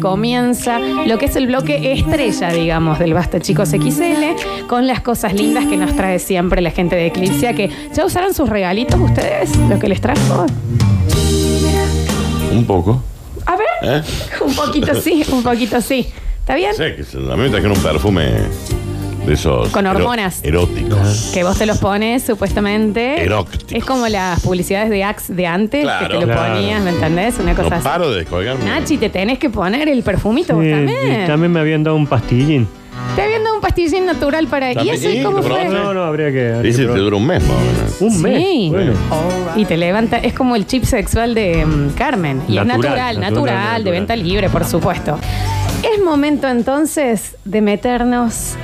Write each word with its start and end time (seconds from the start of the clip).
Comienza 0.00 0.78
lo 0.78 1.18
que 1.18 1.24
es 1.26 1.34
el 1.34 1.48
bloque 1.48 1.90
estrella, 1.92 2.50
digamos, 2.52 3.00
del 3.00 3.14
Basta 3.14 3.40
Chicos 3.40 3.70
XL, 3.70 4.66
con 4.68 4.86
las 4.86 5.00
cosas 5.00 5.32
lindas 5.34 5.66
que 5.66 5.76
nos 5.76 5.96
trae 5.96 6.20
siempre 6.20 6.60
la 6.62 6.70
gente 6.70 6.94
de 6.94 7.06
Eclipse, 7.08 7.52
que 7.56 7.68
ya 7.92 8.04
usaron 8.06 8.32
sus 8.32 8.48
regalitos 8.48 8.94
ustedes, 9.00 9.56
lo 9.56 9.76
que 9.80 9.88
les 9.88 10.00
trajo. 10.00 10.46
Un 12.52 12.64
poco. 12.64 13.02
A 13.44 13.56
ver, 13.56 13.66
¿Eh? 13.82 14.02
un 14.46 14.54
poquito 14.54 14.94
sí, 15.00 15.24
un 15.32 15.42
poquito 15.42 15.80
sí. 15.80 16.06
¿Está 16.42 16.54
bien? 16.54 16.70
Sí, 16.76 16.84
que 16.96 17.02
se- 17.02 17.16
a 17.18 17.34
mí 17.36 17.42
me 17.42 17.50
trajeron 17.50 17.76
un 17.76 17.82
perfume 17.82 18.34
de 19.28 19.34
esos. 19.34 19.68
Con 19.70 19.86
ero- 19.86 19.96
hormonas. 19.96 20.40
eróticos. 20.42 21.30
Que 21.32 21.44
vos 21.44 21.56
te 21.58 21.66
los 21.66 21.78
pones 21.78 22.22
supuestamente. 22.24 23.22
Eróticos. 23.22 23.72
Es 23.72 23.84
como 23.84 24.08
las 24.08 24.40
publicidades 24.40 24.90
de 24.90 25.04
Axe 25.04 25.32
de 25.34 25.46
antes, 25.46 25.80
que 25.80 25.84
Claro. 25.84 26.08
te 26.20 26.26
lo 26.26 26.32
Claro. 26.32 26.54
ponías, 26.54 26.82
¿me 26.82 26.90
entendés? 26.90 27.38
Una 27.38 27.52
No 27.52 27.62
cosa 27.62 27.76
así. 27.76 27.84
paro 27.84 28.10
de 28.10 28.18
descolgarme. 28.18 28.64
Nachi, 28.64 28.96
te 28.98 29.08
tenés 29.10 29.38
que 29.38 29.50
poner 29.50 29.88
el 29.88 30.02
perfumito 30.02 30.54
vos 30.54 30.64
Sí, 30.64 30.70
también. 30.70 31.22
y 31.22 31.26
también 31.26 31.52
me 31.52 31.60
habían 31.60 31.84
dado 31.84 31.96
un 31.96 32.06
pastillín. 32.06 32.66
Te 33.14 33.26
viendo 33.26 33.54
un 33.54 33.60
pastillín 33.60 34.06
natural 34.06 34.46
para. 34.48 34.70
¿Y 34.72 34.74
¿También? 34.74 34.94
eso 34.96 35.08
y 35.08 35.18
¿Y 35.18 35.22
cómo 35.22 35.36
lo 35.38 35.42
fue? 35.42 35.52
probaste? 35.52 35.74
No, 35.74 35.94
no, 35.94 36.02
habría 36.04 36.30
que. 36.30 36.46
habría 36.52 36.62
Dice 36.62 36.78
que 36.82 36.88
te 36.88 36.92
probar. 36.92 37.02
dura 37.04 37.16
un 37.16 37.26
mes 37.26 37.42
más 37.42 37.56
o 37.56 37.60
menos. 37.60 38.00
Un 38.00 38.22
mes. 38.22 38.42
Sí. 38.42 38.68
Bueno. 38.70 38.92
Y 39.56 39.64
te 39.64 39.76
levanta, 39.76 40.18
es 40.18 40.34
como 40.34 40.56
el 40.56 40.66
chip 40.66 40.84
sexual 40.84 41.34
de 41.34 41.64
mm, 41.64 41.90
Carmen. 41.96 42.42
Y 42.48 42.58
es 42.58 42.66
Natural, 42.66 42.66
natural, 42.66 43.20
natural, 43.20 43.20
natural, 43.20 43.54
de 43.54 43.78
natural. 43.78 43.92
venta 43.92 44.16
libre, 44.16 44.50
por 44.50 44.64
supuesto. 44.64 45.18
Es 45.82 46.02
momento 46.04 46.48
entonces 46.48 47.36
de 47.44 47.60
meternos 47.60 48.54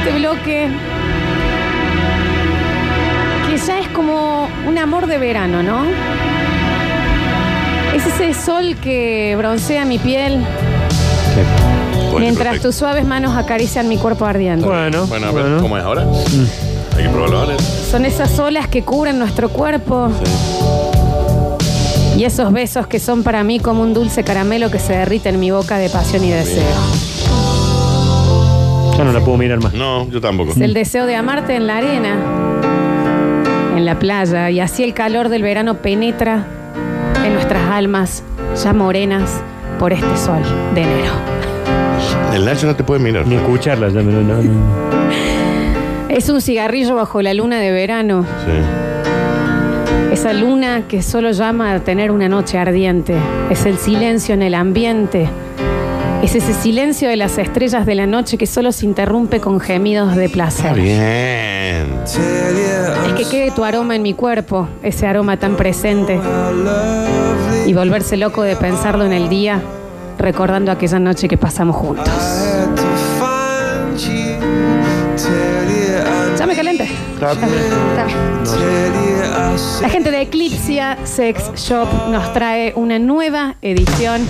este 0.00 0.18
bloque 0.18 0.68
que 3.48 3.56
ya 3.58 3.78
es 3.80 3.88
como 3.88 4.48
un 4.66 4.78
amor 4.78 5.06
de 5.06 5.18
verano, 5.18 5.62
¿no? 5.62 5.84
Es 7.94 8.06
ese 8.06 8.32
sol 8.34 8.76
que 8.82 9.34
broncea 9.36 9.84
mi 9.84 9.98
piel 9.98 10.42
mientras 12.18 12.60
tus 12.60 12.76
suaves 12.76 13.04
manos 13.04 13.36
acarician 13.36 13.88
mi 13.88 13.98
cuerpo 13.98 14.24
ardiente. 14.24 14.66
Bueno, 14.66 15.06
Bueno, 15.06 15.26
a 15.26 15.32
ver, 15.32 15.42
bueno. 15.42 15.60
¿cómo 15.62 15.76
es 15.76 15.84
ahora? 15.84 16.06
Hay 16.96 17.02
que 17.04 17.08
probarlo 17.10 17.40
ahora. 17.40 17.56
Son 17.90 18.04
esas 18.04 18.38
olas 18.38 18.68
que 18.68 18.82
cubren 18.82 19.18
nuestro 19.18 19.48
cuerpo. 19.50 20.10
Y 22.16 22.24
esos 22.24 22.52
besos 22.52 22.86
que 22.86 22.98
son 23.00 23.22
para 23.22 23.42
mí 23.44 23.60
como 23.60 23.82
un 23.82 23.92
dulce 23.94 24.22
caramelo 24.24 24.70
que 24.70 24.78
se 24.78 24.92
derrite 24.92 25.28
en 25.30 25.40
mi 25.40 25.50
boca 25.50 25.78
de 25.78 25.88
pasión 25.90 26.22
y 26.24 26.30
deseo. 26.30 26.62
Ya 29.00 29.06
no 29.06 29.12
la 29.18 29.20
puedo 29.24 29.38
mirar 29.38 29.60
más. 29.62 29.72
No, 29.72 30.08
yo 30.10 30.20
tampoco. 30.20 30.50
Es 30.52 30.60
el 30.60 30.74
deseo 30.74 31.06
de 31.06 31.16
amarte 31.16 31.54
en 31.56 31.66
la 31.66 31.78
arena, 31.78 32.14
en 33.76 33.84
la 33.86 33.98
playa, 33.98 34.50
y 34.50 34.60
así 34.60 34.84
el 34.84 34.92
calor 34.92 35.30
del 35.30 35.42
verano 35.42 35.76
penetra 35.78 36.44
en 37.24 37.32
nuestras 37.32 37.62
almas 37.70 38.22
ya 38.62 38.72
morenas 38.74 39.40
por 39.78 39.92
este 39.94 40.16
sol 40.18 40.42
de 40.74 40.82
enero. 40.82 41.12
El 42.34 42.44
Nacho 42.44 42.66
no 42.66 42.76
te 42.76 42.84
puede 42.84 43.00
mirar. 43.00 43.26
Ni 43.26 43.36
escucharla. 43.36 43.88
Ya 43.88 44.02
me, 44.02 44.12
no, 44.12 44.20
no. 44.20 44.40
Es 46.10 46.28
un 46.28 46.40
cigarrillo 46.42 46.94
bajo 46.96 47.22
la 47.22 47.32
luna 47.32 47.58
de 47.58 47.70
verano, 47.72 48.26
Sí. 48.44 50.12
esa 50.12 50.32
luna 50.34 50.82
que 50.88 51.02
solo 51.02 51.30
llama 51.30 51.72
a 51.72 51.80
tener 51.80 52.10
una 52.10 52.28
noche 52.28 52.58
ardiente, 52.58 53.14
es 53.48 53.64
el 53.64 53.78
silencio 53.78 54.34
en 54.34 54.42
el 54.42 54.54
ambiente. 54.54 55.30
Es 56.22 56.34
ese 56.34 56.52
silencio 56.52 57.08
de 57.08 57.16
las 57.16 57.38
estrellas 57.38 57.86
de 57.86 57.94
la 57.94 58.06
noche 58.06 58.36
que 58.36 58.46
solo 58.46 58.72
se 58.72 58.84
interrumpe 58.84 59.40
con 59.40 59.58
gemidos 59.58 60.14
de 60.16 60.26
Está 60.26 60.34
placer. 60.34 60.74
bien. 60.74 61.94
Es 62.04 63.12
que 63.16 63.24
quede 63.30 63.50
tu 63.52 63.64
aroma 63.64 63.96
en 63.96 64.02
mi 64.02 64.12
cuerpo, 64.12 64.68
ese 64.82 65.06
aroma 65.06 65.38
tan 65.38 65.56
presente. 65.56 66.20
Y 67.66 67.72
volverse 67.72 68.16
loco 68.18 68.42
de 68.42 68.54
pensarlo 68.56 69.06
en 69.06 69.12
el 69.12 69.28
día, 69.30 69.62
recordando 70.18 70.70
aquella 70.70 70.98
noche 70.98 71.26
que 71.26 71.38
pasamos 71.38 71.74
juntos. 71.76 72.08
Ya 76.38 76.46
me 76.46 76.54
calenté. 76.54 76.84
Está 77.14 77.34
bien. 77.34 77.48
Está 77.90 78.04
bien. 78.04 78.18
La 79.82 79.88
gente 79.88 80.10
de 80.10 80.20
Eclipsia 80.22 80.98
Sex 81.04 81.50
Shop 81.56 81.88
nos 82.10 82.30
trae 82.34 82.72
una 82.76 82.98
nueva 82.98 83.56
edición. 83.62 84.20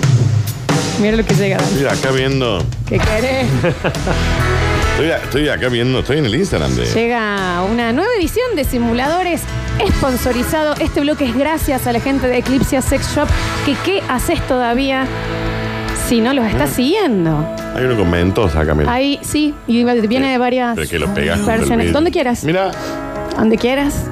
Mira 0.99 1.17
lo 1.17 1.25
que 1.25 1.35
llega. 1.35 1.57
Estoy 1.57 1.85
acá 1.85 2.11
viendo. 2.11 2.63
¿Qué 2.87 2.99
querés? 2.99 3.47
Estoy, 4.91 5.09
estoy 5.09 5.49
acá 5.49 5.69
viendo. 5.69 5.99
Estoy 5.99 6.17
en 6.19 6.25
el 6.25 6.35
Instagram 6.35 6.75
de. 6.75 6.85
Llega 6.85 7.63
una 7.63 7.93
nueva 7.93 8.11
edición 8.19 8.55
de 8.55 8.65
simuladores 8.65 9.41
sponsorizado. 9.97 10.75
Este 10.75 11.01
bloque 11.01 11.25
es 11.25 11.35
gracias 11.35 11.87
a 11.87 11.93
la 11.93 11.99
gente 11.99 12.27
de 12.27 12.37
Eclipse 12.37 12.81
Sex 12.81 13.15
Shop. 13.15 13.27
Que 13.65 13.75
qué 13.83 14.03
haces 14.09 14.45
todavía 14.47 15.07
si 16.07 16.19
no 16.19 16.33
los 16.33 16.45
estás 16.45 16.71
siguiendo. 16.71 17.47
Hay 17.73 17.85
uno 17.85 17.95
con 17.95 18.09
mentos 18.11 18.55
acá, 18.55 18.75
mira. 18.75 18.91
Ahí 18.91 19.17
sí, 19.23 19.55
y 19.65 19.83
viene 20.07 20.31
de 20.31 20.37
varias 20.37 20.75
Pero 20.75 20.89
que 20.89 20.99
lo 20.99 21.13
pegas. 21.13 21.39
Donde 21.93 22.11
quieras, 22.11 22.43
Mira, 22.43 22.71
donde 23.37 23.57
quieras. 23.57 24.07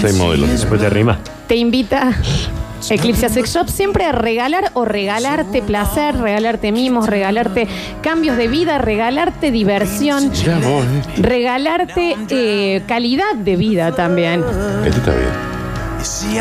seis 0.00 0.14
modelos. 0.16 0.50
Después 0.50 0.80
te 0.80 0.90
rima. 0.90 1.18
Te 1.48 1.56
invita 1.56 2.12
Eclipse 2.90 3.28
Sex 3.28 3.54
Shop 3.54 3.68
siempre 3.68 4.04
a 4.04 4.12
regalar 4.12 4.70
o 4.74 4.84
regalarte 4.84 5.62
placer, 5.62 6.16
regalarte 6.16 6.72
mimos, 6.72 7.06
regalarte 7.06 7.66
cambios 8.02 8.36
de 8.36 8.48
vida, 8.48 8.78
regalarte 8.78 9.50
diversión, 9.50 10.32
Ya 10.32 10.58
vos, 10.58 10.84
eh. 10.84 11.22
regalarte 11.22 12.16
eh, 12.30 12.82
calidad 12.86 13.34
de 13.36 13.56
vida 13.56 13.92
también. 13.92 14.44
Este 14.84 14.98
está 14.98 15.12
bien. 15.12 15.63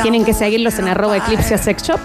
Tienen 0.02 0.26
que 0.26 0.34
seguirlos 0.34 0.78
en 0.80 0.88
arroba 0.88 1.18
Eclipse 1.18 1.58
Sex 1.58 1.84
Shop. 1.84 2.00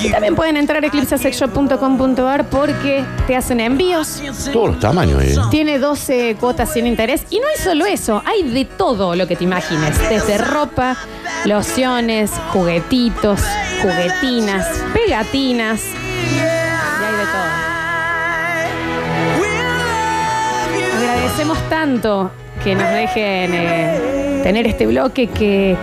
Y 0.00 0.10
también 0.10 0.34
pueden 0.34 0.56
entrar 0.56 0.82
a 0.82 0.86
eclipsesexshop.com.ar 0.86 2.44
porque 2.48 3.04
te 3.26 3.36
hacen 3.36 3.60
envíos. 3.60 4.22
Todos 4.52 4.70
los 4.70 4.80
tamaños, 4.80 5.22
eh. 5.22 5.36
Tiene 5.50 5.78
12 5.78 6.36
cuotas 6.38 6.72
sin 6.72 6.86
interés. 6.86 7.24
Y 7.30 7.40
no 7.40 7.46
hay 7.46 7.56
solo 7.62 7.86
eso, 7.86 8.22
hay 8.24 8.42
de 8.42 8.64
todo 8.64 9.14
lo 9.16 9.26
que 9.26 9.36
te 9.36 9.44
imagines. 9.44 9.98
Desde 10.08 10.38
ropa, 10.38 10.96
lociones, 11.44 12.30
juguetitos, 12.52 13.40
juguetinas, 13.80 14.66
pegatinas. 14.92 15.82
Y 15.82 16.38
hay 16.38 17.16
de 17.16 17.24
todo. 17.32 17.62
Agradecemos 20.98 21.58
tanto 21.68 22.30
que 22.62 22.74
nos 22.74 22.88
dejen 22.90 23.54
eh, 23.54 24.40
tener 24.42 24.66
este 24.66 24.86
bloque 24.86 25.26
que 25.26 25.76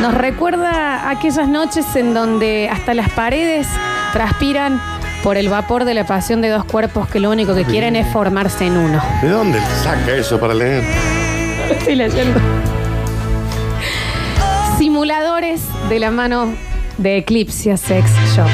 nos 0.00 0.14
recuerda 0.14 1.10
aquellas 1.10 1.48
noches 1.48 1.84
en 1.96 2.14
donde 2.14 2.68
hasta 2.70 2.94
las 2.94 3.10
paredes 3.10 3.66
transpiran 4.12 4.80
por 5.22 5.36
el 5.36 5.48
vapor 5.48 5.84
de 5.84 5.94
la 5.94 6.06
pasión 6.06 6.40
de 6.40 6.48
dos 6.48 6.64
cuerpos 6.64 7.08
que 7.08 7.20
lo 7.20 7.30
único 7.30 7.54
que 7.54 7.64
quieren 7.64 7.96
es 7.96 8.06
formarse 8.12 8.66
en 8.66 8.76
uno. 8.76 9.02
¿De 9.20 9.28
dónde 9.28 9.60
saca 9.82 10.14
eso 10.14 10.38
para 10.38 10.54
leer? 10.54 10.84
Estoy 11.70 11.96
leyendo. 11.96 12.40
Simuladores 14.78 15.62
de 15.88 15.98
la 15.98 16.10
mano 16.10 16.54
de 16.98 17.18
Eclipse 17.18 17.76
Sex 17.76 18.10
Shop. 18.34 18.48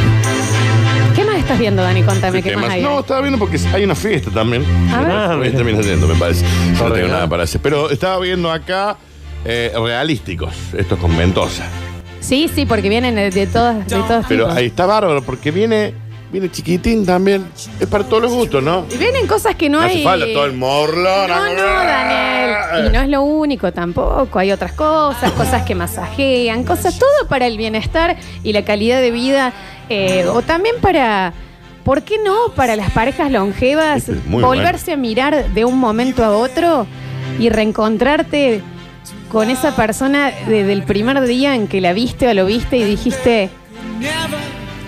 ¿Qué 1.15 1.25
más 1.25 1.37
estás 1.37 1.59
viendo, 1.59 1.83
Dani? 1.83 2.03
Contame, 2.03 2.43
¿qué, 2.43 2.51
¿Qué 2.51 2.57
más 2.57 2.71
hay? 2.71 2.83
No, 2.83 3.01
estaba 3.01 3.21
viendo 3.21 3.39
porque 3.39 3.59
hay 3.73 3.85
una 3.85 3.95
fiesta 3.95 4.31
también. 4.31 4.65
A 4.93 5.01
ver. 5.01 5.11
Ah, 5.13 5.39
yendo, 5.45 6.09
me 6.09 6.15
parece. 6.15 6.45
No 6.73 6.91
tengo 6.91 7.09
nada 7.09 7.29
para 7.29 7.45
hacer. 7.45 7.61
Pero 7.61 7.91
estaba 7.91 8.19
viendo 8.19 8.51
acá 8.51 8.97
eh, 9.45 9.73
realísticos, 9.77 10.53
estos 10.77 10.99
con 10.99 11.17
Mendoza. 11.17 11.65
Sí, 12.21 12.49
sí, 12.55 12.65
porque 12.65 12.89
vienen 12.89 13.15
de, 13.17 13.31
de 13.31 13.47
todas, 13.47 13.87
de 13.87 13.97
todos 13.97 14.25
Pero 14.29 14.45
tipos. 14.45 14.57
ahí 14.57 14.67
está 14.67 14.87
bárbaro 14.87 15.23
porque 15.23 15.51
viene, 15.51 15.93
viene 16.33 16.51
chiquitín 16.51 17.05
también. 17.05 17.45
Es 17.79 17.87
para 17.87 18.05
todos 18.05 18.23
los 18.23 18.33
gustos, 18.33 18.63
¿no? 18.63 18.87
Y 18.91 18.97
vienen 18.97 19.27
cosas 19.27 19.55
que 19.57 19.69
no, 19.69 19.79
No 19.81 19.85
hay. 19.85 19.97
hace 19.97 20.05
falta 20.05 20.27
todo 20.33 20.47
el 20.47 20.55
morlo. 20.55 21.29
No, 21.29 21.55
no, 21.55 21.63
Daniel. 21.63 22.87
Y 22.87 22.91
no 22.91 23.03
es 23.03 23.09
lo 23.09 23.23
único 23.23 23.73
tampoco. 23.73 24.39
Hay 24.39 24.51
otras 24.53 24.73
cosas, 24.73 25.33
cosas 25.37 25.63
que 25.65 25.75
masajean, 25.75 26.65
cosas, 26.65 26.99
todo 26.99 27.29
para 27.29 27.47
el 27.47 27.59
bienestar 27.59 28.17
y 28.43 28.53
la 28.55 28.65
calidad 28.65 29.01
de 29.03 29.11
vida. 29.11 29.53
eh, 29.91 30.25
o 30.33 30.41
también 30.41 30.77
para, 30.81 31.35
¿por 31.85 32.03
qué 32.05 32.17
no? 32.25 32.35
Para 32.57 32.75
las 32.75 32.91
parejas 32.93 33.31
longevas, 33.31 33.99
Este 34.09 34.13
es 34.13 34.25
muy 34.27 34.43
volverse 34.43 34.93
a 34.93 34.97
mirar 34.97 35.51
de 35.53 35.65
un 35.67 35.79
momento 35.79 36.25
a 36.25 36.31
otro 36.31 36.87
y 37.39 37.51
reencontrarte 37.51 38.63
con 39.35 39.51
esa 39.51 39.75
persona 39.75 40.31
desde 40.47 40.73
el 40.73 40.85
primer 40.85 41.21
día 41.27 41.57
en 41.57 41.67
que 41.67 41.81
la 41.81 41.93
viste 41.93 42.29
o 42.29 42.35
lo 42.35 42.47
viste 42.47 42.77
y 42.77 42.85
dijiste, 42.85 43.51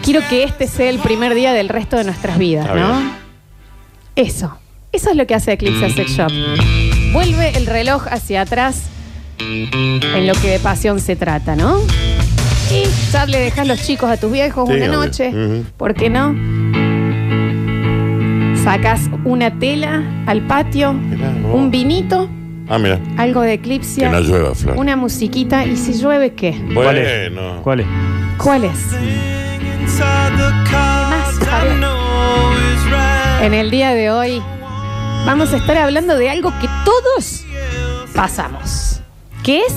quiero 0.04 0.20
que 0.30 0.44
este 0.44 0.68
sea 0.68 0.88
el 0.88 1.00
primer 1.00 1.34
día 1.34 1.52
del 1.52 1.68
resto 1.68 1.96
de 1.96 2.04
nuestras 2.04 2.38
vidas, 2.38 2.68
¿no? 2.72 3.02
Eso. 4.14 4.56
Eso 4.92 5.10
es 5.10 5.16
lo 5.16 5.26
que 5.26 5.34
hace 5.34 5.52
Eclipse 5.54 5.90
Sex 5.90 6.10
Shop. 6.12 6.30
Vuelve 7.12 7.56
el 7.58 7.66
reloj 7.66 8.06
hacia 8.08 8.42
atrás 8.42 8.84
en 9.40 10.26
lo 10.28 10.34
que 10.34 10.48
de 10.48 10.58
pasión 10.60 11.00
se 11.00 11.16
trata, 11.16 11.56
¿no? 11.56 11.80
Y 12.70 12.84
ya 13.10 13.26
le 13.26 13.40
dejas 13.40 13.66
los 13.66 13.84
chicos 13.84 14.08
a 14.08 14.16
tus 14.16 14.30
viejos 14.30 14.68
Sí, 14.68 14.76
una 14.76 14.86
obvio. 14.86 15.00
noche. 15.00 15.32
¿Por 15.76 15.94
qué 15.94 16.08
no? 16.08 16.34
Sacas 18.62 19.10
una 19.24 19.58
tela 19.58 20.02
al 20.26 20.46
patio, 20.46 20.92
Mirá, 20.92 21.30
un 21.52 21.70
vinito, 21.72 22.28
Ah, 22.68 22.78
mira. 22.78 22.98
algo 23.16 23.42
de 23.42 23.52
Eclipse, 23.54 24.00
Que 24.00 24.08
no 24.08 24.20
llueva, 24.20 24.54
Flor. 24.54 24.76
una 24.76 24.96
musiquita. 24.96 25.64
¿Y 25.64 25.76
si 25.76 25.92
llueve 25.94 26.34
qué? 26.34 26.60
¿Cuál 26.74 26.98
es? 26.98 27.32
Bueno. 27.32 27.60
¿Cuál 27.62 27.80
es? 27.80 27.86
¿Cuál 28.42 28.64
es? 28.64 28.78
más, 29.98 31.38
Javier? 31.38 31.84
En 33.42 33.54
el 33.54 33.70
día 33.70 33.94
de 33.94 34.10
hoy 34.10 34.42
vamos 35.24 35.52
a 35.52 35.58
estar 35.58 35.76
hablando 35.78 36.16
de 36.16 36.28
algo 36.30 36.52
que 36.60 36.68
todos 36.84 37.44
pasamos. 38.14 39.00
¿Qué 39.44 39.60
es? 39.60 39.74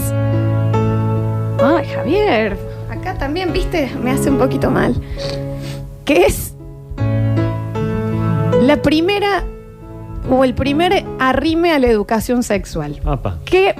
Ay, 1.61 1.85
Javier, 1.93 2.57
acá 2.89 3.17
también, 3.17 3.53
viste, 3.53 3.91
me 4.01 4.11
hace 4.11 4.29
un 4.31 4.37
poquito 4.39 4.71
mal. 4.71 4.95
¿Qué 6.05 6.25
es? 6.25 6.53
La 8.61 8.81
primera 8.81 9.43
o 10.29 10.43
el 10.43 10.53
primer 10.53 11.03
arrime 11.19 11.71
a 11.71 11.79
la 11.79 11.87
educación 11.87 12.43
sexual. 12.43 12.99
Apa. 13.05 13.37
Que 13.45 13.75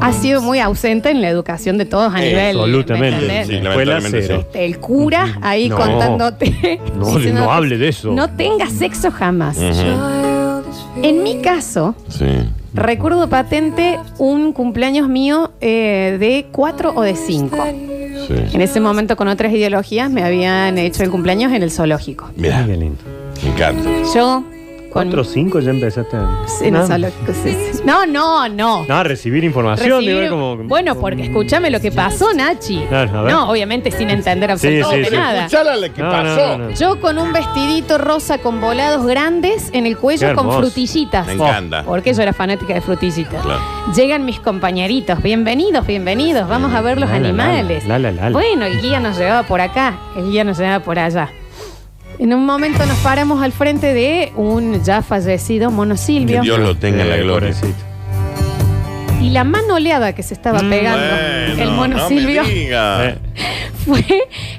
ha 0.00 0.12
sido 0.12 0.42
muy 0.42 0.58
ausente 0.60 1.10
en 1.10 1.22
la 1.22 1.28
educación 1.30 1.78
de 1.78 1.86
todos 1.86 2.14
a 2.14 2.22
Eh, 2.22 2.28
nivel. 2.28 2.56
absolutamente. 2.58 3.44
Sí, 3.46 3.54
En 3.56 3.64
la 3.64 3.70
escuela 3.70 3.92
lamentablemente 3.94 4.22
cero. 4.26 4.46
sí. 4.52 4.58
El 4.58 4.78
cura 4.78 5.38
ahí 5.42 5.68
No. 5.70 5.76
contándote. 5.76 6.80
No, 6.96 7.18
no 7.18 7.50
hable 7.52 7.78
de 7.78 7.88
eso. 7.88 8.12
No 8.12 8.28
tengas 8.30 8.72
sexo 8.72 9.10
jamás. 9.10 9.58
En 11.02 11.22
mi 11.22 11.40
caso, 11.40 11.94
Sí. 12.08 12.24
recuerdo 12.74 13.28
patente 13.28 13.98
un 14.18 14.52
cumpleaños 14.52 15.08
mío 15.08 15.52
eh, 15.60 16.16
de 16.18 16.46
cuatro 16.52 16.92
o 16.94 17.02
de 17.02 17.14
cinco. 17.16 17.58
Sí. 17.64 18.34
En 18.54 18.60
ese 18.60 18.80
momento, 18.80 19.14
con 19.16 19.28
otras 19.28 19.52
ideologías, 19.52 20.10
me 20.10 20.22
habían 20.24 20.78
hecho 20.78 21.02
el 21.04 21.10
cumpleaños 21.10 21.52
en 21.52 21.62
el 21.62 21.70
zoológico. 21.70 22.30
Mira, 22.36 22.64
qué 22.66 22.76
lindo. 22.76 22.98
me 23.44 23.50
encanta. 23.50 23.88
Yo, 24.14 24.42
con. 24.96 25.04
¿Cuatro 25.04 25.22
o 25.22 25.24
cinco 25.24 25.60
ya 25.60 25.70
empezaste 25.70 26.16
a.? 26.16 26.44
no, 26.70 26.86
zoológico, 26.86 27.32
sí, 27.42 27.56
sí. 27.72 27.80
No, 27.84 28.06
no, 28.06 28.48
no. 28.48 28.84
no, 28.86 28.96
a 28.96 29.02
recibir 29.02 29.44
información. 29.44 30.00
Recibir- 30.00 30.22
digo, 30.24 30.30
como- 30.30 30.56
Bueno, 30.64 30.94
porque 30.96 31.22
escúchame 31.24 31.70
lo 31.70 31.80
que 31.80 31.92
pasó, 31.92 32.32
Nachi. 32.34 32.78
Claro, 32.88 33.18
a 33.18 33.22
ver. 33.22 33.32
No, 33.32 33.50
obviamente 33.50 33.90
sin 33.90 34.10
entender 34.10 34.50
absolutamente 34.50 35.04
sí, 35.04 35.10
sí. 35.10 35.16
nada. 35.16 35.38
Escuchala 35.46 35.76
la 35.76 35.88
que 35.88 36.02
No, 36.02 36.06
no, 36.08 36.12
pasó. 36.36 36.58
no, 36.58 36.64
no. 36.68 36.70
Yo 36.74 37.00
con 37.00 37.18
un 37.18 37.32
vestidito 37.32 37.98
rosa 37.98 38.38
con 38.38 38.60
volados 38.60 39.06
grandes 39.06 39.70
en 39.72 39.86
el 39.86 39.96
cuello 39.96 40.34
con 40.34 40.50
frutillitas. 40.52 41.26
Me 41.26 41.34
encanta. 41.34 41.82
Porque 41.84 42.12
yo 42.14 42.22
era 42.22 42.32
fanática 42.32 42.74
de 42.74 42.80
frutillitas. 42.80 43.42
Claro. 43.42 43.60
Llegan 43.94 44.24
mis 44.24 44.40
compañeritos, 44.40 45.22
bienvenidos, 45.22 45.86
bienvenidos, 45.86 46.48
vamos 46.48 46.72
a 46.74 46.80
ver 46.80 46.98
los 46.98 47.08
La, 47.08 47.16
la, 47.16 47.22
la, 47.22 47.28
animales. 47.28 47.86
la, 47.86 47.98
la, 47.98 48.10
la, 48.10 48.22
la. 48.24 48.30
Bueno, 48.30 48.64
el 48.64 48.80
guía 48.80 48.98
nos 48.98 49.16
llevaba 49.16 49.44
por 49.44 49.60
acá, 49.60 49.98
el 50.16 50.30
guía 50.30 50.42
nos 50.42 50.58
llevaba 50.58 50.80
por 50.82 50.98
allá. 50.98 51.30
En 52.18 52.32
un 52.32 52.46
momento 52.46 52.84
nos 52.86 52.96
paramos 52.98 53.42
al 53.42 53.52
frente 53.52 53.92
de 53.92 54.32
un 54.36 54.82
ya 54.82 55.02
fallecido 55.02 55.70
mono 55.70 55.94
Que 55.94 56.00
Silvio 56.00 56.42
Dios 56.42 56.58
lo 56.58 56.74
tenga 56.76 57.02
en 57.02 57.10
la 57.10 57.16
Eh, 57.18 57.22
gloria. 57.22 57.52
y 59.20 59.30
la 59.30 59.44
mano 59.44 59.74
oleada 59.74 60.14
que 60.14 60.22
se 60.22 60.34
estaba 60.34 60.62
Mm, 60.62 60.70
pegando 60.70 60.98
Bueno, 61.56 61.62
el 61.62 61.70
mono 61.72 61.96
no 61.98 62.08
Silvio 62.08 62.42
Me 62.44 62.48
diga. 62.50 63.08
Eh, 63.10 63.18
fue, 63.86 64.04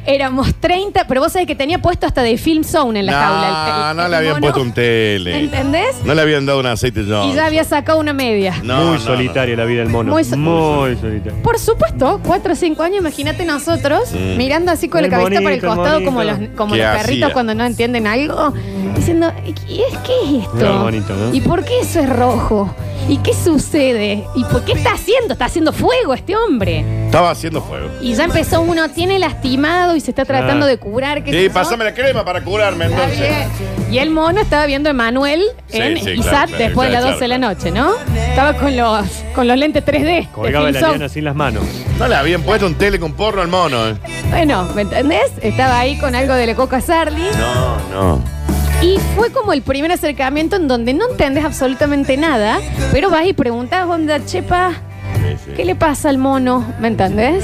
éramos 0.06 0.54
30, 0.56 1.08
pero 1.08 1.22
vos 1.22 1.32
sabés 1.32 1.48
que 1.48 1.56
tenía 1.56 1.80
puesto 1.80 2.06
hasta 2.06 2.22
de 2.24 2.38
Film 2.38 2.64
Zone 2.64 3.00
en 3.00 3.06
la 3.08 3.12
no, 3.12 3.18
jaula. 3.18 3.48
el- 3.48 3.92
el- 3.92 3.98
no 3.98 4.06
el 4.06 4.12
le 4.12 4.18
habían 4.18 4.34
mono. 4.34 4.42
puesto 4.44 4.62
un 4.62 4.72
tele. 4.74 5.40
¿Entendés? 5.40 5.96
No 6.06 6.14
le 6.14 6.22
habían 6.22 6.46
dado 6.46 6.60
un 6.60 6.66
aceite 6.68 7.02
Johnson. 7.02 7.32
Y 7.32 7.36
ya 7.36 7.46
había 7.46 7.64
sacado 7.64 8.00
una 8.00 8.14
media. 8.14 8.56
No, 8.64 8.78
muy 8.86 8.94
no, 8.98 9.00
solitaria 9.00 9.56
la 9.56 9.66
vida 9.66 9.80
del 9.82 9.90
mono. 9.90 10.12
Muy 10.14 10.24
Muy, 10.24 10.96
so- 10.96 11.02
solitaria. 11.02 11.42
Por 11.44 11.60
supuesto, 11.60 12.22
cuatro 12.24 12.54
o 12.54 12.56
cinco 12.56 12.84
años, 12.84 13.00
imagínate 13.00 13.46
nosotros 13.46 14.12
Mm. 14.14 14.38
mirando 14.38 14.72
así 14.72 14.88
con 14.90 15.04
El 15.04 15.10
la 15.12 15.18
cabeza 15.18 15.28
para 15.28 15.38
el 15.40 15.44
monito, 15.62 15.68
el 15.68 15.76
costado 15.76 16.04
como 16.06 16.24
los, 16.24 16.34
monito. 16.36 16.56
como 16.56 16.74
¿Qué 16.76 16.84
los 16.84 16.92
perritos 16.98 17.24
hacía? 17.24 17.34
cuando 17.34 17.56
no 17.56 17.66
entienden 17.66 18.08
algo, 18.08 18.54
diciendo, 18.96 19.32
¿y 19.68 19.82
es, 19.82 19.98
¿qué 20.06 20.14
es 20.38 20.44
esto? 20.44 20.60
Era 20.60 20.72
bonito, 20.82 21.14
¿no? 21.16 21.34
¿Y 21.34 21.42
por 21.42 21.64
qué 21.66 21.80
eso 21.82 22.00
es 22.00 22.10
rojo? 22.10 22.74
¿Y 23.10 23.18
qué 23.20 23.34
sucede? 23.34 24.26
¿Y 24.36 24.44
por 24.46 24.66
qué 24.66 24.74
está 24.74 24.92
haciendo? 24.94 25.34
Está 25.34 25.46
haciendo 25.46 25.72
fuego 25.72 26.14
este 26.14 26.36
hombre. 26.36 26.84
Estaba 27.08 27.32
haciendo 27.32 27.62
fuego. 27.62 27.90
Y 28.02 28.14
ya 28.14 28.26
empezó 28.26 28.62
uno, 28.62 28.90
tiene 28.90 29.18
lastimado 29.18 29.96
y 29.96 30.02
se 30.02 30.12
está 30.12 30.26
tratando 30.26 30.66
Ah. 30.66 30.70
de 30.70 30.78
curar. 30.78 31.24
¿qué 31.24 31.32
sé 31.32 31.38
Sí, 31.40 31.48
yo. 31.48 31.54
pásame 31.54 31.84
la 31.86 31.94
crema 31.94 32.24
para 32.26 32.42
curarme 32.44 32.86
Está 32.86 33.04
entonces. 33.06 33.30
bien. 33.58 33.94
Y 33.94 33.98
el 34.00 34.10
mono 34.10 34.42
estaba 34.42 34.66
viendo 34.66 34.90
a 34.90 34.92
Emanuel 34.92 35.42
Sí, 35.68 35.78
en 35.78 35.98
sí, 35.98 36.10
ISAT 36.12 36.22
claro, 36.30 36.48
claro, 36.48 36.64
después 36.66 36.88
de 36.90 36.94
las 36.94 37.02
claro, 37.02 37.14
12 37.16 37.24
de 37.24 37.28
la 37.30 37.38
claro. 37.38 37.54
noche, 37.56 37.72
¿no? 37.72 37.94
Estaba 38.30 38.54
con 38.54 38.76
los, 38.78 39.08
con 39.34 39.48
los 39.48 39.58
lentes 39.58 39.84
3D. 39.86 40.04
de 40.04 40.28
Colgaba 40.34 40.66
Film 40.66 40.74
la 40.76 40.80
Zone. 40.82 40.92
liana 40.98 41.10
sin 41.10 41.24
las 41.24 41.36
manos. 41.36 41.64
No 41.98 42.08
le 42.08 42.16
habían 42.16 42.42
puesto 42.44 42.68
un 42.68 42.76
tele 42.76 43.00
con 43.00 43.14
porno 43.14 43.42
al 43.42 43.48
mono. 43.48 43.88
eh. 43.88 43.96
Bueno, 44.30 44.68
¿me 44.76 44.82
entendés? 44.82 45.32
Estaba 45.42 45.80
ahí 45.80 45.98
con 45.98 46.14
algo 46.14 46.34
de 46.34 46.46
la 46.46 46.56
coca 46.56 46.82
Sarli. 46.82 47.24
No, 47.40 47.78
no. 48.18 48.22
Y 48.82 49.00
fue 49.16 49.32
como 49.32 49.54
el 49.54 49.62
primer 49.64 49.92
acercamiento 49.92 50.56
en 50.58 50.68
donde 50.68 50.94
no 50.94 51.10
entendés 51.10 51.44
absolutamente 51.46 52.16
nada, 52.18 52.60
pero 52.92 53.10
vas 53.10 53.26
y 53.26 53.34
preguntas, 53.34 53.88
onda, 53.88 54.24
chepa, 54.26 54.74
Sí, 55.38 55.44
sí. 55.46 55.52
¿qué 55.56 55.66
le 55.66 55.76
pasa 55.76 56.10
al 56.10 56.18
mono? 56.18 56.66
¿Me 56.80 56.88
entendés? 56.90 57.44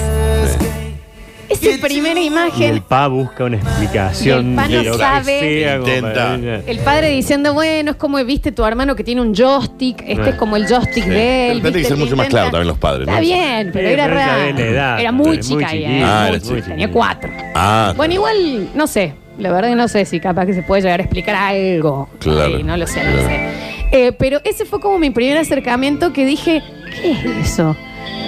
Esa 1.50 1.69
primera 1.81 2.19
Y 2.19 2.24
el 2.28 2.31
imagen, 2.34 2.81
pa 2.81 3.07
busca 3.07 3.44
una 3.44 3.57
explicación. 3.57 4.48
Y 4.48 4.50
el 4.51 4.56
pa 4.56 4.68
no 4.68 4.78
de 4.78 4.84
lo 4.84 4.92
que 4.94 4.98
sabe. 4.98 5.40
sea, 5.40 5.78
como 5.80 5.88
Intenta. 5.94 6.13
para- 6.13 6.56
el 6.66 6.80
padre 6.80 7.10
diciendo, 7.10 7.54
bueno, 7.54 7.92
es 7.92 7.98
como 7.98 8.24
viste 8.25 8.51
tu 8.51 8.66
hermano 8.66 8.95
que 8.95 9.04
tiene 9.04 9.22
un 9.22 9.36
joystick, 9.36 10.01
este 10.07 10.30
es 10.31 10.36
como 10.36 10.56
el 10.56 10.66
joystick 10.68 11.04
Sí. 11.04 11.10
de 11.10 11.51
él. 11.51 11.62
Que 11.62 11.69
¿viste? 11.69 11.84
ser 11.90 11.98
mucho 11.98 12.16
más 12.16 12.25
Intenta- 12.25 12.30
claro 12.30 12.51
también 12.51 12.68
los 12.69 12.78
padres, 12.80 13.01
Está 13.07 13.16
¿no? 13.16 13.22
bien, 13.22 13.69
pero 13.72 13.88
Sí, 13.88 13.94
era 13.94 14.04
pero 14.06 14.16
ella 14.18 14.28
raro. 14.28 14.44
de 14.44 14.54
la 14.54 14.69
edad, 14.69 15.00
Era 15.00 15.12
muy 15.12 15.28
muy 15.28 15.40
chica 15.42 15.69
chiquita. 15.69 15.90
Ah, 16.24 16.28
era 16.30 16.40
chiquita. 16.40 16.66
tenía 16.69 16.92
cuatro. 16.92 17.30
Ah, 17.56 17.94
Bueno, 17.95 18.13
igual, 18.16 18.69
no 18.74 18.88
sé. 18.88 19.13
La 19.38 19.51
verdad 19.51 19.69
que 19.69 19.75
no 19.75 19.88
sé 19.88 20.06
si 20.06 20.19
capaz 20.19 20.45
que 20.45 20.54
se 20.54 20.63
puede 20.63 20.81
llegar 20.84 21.00
a 21.01 21.04
explicar 21.04 21.36
algo. 21.36 22.10
Claro, 22.19 22.56
Ay, 22.57 22.63
no 22.63 22.78
lo 22.78 22.88
sé, 22.88 23.04
no 23.04 23.12
lo 23.12 23.18
claro. 23.18 23.28
sé. 23.30 23.50
Eh, 23.92 24.12
pero 24.13 24.40
ese 24.44 24.66
fue 24.66 24.80
como 24.80 24.98
mi 24.98 25.12
primer 25.12 25.38
acercamiento 25.38 26.13
que 26.13 26.25
dije, 26.25 26.63
¿qué 27.01 27.12
es 27.12 27.25
eso? 27.51 27.75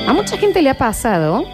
A 0.07 0.13
mucha 0.13 0.37
gente 0.37 0.61
le 0.61 0.69
ha 0.69 0.77
pasado 0.77 1.45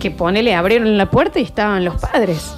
que 0.00 0.10
pone, 0.10 0.42
le 0.42 0.54
abrieron 0.54 0.96
la 0.96 1.10
puerta 1.10 1.40
y 1.40 1.42
estaban 1.42 1.84
los 1.84 1.96
padres. 2.00 2.54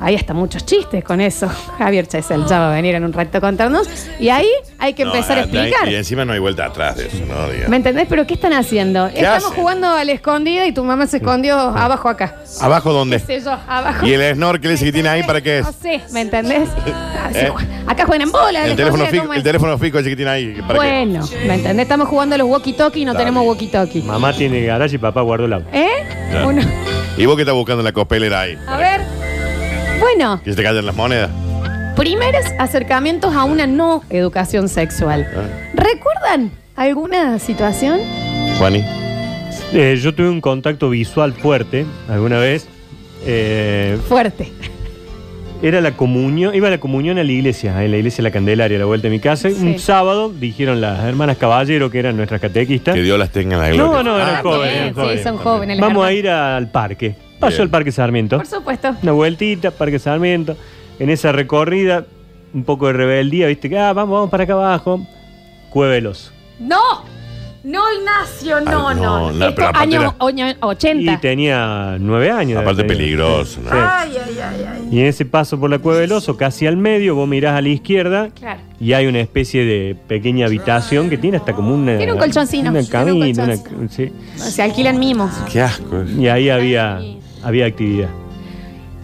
Mm. 0.00 0.04
Hay 0.04 0.14
hasta 0.16 0.34
muchos 0.34 0.64
chistes 0.64 1.04
con 1.04 1.20
eso. 1.20 1.48
Javier 1.78 2.06
Chesel 2.06 2.46
ya 2.46 2.58
va 2.58 2.72
a 2.72 2.74
venir 2.74 2.94
en 2.94 3.04
un 3.04 3.12
rato 3.12 3.38
a 3.38 3.40
contarnos. 3.40 3.88
Y 4.18 4.28
ahí 4.30 4.48
hay 4.78 4.94
que 4.94 5.04
No, 5.04 5.14
empezar 5.14 5.38
a 5.38 5.42
ah, 5.42 5.44
explicar. 5.44 5.88
Y 5.88 5.94
encima 5.94 6.24
no 6.24 6.32
hay 6.32 6.38
vuelta 6.38 6.66
atrás 6.66 6.96
de 6.96 7.06
eso, 7.06 7.24
¿no? 7.26 7.48
Diga. 7.50 7.68
¿Me 7.68 7.76
entendés? 7.76 8.06
Pero 8.08 8.26
¿qué 8.26 8.34
están 8.34 8.52
haciendo? 8.52 9.06
Estamos 9.06 9.44
hacen? 9.44 9.58
jugando 9.58 9.88
a 9.88 10.04
la 10.04 10.12
escondida 10.12 10.66
y 10.66 10.72
tu 10.72 10.84
mamá 10.84 11.06
se 11.06 11.18
escondió 11.18 11.58
abajo 11.58 12.08
acá. 12.08 12.36
¿Abajo 12.60 12.90
¿Qué 12.90 12.94
dónde? 12.94 13.18
sé 13.18 13.40
yo? 13.40 13.52
Abajo. 13.68 14.06
¿Y 14.06 14.12
el 14.14 14.34
snorkel 14.34 14.70
ese 14.72 14.86
que 14.86 14.92
tiene 14.92 15.08
ahí 15.08 15.22
para 15.22 15.40
qué 15.40 15.58
es? 15.58 15.66
No 15.66 15.72
sé, 15.72 16.00
¿me 16.12 16.22
entendés? 16.22 16.68
Ah, 16.86 17.28
sí, 17.32 17.38
¿Eh? 17.38 17.52
Acá 17.86 18.06
juegan 18.06 18.22
en 18.22 18.32
bola. 18.32 18.64
El 18.64 18.70
la 18.70 18.76
teléfono, 18.76 19.04
¿cómo 19.20 19.34
el 19.34 19.42
teléfono 19.42 19.78
fijo 19.78 19.98
ese 19.98 20.10
que 20.10 20.16
tiene 20.16 20.30
ahí. 20.30 20.62
¿para 20.66 20.80
qué? 20.80 21.04
Bueno, 21.04 21.28
¿me 21.46 21.54
entendés? 21.54 21.84
Estamos 21.84 22.08
jugando 22.08 22.34
a 22.34 22.38
los 22.38 22.46
walkie-talkie 22.46 23.00
y 23.00 23.04
no 23.04 23.14
tenemos 23.14 23.44
walkie-talkie. 23.44 24.02
Mamá 24.04 24.32
tiene 24.32 24.62
garage 24.64 24.96
y 24.96 24.98
papá 24.98 25.20
guardó 25.22 25.46
el 25.46 25.52
auto. 25.52 25.68
¿Eh? 25.72 25.88
Uno. 26.46 26.62
¿Y 27.16 27.26
vos 27.26 27.36
qué 27.36 27.42
estás 27.42 27.54
buscando 27.54 27.80
en 27.80 27.84
la 27.84 27.92
cospelera 27.92 28.40
ahí? 28.40 28.58
A 28.66 28.76
ver. 28.76 29.19
Bueno, 30.00 30.40
¿Que 30.42 30.50
se 30.50 30.56
te 30.56 30.62
callen 30.62 30.86
las 30.86 30.96
monedas? 30.96 31.30
primeros 31.96 32.44
acercamientos 32.58 33.34
a 33.34 33.44
una 33.44 33.66
no 33.66 34.02
educación 34.08 34.68
sexual. 34.68 35.28
Ah. 35.36 35.42
¿Recuerdan 35.74 36.50
alguna 36.76 37.38
situación? 37.38 38.00
Juani. 38.58 38.82
Eh, 39.72 39.98
yo 40.00 40.14
tuve 40.14 40.30
un 40.30 40.40
contacto 40.40 40.88
visual 40.90 41.32
fuerte 41.34 41.84
alguna 42.08 42.38
vez. 42.38 42.66
Eh, 43.24 43.98
Fuerte. 44.08 44.50
Era 45.62 45.80
la 45.80 45.92
comunión, 45.92 46.54
iba 46.54 46.68
a 46.68 46.70
la 46.70 46.78
comunión 46.80 47.18
a 47.18 47.24
la 47.24 47.30
iglesia, 47.32 47.84
en 47.84 47.90
la 47.90 47.96
iglesia 47.98 48.18
de 48.18 48.22
la 48.22 48.30
Candelaria, 48.32 48.76
a 48.76 48.80
la 48.80 48.86
vuelta 48.86 49.08
de 49.08 49.10
mi 49.12 49.20
casa. 49.20 49.50
Sí. 49.50 49.56
Un 49.60 49.78
sábado 49.78 50.30
dijeron 50.32 50.80
las 50.80 51.04
hermanas 51.04 51.36
Caballero, 51.36 51.90
que 51.90 51.98
eran 51.98 52.16
nuestras 52.16 52.40
catequistas. 52.40 52.94
Que 52.94 53.02
Dios 53.02 53.18
las 53.18 53.30
tenga 53.30 53.56
en 53.56 53.60
la 53.62 53.68
gloria. 53.70 53.92
No, 53.92 54.02
no, 54.02 54.16
eran 54.16 54.36
Ah, 54.36 54.40
jóvenes. 54.42 54.72
bien, 54.72 54.82
eran 54.84 54.94
sí, 54.94 55.00
jóvenes. 55.00 55.22
son 55.22 55.36
jóvenes. 55.38 55.80
Vamos 55.80 56.06
a 56.06 56.12
ir 56.12 56.28
al 56.28 56.70
parque. 56.70 57.14
Pasó 57.38 57.56
Bien. 57.56 57.62
el 57.64 57.70
Parque 57.70 57.92
Sarmiento. 57.92 58.36
Por 58.36 58.46
supuesto. 58.46 58.94
Una 59.02 59.12
vueltita, 59.12 59.70
Parque 59.70 59.98
Sarmiento. 59.98 60.56
En 60.98 61.08
esa 61.10 61.32
recorrida, 61.32 62.04
un 62.52 62.64
poco 62.64 62.86
de 62.88 62.92
rebeldía, 62.92 63.46
viste 63.46 63.68
que, 63.70 63.78
ah, 63.78 63.92
vamos, 63.94 64.12
vamos 64.14 64.30
para 64.30 64.44
acá 64.44 64.52
abajo. 64.54 65.00
Cuevelos. 65.70 66.32
¡No! 66.58 66.76
No, 67.62 67.82
Ignacio, 67.92 68.60
no, 68.62 68.88
Ay, 68.88 68.96
no. 68.96 69.02
no, 69.02 69.32
no, 69.32 69.44
Esto, 69.48 69.54
pero 69.54 69.68
aparte 69.68 69.96
año, 69.96 70.00
era- 70.00 70.14
año 70.46 70.56
80. 70.60 71.12
Y 71.12 71.16
tenía 71.18 71.96
nueve 72.00 72.30
años. 72.30 72.58
Aparte 72.60 72.82
tenía. 72.84 72.96
peligroso, 72.96 73.60
¿no? 73.62 73.70
Sí. 73.70 73.76
Ay, 73.78 74.12
ay, 74.16 74.38
ay, 74.42 74.66
ay. 74.72 74.88
Y 74.90 75.00
en 75.00 75.06
ese 75.06 75.26
paso 75.26 75.60
por 75.60 75.68
la 75.68 75.78
Cueva 75.78 76.00
del 76.00 76.10
Oso, 76.12 76.36
casi 76.38 76.66
al 76.66 76.78
medio, 76.78 77.14
vos 77.14 77.28
mirás 77.28 77.54
a 77.56 77.60
la 77.60 77.68
izquierda 77.68 78.30
Claro. 78.34 78.60
y 78.80 78.94
hay 78.94 79.06
una 79.06 79.20
especie 79.20 79.64
de 79.66 79.94
pequeña 80.08 80.46
habitación 80.46 81.10
que 81.10 81.18
tiene 81.18 81.36
hasta 81.36 81.52
como 81.52 81.74
una. 81.74 81.98
Tiene 81.98 82.12
un 82.14 82.18
colchoncino. 82.18 82.70
Una 82.70 82.80
Tiene 82.80 83.12
un 83.12 83.20
camina, 83.20 83.44
una- 83.44 83.56
colchoncino. 83.58 83.88
sí. 84.36 84.42
Se 84.50 84.62
alquilan 84.62 84.98
mimos. 84.98 85.30
Qué 85.52 85.60
asco. 85.60 86.02
Y 86.18 86.28
ahí 86.28 86.48
había, 86.48 86.98
había 87.42 87.66
actividad. 87.66 88.08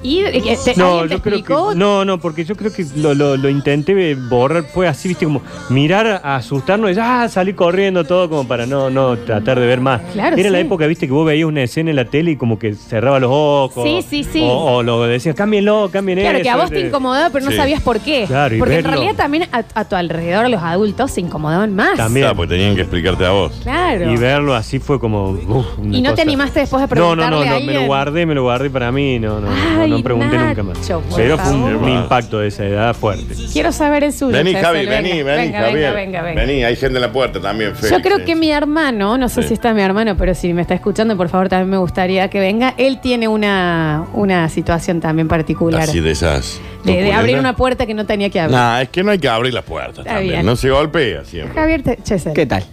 ¿Y 0.06 0.20
eh, 0.20 0.56
te- 0.64 0.76
No, 0.76 1.00
alguien 1.00 1.08
te 1.08 1.14
yo 1.16 1.22
creo 1.22 1.36
explicó? 1.38 1.68
que. 1.70 1.74
No, 1.76 2.04
no, 2.04 2.18
porque 2.20 2.44
yo 2.44 2.54
creo 2.54 2.72
que 2.72 2.86
lo, 2.96 3.14
lo- 3.14 3.36
lo 3.36 3.48
intenté 3.48 4.14
borrar. 4.14 4.64
Fue 4.64 4.86
así, 4.86 5.08
viste, 5.08 5.24
como 5.24 5.42
mirar 5.68 6.06
a 6.22 6.36
asustarnos 6.36 6.90
y 6.90 6.94
ya 6.94 7.28
salir 7.28 7.54
corriendo 7.56 8.04
todo 8.04 8.28
como 8.28 8.46
para 8.46 8.66
no, 8.66 8.88
no 8.90 9.16
tratar 9.16 9.58
de 9.58 9.66
ver 9.66 9.80
más. 9.80 10.00
Claro, 10.12 10.36
Era 10.36 10.50
la 10.50 10.58
sí. 10.58 10.64
época, 10.66 10.86
viste, 10.86 11.06
que 11.06 11.12
vos 11.12 11.26
veías 11.26 11.46
una 11.48 11.62
escena 11.62 11.90
en 11.90 11.96
la 11.96 12.04
tele 12.04 12.32
y 12.32 12.36
como 12.36 12.58
que 12.58 12.74
cerraba 12.74 13.18
los 13.18 13.30
ojos. 13.32 13.82
Sí, 13.84 14.04
sí, 14.08 14.24
sí. 14.24 14.40
O, 14.44 14.76
o 14.76 14.82
lo 14.82 15.02
decías, 15.06 15.34
cámbienlo, 15.34 15.90
cámbien 15.92 16.18
Claro, 16.20 16.38
eso. 16.38 16.42
que 16.44 16.50
a 16.50 16.56
vos 16.56 16.70
te 16.70 16.76
este". 16.76 16.88
incomodaba, 16.88 17.30
pero 17.30 17.44
no 17.44 17.50
Sí. 17.50 17.56
sabías 17.56 17.80
por 17.82 18.00
qué. 18.00 18.24
Claro, 18.26 18.54
y 18.54 18.58
Porque 18.58 18.76
en 18.76 18.82
verlo. 18.84 18.96
realidad 19.00 19.16
también 19.16 19.44
a, 19.52 19.64
a 19.74 19.84
tu 19.88 19.96
alrededor 19.96 20.48
los 20.50 20.62
adultos 20.62 21.10
se 21.10 21.20
incomodaban 21.20 21.74
más. 21.74 21.96
También. 21.96 22.24
Claro, 22.26 22.36
porque 22.36 22.54
tenían 22.54 22.74
que 22.76 22.82
explicarte 22.82 23.26
a 23.26 23.30
vos. 23.30 23.52
Claro. 23.62 24.12
Y 24.12 24.16
verlo 24.16 24.54
así 24.54 24.78
fue 24.78 25.00
como. 25.00 25.30
uf, 25.30 25.78
una 25.78 25.96
¿Y 25.96 26.00
no 26.02 26.10
te 26.10 26.16
cosa. 26.16 26.22
animaste 26.22 26.60
después 26.60 26.88
de 26.88 26.96
No, 26.96 27.16
no, 27.16 27.16
no, 27.16 27.22
a 27.26 27.30
no, 27.30 27.40
me 27.40 27.48
alguien? 27.48 27.74
lo 27.74 27.86
guardé, 27.86 28.26
me 28.26 28.34
lo 28.34 28.42
guardé 28.42 28.70
para 28.70 28.92
mí, 28.92 29.18
no, 29.18 29.40
no, 29.40 29.48
no, 29.50 29.80
Ay, 29.80 29.90
no 29.90 29.95
no 29.98 30.02
pregunté 30.04 30.38
nunca 30.38 30.62
más. 30.62 30.78
Nacho, 30.78 31.00
por 31.08 31.16
Pero 31.16 31.38
fue 31.38 31.52
un, 31.52 31.62
favor. 31.62 31.76
un 31.82 31.88
impacto 31.88 32.38
de 32.40 32.48
esa 32.48 32.64
edad 32.64 32.94
fuerte. 32.94 33.34
Quiero 33.52 33.72
saber 33.72 34.04
el 34.04 34.12
suyo. 34.12 34.32
Vení, 34.32 34.50
Chesel, 34.52 34.64
Javi, 34.64 34.78
venga, 34.80 34.90
vení, 34.96 35.08
vení, 35.22 35.22
venga, 35.22 35.58
Javier. 35.60 35.74
venga, 35.74 35.92
venga, 35.94 36.22
venga. 36.22 36.40
Vení, 36.42 36.64
hay 36.64 36.76
gente 36.76 36.96
en 36.96 37.02
la 37.02 37.12
puerta 37.12 37.40
también, 37.40 37.72
Yo 37.90 38.00
creo 38.02 38.18
sí. 38.18 38.24
que 38.24 38.34
mi 38.36 38.50
hermano, 38.50 39.18
no 39.18 39.28
sé 39.28 39.42
Sí. 39.42 39.48
si 39.48 39.54
está 39.54 39.72
mi 39.74 39.82
hermano, 39.82 40.16
pero 40.16 40.34
si 40.34 40.52
me 40.52 40.62
está 40.62 40.74
escuchando, 40.74 41.16
por 41.16 41.28
favor, 41.28 41.48
también 41.48 41.70
me 41.70 41.78
gustaría 41.78 42.28
que 42.28 42.40
venga. 42.40 42.74
Él 42.76 43.00
tiene 43.00 43.28
una, 43.28 44.06
una 44.14 44.48
situación 44.48 45.00
también 45.00 45.28
particular. 45.28 45.82
Así 45.82 46.00
de 46.00 46.10
esas. 46.10 46.60
De, 46.84 47.02
de 47.02 47.12
abrir 47.12 47.38
una 47.38 47.56
puerta 47.56 47.84
que 47.86 47.94
no 47.94 48.06
tenía 48.06 48.30
que 48.30 48.38
abrir. 48.38 48.56
Nah, 48.56 48.82
es 48.82 48.88
que 48.90 49.02
no 49.02 49.10
hay 49.10 49.18
que 49.18 49.28
abrir 49.28 49.52
las 49.52 49.64
puertas 49.64 49.98
Está 49.98 50.10
también. 50.14 50.32
bien. 50.34 50.46
No 50.46 50.54
se 50.56 50.70
golpea 50.70 51.24
siempre. 51.24 51.54
Javier 51.60 51.82
Te- 51.82 51.98
Chesel. 52.02 52.32
¿Qué 52.32 52.46
tal? 52.46 52.64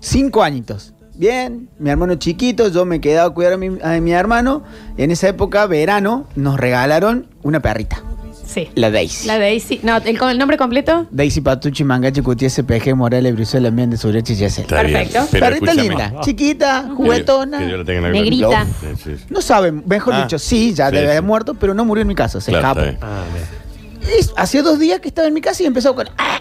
Cinco 0.00 0.42
añitos. 0.42 0.92
Bien, 1.16 1.68
mi 1.78 1.90
hermano 1.90 2.14
chiquito, 2.16 2.68
yo 2.68 2.84
me 2.84 3.00
quedaba 3.00 3.28
a 3.28 3.30
cuidar 3.30 3.54
a 3.54 3.56
mi, 3.56 3.78
a 3.82 4.00
mi 4.00 4.12
hermano. 4.12 4.62
En 4.98 5.10
esa 5.10 5.28
época, 5.28 5.66
verano, 5.66 6.26
nos 6.36 6.58
regalaron 6.60 7.26
una 7.42 7.60
perrita, 7.60 8.02
Sí. 8.46 8.68
la 8.74 8.90
Daisy. 8.90 9.26
La 9.26 9.38
Daisy. 9.38 9.80
No, 9.82 9.96
¿el, 9.96 10.18
con 10.18 10.28
el 10.30 10.38
nombre 10.38 10.58
completo? 10.58 11.06
Daisy 11.10 11.40
Patucci, 11.40 11.84
Mangache, 11.84 12.22
Cutie, 12.22 12.48
SPG, 12.50 12.94
Morales, 12.94 13.34
Bruselas, 13.34 13.72
Méndez, 13.72 14.04
Uriachi, 14.04 14.34
Yesel. 14.34 14.64
Está 14.64 14.82
bien, 14.82 14.98
Perfecto. 15.08 15.28
pero 15.30 15.46
Perrita 15.46 15.72
escúchame. 15.72 15.88
linda, 15.88 16.20
chiquita, 16.20 16.84
Que- 16.86 16.94
juguetona. 16.94 17.58
que 17.58 17.68
yo 17.70 17.76
la 17.78 17.84
tenga 17.84 17.98
en 17.98 18.02
la 18.04 18.10
Negrita. 18.10 18.46
gloria. 18.48 18.66
Sí, 18.80 18.86
sí, 19.02 19.16
sí. 19.16 19.24
No 19.30 19.40
saben, 19.40 19.84
mejor 19.86 20.14
Ah. 20.14 20.22
dicho, 20.22 20.38
sí, 20.38 20.74
ya 20.74 20.88
Sí, 20.90 20.94
debe 20.96 21.06
sí. 21.06 21.10
haber 21.12 21.22
muerto, 21.22 21.54
pero 21.54 21.72
no 21.72 21.84
murió 21.86 22.02
en 22.02 22.08
mi 22.08 22.14
casa, 22.14 22.40
se 22.42 22.50
Claro, 22.52 22.68
escapó. 22.68 22.80
bien. 22.82 22.98
Ah, 23.00 23.22
bien. 23.32 24.26
Hacía 24.36 24.62
dos 24.62 24.78
días 24.78 25.00
que 25.00 25.08
estaba 25.08 25.26
en 25.28 25.34
mi 25.34 25.40
casa 25.40 25.62
y 25.62 25.66
empezó 25.66 25.94
con 25.94 26.06
ah, 26.18 26.40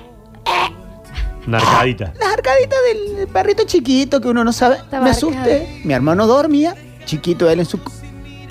Una 1.47 1.57
arcadita. 1.59 2.13
las 2.19 2.33
arcaditas 2.33 2.79
del 2.87 3.27
perrito 3.27 3.63
chiquito 3.65 4.19
que 4.21 4.27
uno 4.27 4.43
no 4.43 4.51
sabe. 4.53 4.75
Estaba 4.75 5.03
me 5.03 5.09
arcada. 5.11 5.11
asusté. 5.33 5.81
Mi 5.83 5.93
hermano 5.93 6.25
dormía, 6.27 6.75
chiquito 7.05 7.49
él 7.49 7.59
en 7.59 7.65
su, 7.65 7.79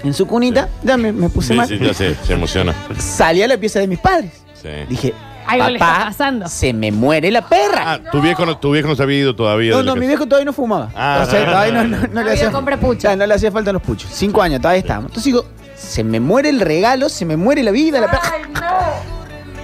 en 0.03 0.15
su 0.15 0.27
cunita. 0.27 0.69
Ya 0.83 0.97
me, 0.97 1.13
me 1.13 1.29
puse 1.29 1.49
Sí, 1.49 1.55
mal. 1.55 1.69
sí, 1.69 1.79
ya 1.81 1.93
sé, 1.95 2.15
se 2.25 2.33
emociona. 2.35 2.75
Salí 2.99 3.43
a 3.43 3.49
la 3.49 3.57
pieza 3.59 3.81
de 3.81 3.87
mis 3.89 3.99
padres. 3.99 4.33
Sí. 4.61 4.69
Dije, 4.89 5.13
Algo 5.47 5.67
le 5.69 5.75
está 5.75 5.87
papá, 5.87 6.05
pasando. 6.07 6.49
se 6.49 6.73
me 6.73 6.91
muere 6.93 7.31
la 7.31 7.47
perra. 7.47 7.93
Ah, 7.95 7.99
tu 8.11 8.21
viejo, 8.23 8.47
no, 8.47 8.57
tu 8.59 8.71
viejo 8.73 8.89
no 8.89 8.97
se 8.97 9.03
había 9.03 9.19
ido 9.19 9.35
todavía. 9.37 9.73
no, 9.73 9.79
de 9.79 9.85
no, 9.85 9.97
mi 9.97 10.07
viejo 10.07 10.25
todavía 10.27 10.47
no 10.47 10.53
fumaba. 10.53 10.91
Ah. 10.95 11.25
o 11.27 11.31
sea, 11.31 11.45
todavía 11.45 11.73
no, 11.73 11.85
no- 11.85 11.97
no 11.99 12.07
No 12.07 12.15
le 12.15 12.21
había 12.21 12.33
hacía 12.35 12.51
compra 12.53 12.79
pucho. 12.79 13.01
Ya, 13.09 13.17
no 13.17 13.27
le 13.27 13.35
hacía 13.35 13.51
falta 13.53 13.73
los 13.73 13.83
puchos. 13.83 14.09
Cinco 14.13 14.41
años, 14.41 14.61
todavía 14.61 14.81
estábamos. 14.81 15.11
Entonces 15.11 15.25
digo, 15.25 15.45
se 15.77 16.03
me 16.05 16.19
muere 16.21 16.49
el 16.49 16.61
regalo, 16.61 17.09
se 17.11 17.25
me 17.27 17.37
muere 17.37 17.63
la 17.63 17.73
vida, 17.73 18.01
la 18.01 18.11
perra. 18.11 18.23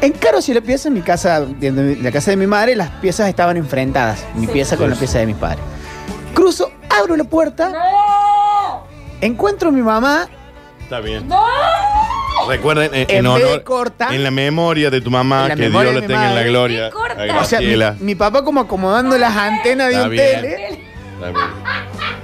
Encaro 0.03 0.39
hacia 0.39 0.55
la 0.55 0.61
pieza, 0.63 0.89
en 0.89 0.95
mi 0.95 1.03
casa, 1.03 1.47
la 1.61 2.11
casa 2.11 2.31
de 2.31 2.37
mi 2.37 2.47
madre, 2.47 2.75
las 2.75 2.89
piezas 2.91 3.29
estaban 3.29 3.57
enfrentadas. 3.57 4.25
Mi 4.35 4.47
pieza 4.47 4.77
con 4.77 4.89
la 4.91 4.97
pieza 4.97 5.19
de 5.19 5.27
mis 5.27 5.37
padres. 5.37 5.61
Cruzo, 6.35 6.71
abro 6.89 7.17
la 7.17 7.25
puerta. 7.25 7.73
Encuentro 9.21 9.69
a 9.69 9.73
mi 9.73 9.83
mamá 9.83 10.27
Está 10.83 11.01
bien. 11.01 11.29
Recuerden, 12.49 12.93
en, 12.95 13.01
En 13.03 13.17
en 13.19 13.27
honor, 13.27 13.63
corta- 13.63 14.13
en 14.13 14.25
la 14.25 14.31
memoria 14.33 14.91
de 14.91 15.01
tu 15.01 15.11
mamá, 15.11 15.47
En 15.49 15.57
que 15.59 15.69
Dios 15.69 15.95
mi 15.95 16.01
tenga 16.01 16.31
en 16.31 16.35
la 16.35 16.43
gloria. 16.43 16.91
O 17.39 17.45
sea, 17.45 17.61
mi, 18.01 18.15
papá 18.17 18.43
como 18.43 18.61
acomodando 18.61 19.17
las 19.17 19.37
antenas 19.37 19.89
de 19.89 19.93
Está 19.95 20.05
un 20.07 20.11
bien. 20.11 20.41
tele. 20.41 20.90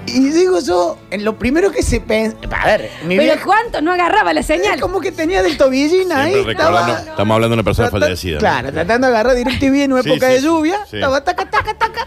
Y 0.06 0.30
digo 0.30 0.60
yo, 0.60 0.98
en 1.10 1.24
lo 1.24 1.36
primero 1.38 1.70
que 1.72 1.82
se 1.82 2.00
pensa. 2.00 2.36
A 2.62 2.66
ver, 2.66 2.90
mi 3.04 3.16
Pero. 3.16 3.34
¿cuánto 3.44 3.80
no 3.82 3.92
agarraba 3.92 4.32
la 4.32 4.42
señal? 4.42 4.76
Es 4.76 4.80
como 4.80 5.00
que 5.00 5.12
tenía 5.12 5.42
del 5.42 5.58
tobillín 5.58 6.12
ahí. 6.12 6.32
Siempre 6.32 6.54
recordando, 6.54 6.92
estaba- 6.92 7.10
estamos 7.10 7.34
hablando 7.34 7.48
de 7.48 7.54
una 7.54 7.64
persona 7.64 7.90
trata- 7.90 8.06
fallecida. 8.06 8.34
¿no? 8.34 8.40
Claro, 8.40 8.72
tratando 8.72 9.06
de 9.08 9.12
agarrar 9.12 9.36
DirecTV 9.36 9.82
en 9.84 9.92
una 9.92 10.02
Sí, 10.04 10.10
época 10.10 10.26
sí, 10.28 10.32
de 10.34 10.38
sí, 10.40 10.44
lluvia. 10.46 10.78
sí. 10.88 10.96
Estaba 10.96 11.22
taca, 11.24 11.50
taca, 11.50 11.74
taca. 11.74 12.06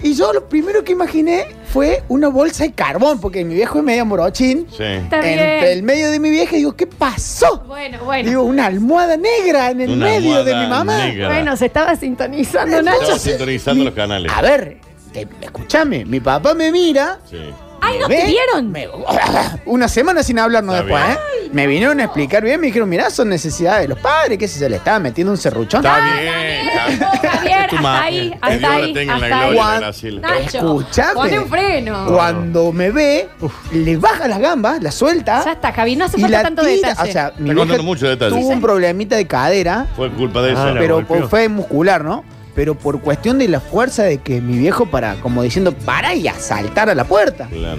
Y 0.00 0.14
yo 0.14 0.32
lo 0.32 0.48
primero 0.48 0.84
que 0.84 0.92
imaginé 0.92 1.46
fue 1.72 2.04
una 2.08 2.28
bolsa 2.28 2.62
de 2.62 2.70
carbón, 2.72 3.18
porque 3.20 3.44
mi 3.44 3.54
viejo 3.54 3.78
es 3.78 3.84
medio 3.84 4.04
morochín. 4.06 4.66
Sí. 4.70 4.84
Está 4.84 5.16
Entre 5.16 5.72
el 5.72 5.82
medio 5.82 6.12
de 6.12 6.20
mi 6.20 6.30
vieja, 6.30 6.54
digo, 6.54 6.76
¿qué 6.76 6.86
pasó? 6.86 7.64
Bueno, 7.66 7.98
bueno. 8.04 8.28
Digo, 8.28 8.42
una 8.44 8.66
almohada 8.66 9.16
negra 9.16 9.70
en 9.72 9.80
el 9.80 9.90
Una 9.90 10.04
medio 10.06 10.44
de 10.44 10.54
mi 10.54 10.60
almohada 10.62 10.84
mamá. 10.84 11.04
negra. 11.06 11.28
Bueno, 11.30 11.56
se 11.56 11.66
estaba 11.66 11.96
sintonizando, 11.96 12.76
Estaba 12.78 12.96
Nacho. 12.96 13.18
sintonizando 13.18 13.82
los 13.84 13.94
canales. 13.94 14.30
A 14.32 14.40
ver, 14.40 14.76
te- 15.12 15.28
escúchame, 15.40 16.04
mi 16.04 16.20
papá 16.20 16.54
me 16.54 16.70
mira. 16.72 17.18
Sí. 17.28 17.38
¡Ay, 17.80 17.96
no 18.00 18.08
te 18.08 18.16
ve, 18.16 18.24
vieron! 18.26 18.72
me- 18.72 18.88
una 19.66 19.86
semana 19.86 20.24
sin 20.24 20.38
hablarnos 20.40 20.74
Está 20.74 20.84
después, 20.84 21.04
bien. 21.06 21.18
¿eh? 21.46 21.50
Me 21.52 21.66
vinieron 21.68 22.00
a 22.00 22.04
explicar 22.04 22.42
bien, 22.42 22.60
me 22.60 22.66
dijeron, 22.66 22.88
mirá, 22.88 23.08
son 23.08 23.28
necesidades 23.28 23.82
de 23.82 23.88
los 23.88 23.98
padres, 24.00 24.36
que 24.36 24.48
si 24.48 24.58
se 24.58 24.68
le 24.68 24.76
estaba 24.76 24.98
metiendo 24.98 25.30
un 25.30 25.38
serruchón. 25.38 25.86
Está 25.86 26.00
bien. 26.00 26.68
está 26.68 26.86
bien. 26.88 27.00
Javier, 27.30 27.70
Tu 27.70 27.76
hasta 27.76 27.80
ma- 27.80 28.02
ahí, 28.02 28.30
que 28.30 28.34
hasta 28.34 28.48
Dios 28.50 28.60
la 28.62 28.74
ahí, 28.76 28.92
tenga 28.92 29.14
en 29.14 29.20
la 29.20 29.26
hasta 29.26 30.06
ahí. 30.08 30.18
Nacho, 30.20 30.58
Escuchame. 30.58 31.14
pone 31.14 31.38
un 31.38 31.48
freno. 31.48 32.06
Cuando 32.08 32.72
me 32.72 32.90
ve, 32.90 33.28
le 33.72 33.96
baja 33.96 34.26
las 34.28 34.40
gambas, 34.40 34.82
la 34.82 34.90
suelta. 34.90 35.42
Ya 35.44 35.52
está, 35.52 35.72
Javi, 35.72 35.94
no 35.96 36.04
hace 36.06 36.18
falta 36.18 36.42
tanto 36.42 36.62
detalle. 36.64 37.08
O 37.08 37.12
sea, 37.12 37.32
mi 37.38 37.48
contando 37.50 37.64
vieja 37.74 37.82
muchos 37.84 38.08
detalles. 38.08 38.34
tuvo 38.38 38.48
un 38.48 38.60
problemita 38.60 39.14
de 39.16 39.26
cadera, 39.28 39.86
Fue 39.96 40.10
culpa 40.10 40.42
de 40.42 40.52
eso. 40.52 40.60
Ah, 40.62 40.72
la 40.72 40.80
pero 40.80 40.96
golpeó. 40.96 41.28
fue 41.28 41.48
muscular, 41.48 42.04
¿no? 42.04 42.24
Pero 42.58 42.74
por 42.74 43.00
cuestión 43.00 43.38
de 43.38 43.46
la 43.46 43.60
fuerza 43.60 44.02
de 44.02 44.18
que 44.18 44.40
mi 44.40 44.58
viejo 44.58 44.84
para, 44.86 45.14
como 45.20 45.44
diciendo, 45.44 45.70
para 45.72 46.12
y 46.16 46.26
a 46.26 46.34
saltar 46.34 46.90
a 46.90 46.94
la 46.96 47.04
puerta. 47.04 47.46
Claro. 47.46 47.78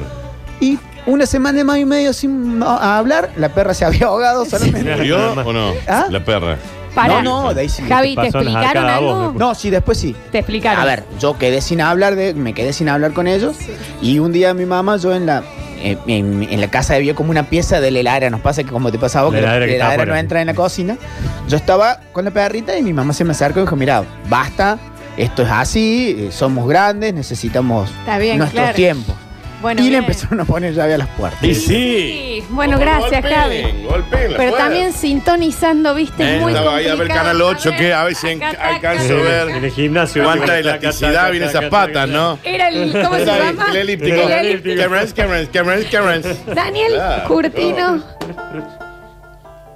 Y 0.62 0.80
una 1.06 1.26
semana 1.26 1.66
más 1.66 1.80
y 1.80 1.84
medio 1.84 2.14
sin 2.14 2.64
a- 2.64 2.98
hablar, 2.98 3.30
la 3.36 3.50
perra 3.50 3.74
se 3.74 3.84
había 3.84 4.06
ahogado 4.08 4.46
solamente. 4.46 4.96
¿Murió 4.96 5.34
o 5.46 5.52
no? 5.52 5.74
¿Ah? 5.86 6.06
La 6.10 6.24
perra. 6.24 6.56
Pará. 6.96 7.22
No, 7.22 7.44
no, 7.44 7.54
Daisy. 7.54 7.84
Javi, 7.84 8.16
¿te 8.16 8.16
pasó 8.16 8.40
en 8.40 8.46
las 8.46 8.54
explicaron 8.56 8.84
arcadas 8.86 8.98
a 8.98 9.00
vos, 9.00 9.28
algo? 9.28 9.40
No, 9.40 9.56
sí, 9.56 9.70
después 9.70 9.98
sí. 9.98 10.16
Te 10.32 10.40
explicaron. 10.40 10.82
A 10.82 10.86
ver, 10.86 11.04
yo 11.20 11.38
quedé 11.38 11.62
sin 11.62 11.82
hablar 11.82 12.16
de, 12.16 12.34
me 12.34 12.54
quedé 12.54 12.74
sin 12.74 12.90
hablar 12.90 13.14
con 13.14 13.28
ellos 13.28 13.56
y 14.02 14.20
un 14.20 14.32
día 14.32 14.54
mi 14.54 14.66
mamá, 14.66 14.98
yo 14.98 15.14
en 15.14 15.26
la 15.26 15.44
eh, 15.82 15.98
en, 16.08 16.44
en 16.44 16.60
la 16.62 16.68
casa 16.70 16.96
había 16.96 17.16
como 17.16 17.32
una 17.32 17.44
pieza 17.44 17.80
de 17.80 17.90
la 17.92 18.00
heladera, 18.00 18.30
nos 18.30 18.42
pasa 18.42 18.64
que 18.64 18.70
como 18.70 18.92
te 18.92 19.00
pasa 19.00 19.20
a 19.22 19.24
vos, 19.24 19.34
La 19.34 19.40
que 19.40 19.46
la 19.46 19.52
heladera 19.52 19.66
que 19.68 19.72
está 19.74 19.86
heladera 19.86 19.98
no 20.06 20.12
afuera. 20.12 20.20
entra 20.20 20.42
en 20.42 20.48
la 20.48 20.54
cocina. 20.54 20.98
Yo 21.48 21.56
estaba 21.56 22.00
con 22.12 22.26
la 22.26 22.32
perrita 22.32 22.78
y 22.78 22.82
mi 22.84 22.92
mamá 22.92 23.14
se 23.14 23.24
me 23.24 23.32
acercó 23.32 23.60
y 23.60 23.64
dijo, 23.64 23.76
mira, 23.78 24.04
basta, 24.28 24.78
esto 25.16 25.44
es 25.44 25.50
así, 25.50 26.16
eh, 26.20 26.32
somos 26.34 26.68
grandes, 26.68 27.14
necesitamos 27.14 27.90
Está 28.00 28.18
bien, 28.18 28.40
nuestros 28.40 28.62
claro. 28.62 28.76
tiempos. 28.76 29.16
Bueno, 29.62 29.82
y 29.82 29.86
le 29.86 29.90
bien. 29.90 30.04
empezaron 30.04 30.40
a 30.40 30.46
poner 30.46 30.74
llave 30.74 30.94
a 30.94 30.98
las 31.00 31.08
puertas. 31.10 31.44
Y 31.44 31.54
sí. 31.54 31.62
Sí, 31.68 32.44
bueno, 32.50 32.74
Como 32.78 32.86
gracias, 32.86 33.22
golpeen, 33.22 33.34
Javi. 33.36 33.84
golpeen 33.84 34.32
la 34.32 34.38
Pero 34.38 34.50
puerta. 34.52 34.58
también 34.58 34.94
sintonizando, 34.94 35.94
viste, 35.96 36.24
Eh, 36.24 36.36
es 36.36 36.42
muy 36.42 36.54
estaba 36.54 36.76
ahí 36.78 36.86
a 36.86 36.88
ver 36.90 36.98
complicado. 36.98 37.20
Canal 37.20 37.42
8, 37.42 37.72
que 37.78 37.94
a 37.94 38.02
Acá, 38.04 38.50
acá, 38.50 38.68
alcanzo 38.76 39.14
acá. 39.14 39.14
a 39.14 39.46
ver. 39.46 39.50
En 39.58 39.64
el 39.66 39.72
gimnasio. 39.72 40.24
Cuánta 40.24 40.58
elasticidad 40.60 41.32
viene 41.32 41.46
esas 41.48 41.66
patas. 41.66 42.08
¿no? 42.10 42.40
Era 42.44 42.70
el, 42.70 42.92
¿cómo 43.04 43.16
se 43.16 43.24
Era 43.24 43.38
llama? 43.52 43.66
el 43.72 43.76
elíptico. 43.78 44.16
El 44.22 44.32
elíptico. 44.46 44.82
Cameras, 44.82 45.14
cameras, 45.14 45.50
cameras, 45.52 45.86
cameras. 45.92 46.46
Daniel 46.56 46.94
Claro. 46.94 47.28
Curtino. 47.28 48.04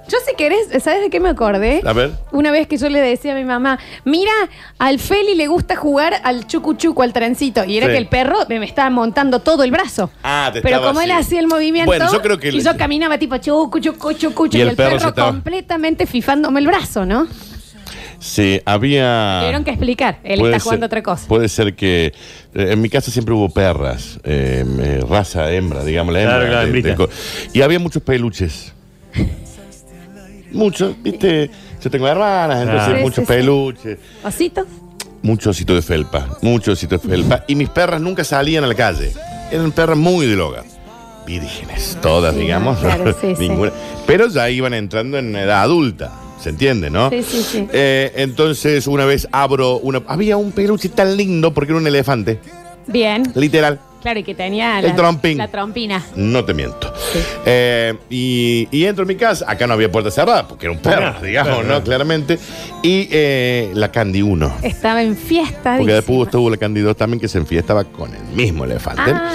Yo 0.08 0.18
si 0.26 0.34
querés, 0.36 0.68
¿sabes 0.82 1.00
de 1.00 1.10
qué 1.10 1.18
me 1.18 1.30
acordé? 1.30 1.80
A 1.84 1.92
ver. 1.94 2.12
Una 2.30 2.50
vez 2.50 2.66
que 2.68 2.76
yo 2.76 2.88
le 2.90 3.00
decía 3.00 3.32
a 3.32 3.34
mi 3.34 3.44
mamá, 3.44 3.78
mira, 4.04 4.32
al 4.78 4.98
Feli 4.98 5.34
le 5.34 5.46
gusta 5.46 5.76
jugar 5.76 6.14
al 6.24 6.46
chucu 6.46 6.74
chucu, 6.74 7.02
al 7.02 7.12
trencito. 7.12 7.64
Y 7.64 7.78
era 7.78 7.86
Sí. 7.86 7.92
que 7.92 7.98
el 7.98 8.08
perro 8.08 8.38
me 8.48 8.64
estaba 8.66 8.90
montando 8.90 9.40
todo 9.40 9.62
el 9.64 9.70
brazo. 9.70 10.10
Ah, 10.22 10.50
te 10.52 10.60
Pero 10.60 10.76
estaba 10.76 10.88
como 10.92 11.00
él 11.00 11.10
así. 11.10 11.20
hacía 11.26 11.40
el 11.40 11.46
movimiento, 11.46 11.86
Bueno, 11.90 12.12
yo 12.12 12.20
creo 12.20 12.38
que 12.38 12.48
y 12.50 12.60
yo 12.60 12.76
caminaba 12.76 13.16
tipo 13.18 13.36
chucu, 13.38 13.78
chucu, 13.80 14.12
chucu, 14.12 14.46
Y 14.52 14.58
y, 14.58 14.60
el 14.60 14.68
el 14.70 14.76
perro 14.76 15.00
se 15.00 15.08
estaba- 15.08 15.30
completamente 15.30 16.06
fifándome 16.06 16.60
el 16.60 16.66
brazo, 16.66 17.06
¿no? 17.06 17.26
Sí, 18.20 18.60
había. 18.64 19.38
Tuvieron 19.40 19.64
que 19.64 19.70
explicar. 19.70 20.18
Él 20.24 20.38
Puede 20.40 20.52
está 20.52 20.62
jugando 20.64 20.84
ser- 20.84 20.88
otra 20.88 21.02
cosa. 21.02 21.26
Puede 21.28 21.48
ser 21.48 21.74
que. 21.74 22.12
eh, 22.54 22.68
En 22.72 22.80
mi 22.80 22.88
casa 22.88 23.10
siempre 23.10 23.34
hubo 23.34 23.48
perras, 23.50 24.18
eh, 24.24 24.64
eh, 24.80 25.04
raza 25.08 25.50
hembra, 25.52 25.84
digamos, 25.84 26.12
la 26.14 26.20
hembra. 26.20 26.36
Claro, 26.36 26.50
claro, 26.50 26.66
de- 26.66 26.72
de 26.72 26.78
hembrita. 26.78 26.96
co- 26.96 27.08
y 27.52 27.60
había 27.62 27.78
muchos 27.78 28.02
peluches. 28.02 28.72
Muchos, 30.54 30.94
¿viste? 31.02 31.50
Yo 31.82 31.90
tengo 31.90 32.08
hermanas, 32.08 32.62
entonces 32.62 32.88
Ah. 32.88 32.96
Sí, 32.96 33.02
muchos 33.02 33.14
sí, 33.16 33.20
sí. 33.22 33.26
peluches. 33.26 33.98
¿Ositos? 34.24 34.66
Mucho 35.22 35.50
osito 35.50 35.74
de 35.74 35.82
felpa, 35.82 36.38
mucho 36.42 36.72
osito 36.72 36.98
de 36.98 37.08
felpa. 37.08 37.44
Y 37.46 37.54
mis 37.54 37.68
perras 37.70 38.00
nunca 38.00 38.24
salían 38.24 38.64
a 38.64 38.66
la 38.66 38.74
calle. 38.74 39.12
Eran 39.50 39.72
perras 39.72 39.96
muy 39.98 40.26
del 40.26 40.40
hogar. 40.40 40.64
Vírgenes, 41.26 41.96
todas, 42.02 42.34
Sí, 42.34 42.40
digamos. 42.40 42.78
claro, 42.78 43.12
sí, 43.20 43.34
sí. 43.38 43.48
Ninguna. 43.48 43.72
Pero 44.06 44.28
ya 44.28 44.50
iban 44.50 44.74
entrando 44.74 45.18
en 45.18 45.34
edad 45.34 45.62
adulta. 45.62 46.12
¿Se 46.38 46.50
entiende, 46.50 46.90
no? 46.90 47.08
Sí, 47.08 47.22
sí, 47.22 47.42
sí. 47.42 47.66
Eh, 47.72 48.12
entonces, 48.16 48.86
una 48.86 49.06
vez 49.06 49.26
abro 49.32 49.78
una. 49.78 50.02
Había 50.06 50.36
un 50.36 50.52
peluche 50.52 50.90
tan 50.90 51.16
lindo 51.16 51.54
porque 51.54 51.72
era 51.72 51.80
un 51.80 51.86
elefante. 51.86 52.38
Bien. 52.86 53.22
Literal. 53.34 53.80
Claro, 54.04 54.20
y 54.20 54.22
que 54.22 54.34
tenía 54.34 54.80
El 54.80 54.88
la, 54.88 54.94
trompín. 54.94 55.38
la 55.38 55.48
trompina. 55.48 56.04
No 56.14 56.44
te 56.44 56.52
miento. 56.52 56.92
Eh, 57.46 57.94
y, 58.10 58.68
y 58.70 58.84
entro 58.84 59.02
en 59.04 59.08
mi 59.08 59.16
casa. 59.16 59.46
Acá 59.50 59.66
no 59.66 59.72
había 59.72 59.90
puerta 59.90 60.10
cerrada 60.10 60.46
porque 60.46 60.66
era 60.66 60.72
un 60.74 60.78
perro, 60.82 61.06
Ah, 61.06 61.20
digamos, 61.22 61.54
claro. 61.60 61.68
¿no? 61.78 61.82
Claramente. 61.82 62.38
Y 62.82 63.08
eh, 63.10 63.70
la 63.72 63.90
Candy 63.90 64.20
1. 64.20 64.56
Estaba 64.62 65.02
en 65.02 65.16
fiesta. 65.16 65.76
Porque 65.78 65.94
después 65.94 66.26
estuvo 66.26 66.50
la 66.50 66.58
Candy 66.58 66.82
2 66.82 66.94
también 66.96 67.18
que 67.18 67.28
se 67.28 67.38
enfiestaba 67.38 67.84
con 67.84 68.14
el 68.14 68.22
mismo 68.34 68.64
elefante. 68.64 69.10
Ah. 69.10 69.32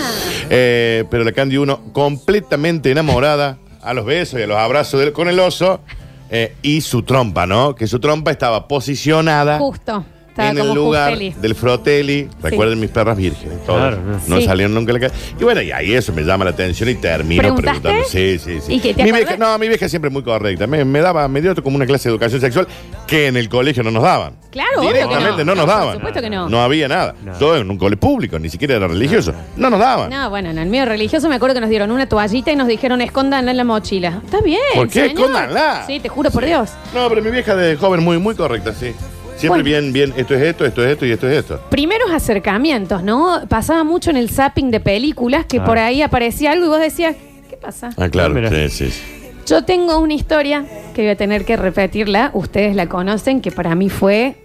Eh, 0.52 1.04
pero 1.10 1.24
la 1.24 1.32
Candy 1.32 1.58
1 1.58 1.92
completamente 1.92 2.92
enamorada 2.92 3.58
a 3.82 3.94
los 3.96 4.06
besos 4.06 4.40
y 4.40 4.44
a 4.44 4.48
los 4.48 4.58
abrazos 4.58 5.00
del- 5.00 5.14
con 5.14 5.28
el 5.30 5.40
oso 5.40 5.82
eh, 6.30 6.54
y 6.62 6.82
su 6.82 7.02
trompa, 7.02 7.48
¿no? 7.48 7.74
Que 7.74 7.88
su 7.88 8.00
trompa 8.00 8.30
estaba 8.30 8.68
posicionada 8.68 9.58
Justo. 9.58 10.06
Estaba 10.40 10.50
en 10.52 10.58
como 10.58 10.70
el 10.72 10.76
lugar 10.76 11.18
del 11.18 11.56
Frotelli. 11.56 12.28
Recuerden 12.42 12.80
mis 12.80 12.90
perras 12.90 13.18
vírgenes. 13.18 13.64
Todas. 13.66 13.96
Claro, 13.96 14.20
no 14.28 14.38
Sí. 14.38 14.46
salieron 14.46 14.74
nunca 14.74 14.92
a 14.92 14.94
la 14.94 15.00
calle. 15.00 15.14
Y 15.40 15.44
bueno, 15.44 15.62
y 15.62 15.72
ahí 15.72 15.94
eso 15.94 16.14
me 16.14 16.22
llama 16.24 16.46
la 16.46 16.52
atención 16.52 16.90
y 16.90 16.96
termino 16.96 17.42
¿Preguntaste? 17.42 17.80
preguntando. 17.82 18.10
Sí, 18.10 18.40
sí, 18.40 18.60
sí. 18.66 18.74
¿Y 18.76 18.80
qué, 18.80 18.94
te 18.94 19.04
mi 19.04 19.10
acordás? 19.10 19.38
vieja, 19.38 19.52
no, 19.52 19.58
mi 19.58 19.68
vieja 19.68 19.90
siempre 19.90 20.10
muy 20.10 20.24
correcta. 20.24 20.68
Me, 20.68 20.84
me 20.86 21.00
daba, 21.02 21.28
me 21.28 21.42
dio 21.42 21.56
como 21.64 21.76
una 21.76 21.86
clase 21.86 22.10
de 22.10 22.14
educación 22.14 22.42
sexual 22.42 22.68
que 23.08 23.28
en 23.28 23.38
el 23.38 23.50
colegio 23.50 23.84
no 23.84 23.92
nos 23.92 24.04
daban. 24.04 24.34
Claro, 24.52 24.80
obvio 24.80 24.90
que 24.90 24.98
Directamente 24.98 25.46
no. 25.46 25.56
no, 25.56 25.56
nos 25.56 25.66
No, 25.68 25.72
por 25.74 25.80
daban. 25.82 25.96
supuesto 25.96 26.22
que 26.22 26.30
no. 26.30 26.50
No 26.50 26.62
había 26.64 26.88
nada. 26.88 27.16
No. 27.24 27.34
Todo 27.34 27.58
en 27.58 27.70
un 27.70 27.78
colegio 27.78 28.00
público, 28.00 28.40
ni 28.40 28.50
siquiera 28.50 28.76
era 28.76 28.88
religioso. 28.88 29.34
No 29.58 29.70
nos 29.70 29.80
daban. 29.80 30.10
No, 30.10 30.30
bueno, 30.30 30.50
en 30.50 30.58
el 30.58 30.70
mío 30.70 30.86
religioso 30.86 31.28
me 31.30 31.36
acuerdo 31.36 31.56
que 31.56 31.62
nos 31.62 31.70
dieron 31.70 31.92
una 31.92 32.08
toallita 32.08 32.52
y 32.52 32.56
nos 32.56 32.68
dijeron 32.68 33.02
escóndanla 33.02 33.52
en 33.52 33.58
la 33.58 33.64
mochila. 33.64 34.22
Está 34.24 34.42
bien. 34.42 34.60
¿Por 34.76 34.88
qué? 34.88 35.08
señor. 35.08 35.20
Escóndanla. 35.20 35.84
Sí, 35.88 36.00
te 36.00 36.10
juro 36.10 36.32
por 36.32 36.46
Dios. 36.46 36.70
No, 36.94 37.10
pero 37.10 37.22
mi 37.22 37.30
vieja 37.32 37.56
de 37.56 37.76
joven 37.76 38.04
muy, 38.04 38.18
muy 38.18 38.36
correcta, 38.36 38.74
sí. 38.74 38.94
Siempre 39.40 39.62
Bueno. 39.64 39.64
bien, 39.64 39.94
bien, 39.94 40.14
esto 40.18 40.36
es 40.36 40.42
esto, 40.42 40.66
esto 40.66 40.84
es 40.84 40.92
esto 40.92 41.06
y 41.06 41.12
esto 41.12 41.30
es 41.30 41.38
esto. 41.38 41.62
Primeros 41.70 42.12
acercamientos, 42.12 43.04
¿no? 43.04 43.42
Pasaba 43.48 43.86
mucho 43.86 44.10
en 44.10 44.18
el 44.18 44.30
zapping 44.30 44.70
de 44.70 44.82
películas 44.82 45.46
que 45.46 45.60
Ah. 45.60 45.64
por 45.64 45.78
ahí 45.78 46.02
aparecía 46.02 46.52
algo 46.52 46.66
y 46.66 46.68
vos 46.68 46.80
decías, 46.82 47.16
¿qué 47.50 47.56
pasa? 47.56 47.92
Ah, 47.96 48.10
claro. 48.10 48.36
Sí, 48.50 48.90
sí. 48.90 49.02
Yo 49.48 49.64
tengo 49.64 49.98
una 50.00 50.14
historia 50.14 50.66
que 50.94 51.04
voy 51.04 51.12
a 51.12 51.16
tener 51.16 51.46
que 51.46 51.56
repetirla. 51.56 52.32
Ustedes 52.34 52.76
la 52.76 52.88
conocen, 52.90 53.40
que 53.40 53.50
para 53.52 53.76
mí 53.76 53.90
fue 53.90 54.36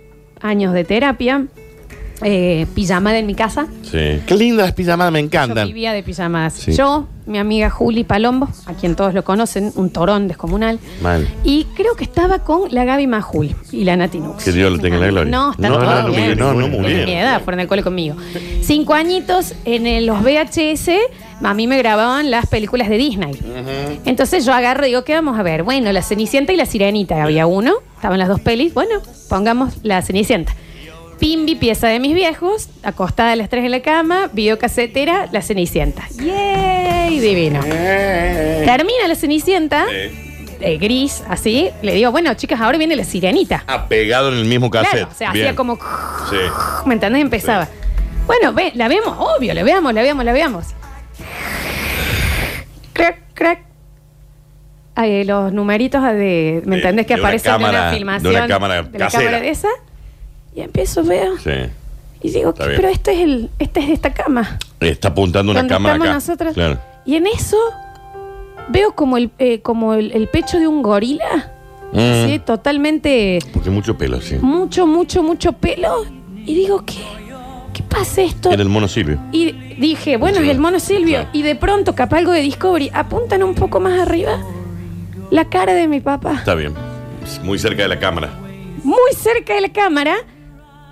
años 0.40 0.72
de 0.72 0.84
terapia. 0.84 1.46
Eh, 2.22 2.66
pijamada 2.74 3.18
en 3.18 3.26
mi 3.26 3.34
casa. 3.34 3.66
Sí. 3.82 4.20
Qué 4.26 4.36
lindas 4.36 4.72
pijamadas, 4.72 5.12
me 5.12 5.18
Yo 5.20 5.26
encantan. 5.26 5.66
vivía 5.66 5.92
de 5.92 6.02
pijamadas. 6.02 6.54
Sí. 6.54 6.72
Yo, 6.72 7.06
mi 7.26 7.38
amiga 7.38 7.70
Juli 7.70 8.04
Palombo, 8.04 8.48
a 8.66 8.74
quien 8.74 8.94
todos 8.94 9.12
lo 9.14 9.24
conocen, 9.24 9.72
un 9.74 9.90
torón 9.90 10.28
descomunal. 10.28 10.78
Mal. 11.02 11.26
Y 11.42 11.64
creo 11.76 11.96
que 11.96 12.04
estaba 12.04 12.38
con 12.38 12.72
la 12.72 12.84
Gaby 12.84 13.08
Majul 13.08 13.54
y 13.72 13.84
la 13.84 13.96
Nati 13.96 14.20
Nux. 14.20 14.42
Que 14.44 14.52
Dios 14.52 14.70
lo 14.72 14.78
tenga 14.78 14.94
en 14.96 15.02
la 15.02 15.08
gloria. 15.08 15.30
No, 15.30 15.50
está 15.50 15.68
No, 15.68 15.74
todo 15.78 15.84
no, 16.02 16.02
no, 16.08 16.14
bien. 16.14 16.38
no, 16.38 16.54
no, 16.54 16.68
muy 16.68 16.78
Tiene 16.80 16.94
bien. 16.94 17.04
mi 17.06 17.12
edad, 17.14 17.42
fueron 17.42 17.58
del 17.58 17.68
cole 17.68 17.82
conmigo. 17.82 18.14
Cinco 18.62 18.94
añitos 18.94 19.54
en 19.64 19.86
el- 19.86 20.06
los 20.06 20.22
VHS, 20.22 20.90
a 21.42 21.52
mí 21.52 21.66
me 21.66 21.76
grababan 21.78 22.30
las 22.30 22.46
películas 22.46 22.88
de 22.88 22.96
Disney. 22.96 23.36
Entonces 24.04 24.44
yo 24.46 24.52
agarro 24.54 24.84
y 24.84 24.90
digo, 24.90 25.04
¿qué 25.04 25.14
vamos 25.14 25.38
a 25.38 25.42
ver? 25.42 25.62
Bueno, 25.64 25.90
La 25.92 26.00
Cenicienta 26.02 26.52
y 26.52 26.56
La 26.56 26.64
Sirenita. 26.66 27.22
Había 27.22 27.46
uno, 27.46 27.72
estaban 27.96 28.18
las 28.18 28.28
dos 28.28 28.40
pelis. 28.40 28.72
Bueno, 28.72 29.00
pongamos 29.28 29.74
La 29.82 30.00
Cenicienta. 30.02 30.54
Pimbi, 31.18 31.54
pieza 31.54 31.88
de 31.88 32.00
mis 32.00 32.14
viejos, 32.14 32.68
acostada 32.82 33.32
a 33.32 33.36
las 33.36 33.48
tres 33.48 33.64
en 33.64 33.70
la 33.70 33.80
cama, 33.80 34.28
videocasetera, 34.32 35.28
La 35.32 35.42
Cenicienta. 35.42 36.02
¡Yay! 36.16 37.18
Divino. 37.20 37.60
Termina 37.62 39.08
La 39.08 39.14
Cenicienta, 39.14 39.86
eh, 39.90 40.78
gris, 40.78 41.22
así. 41.28 41.70
Le 41.82 41.94
digo, 41.94 42.10
bueno, 42.10 42.34
chicas, 42.34 42.60
ahora 42.60 42.78
viene 42.78 42.96
La 42.96 43.04
Sirenita. 43.04 43.64
Ah, 43.66 43.86
pegado 43.88 44.30
en 44.32 44.38
el 44.38 44.44
mismo 44.44 44.70
cassette. 44.70 44.90
Claro, 44.92 45.08
o 45.12 45.14
sea, 45.14 45.32
Bien. 45.32 45.46
hacía 45.46 45.56
como... 45.56 45.76
Sí. 46.30 46.36
¿Me 46.86 46.94
entendés? 46.94 47.22
Empezaba. 47.22 47.68
Bueno, 48.26 48.52
ve, 48.52 48.72
la 48.74 48.88
vemos, 48.88 49.14
obvio, 49.18 49.54
la 49.54 49.62
veamos, 49.62 49.92
la 49.94 50.02
veamos, 50.02 50.24
la 50.24 50.32
veamos. 50.32 50.66
Crack, 52.92 53.18
crack. 53.34 53.60
Ay, 54.96 55.24
los 55.24 55.52
numeritos 55.52 56.02
de. 56.02 56.62
¿Me 56.64 56.76
De- 56.76 56.82
entendés? 56.82 57.06
Que 57.06 57.14
de 57.14 57.20
una 57.20 57.28
aparecen 57.28 57.52
de 57.52 57.58
cámara- 57.58 57.78
una 57.80 57.90
de 57.90 57.96
filmación. 57.96 58.34
una 58.36 58.46
cámara 58.48 58.82
de 58.82 58.98
la 58.98 59.04
casera. 59.06 59.24
cámara 59.24 59.40
de 59.42 59.50
esa. 59.50 59.68
Y 60.54 60.60
empiezo, 60.60 61.02
veo. 61.04 61.36
Sí. 61.38 61.50
Y 62.22 62.30
digo, 62.30 62.54
¿qué? 62.54 62.64
pero 62.64 62.88
este 62.88 63.12
es 63.12 63.20
el, 63.20 63.50
este 63.58 63.80
es 63.80 63.86
de 63.88 63.92
esta 63.94 64.12
cama. 64.14 64.58
Está 64.80 65.08
apuntando 65.08 65.52
una 65.52 65.60
donde 65.60 65.74
estamos 65.74 66.00
acá. 66.00 66.12
nosotros. 66.14 66.54
Claro. 66.54 66.78
Y 67.04 67.16
en 67.16 67.26
eso 67.26 67.56
veo 68.70 68.94
como 68.94 69.16
el, 69.16 69.30
eh, 69.38 69.60
como 69.60 69.94
el, 69.94 70.12
el 70.12 70.28
pecho 70.28 70.58
de 70.58 70.66
un 70.66 70.82
gorila. 70.82 71.50
Mm. 71.92 72.26
Sí, 72.28 72.38
totalmente 72.40 73.38
Porque 73.52 73.70
mucho 73.70 73.96
pelo, 73.96 74.20
sí. 74.20 74.36
mucho, 74.40 74.86
mucho, 74.86 75.22
mucho 75.22 75.52
pelo. 75.52 76.04
Y 76.46 76.54
digo, 76.54 76.84
¿qué? 76.84 77.02
¿Qué 77.72 77.82
pasa 77.82 78.22
esto? 78.22 78.50
Era 78.50 78.62
el 78.62 78.68
mono 78.68 78.88
Silvio. 78.88 79.18
Y 79.32 79.52
dije, 79.78 80.16
bueno, 80.16 80.38
es 80.40 80.48
el 80.48 80.58
mono 80.58 80.78
Silvio. 80.80 81.18
Claro. 81.18 81.28
Y 81.32 81.42
de 81.42 81.56
pronto, 81.56 81.94
capaz 81.94 82.18
algo 82.18 82.32
de 82.32 82.40
Discovery, 82.40 82.90
apuntan 82.94 83.42
un 83.42 83.54
poco 83.54 83.80
más 83.80 83.98
arriba 83.98 84.38
la 85.30 85.44
cara 85.48 85.74
de 85.74 85.88
mi 85.88 86.00
papá. 86.00 86.34
Está 86.34 86.54
bien. 86.54 86.72
Muy 87.42 87.58
cerca 87.58 87.82
de 87.82 87.88
la 87.88 87.98
cámara. 87.98 88.30
Muy 88.82 89.12
cerca 89.16 89.54
de 89.54 89.60
la 89.62 89.72
cámara. 89.72 90.14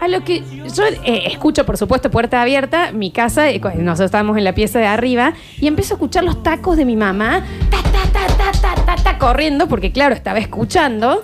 A 0.03 0.09
lo 0.09 0.25
que 0.25 0.43
yo 0.75 0.83
eh, 1.05 1.29
escucho, 1.31 1.65
por 1.65 1.77
supuesto, 1.77 2.11
puerta 2.11 2.43
abierta, 2.43 2.91
mi 2.91 3.13
casa, 3.13 3.49
eh, 3.51 3.61
nosotros 3.61 4.07
estábamos 4.07 4.37
en 4.37 4.43
la 4.43 4.53
pieza 4.53 4.81
de 4.81 4.87
arriba, 4.87 5.33
y 5.61 5.69
empiezo 5.69 5.95
a 5.95 5.97
escuchar 5.97 6.25
los 6.25 6.43
tacos 6.43 6.77
de 6.77 6.85
mi 6.85 6.97
mamá, 6.97 7.45
ta, 7.71 7.81
ta, 7.85 8.03
ta, 8.13 8.27
ta, 8.37 8.75
ta, 8.75 8.85
ta, 8.85 8.97
ta, 8.97 9.19
corriendo, 9.19 9.69
porque 9.69 9.93
claro, 9.93 10.13
estaba 10.13 10.41
escuchando. 10.41 11.23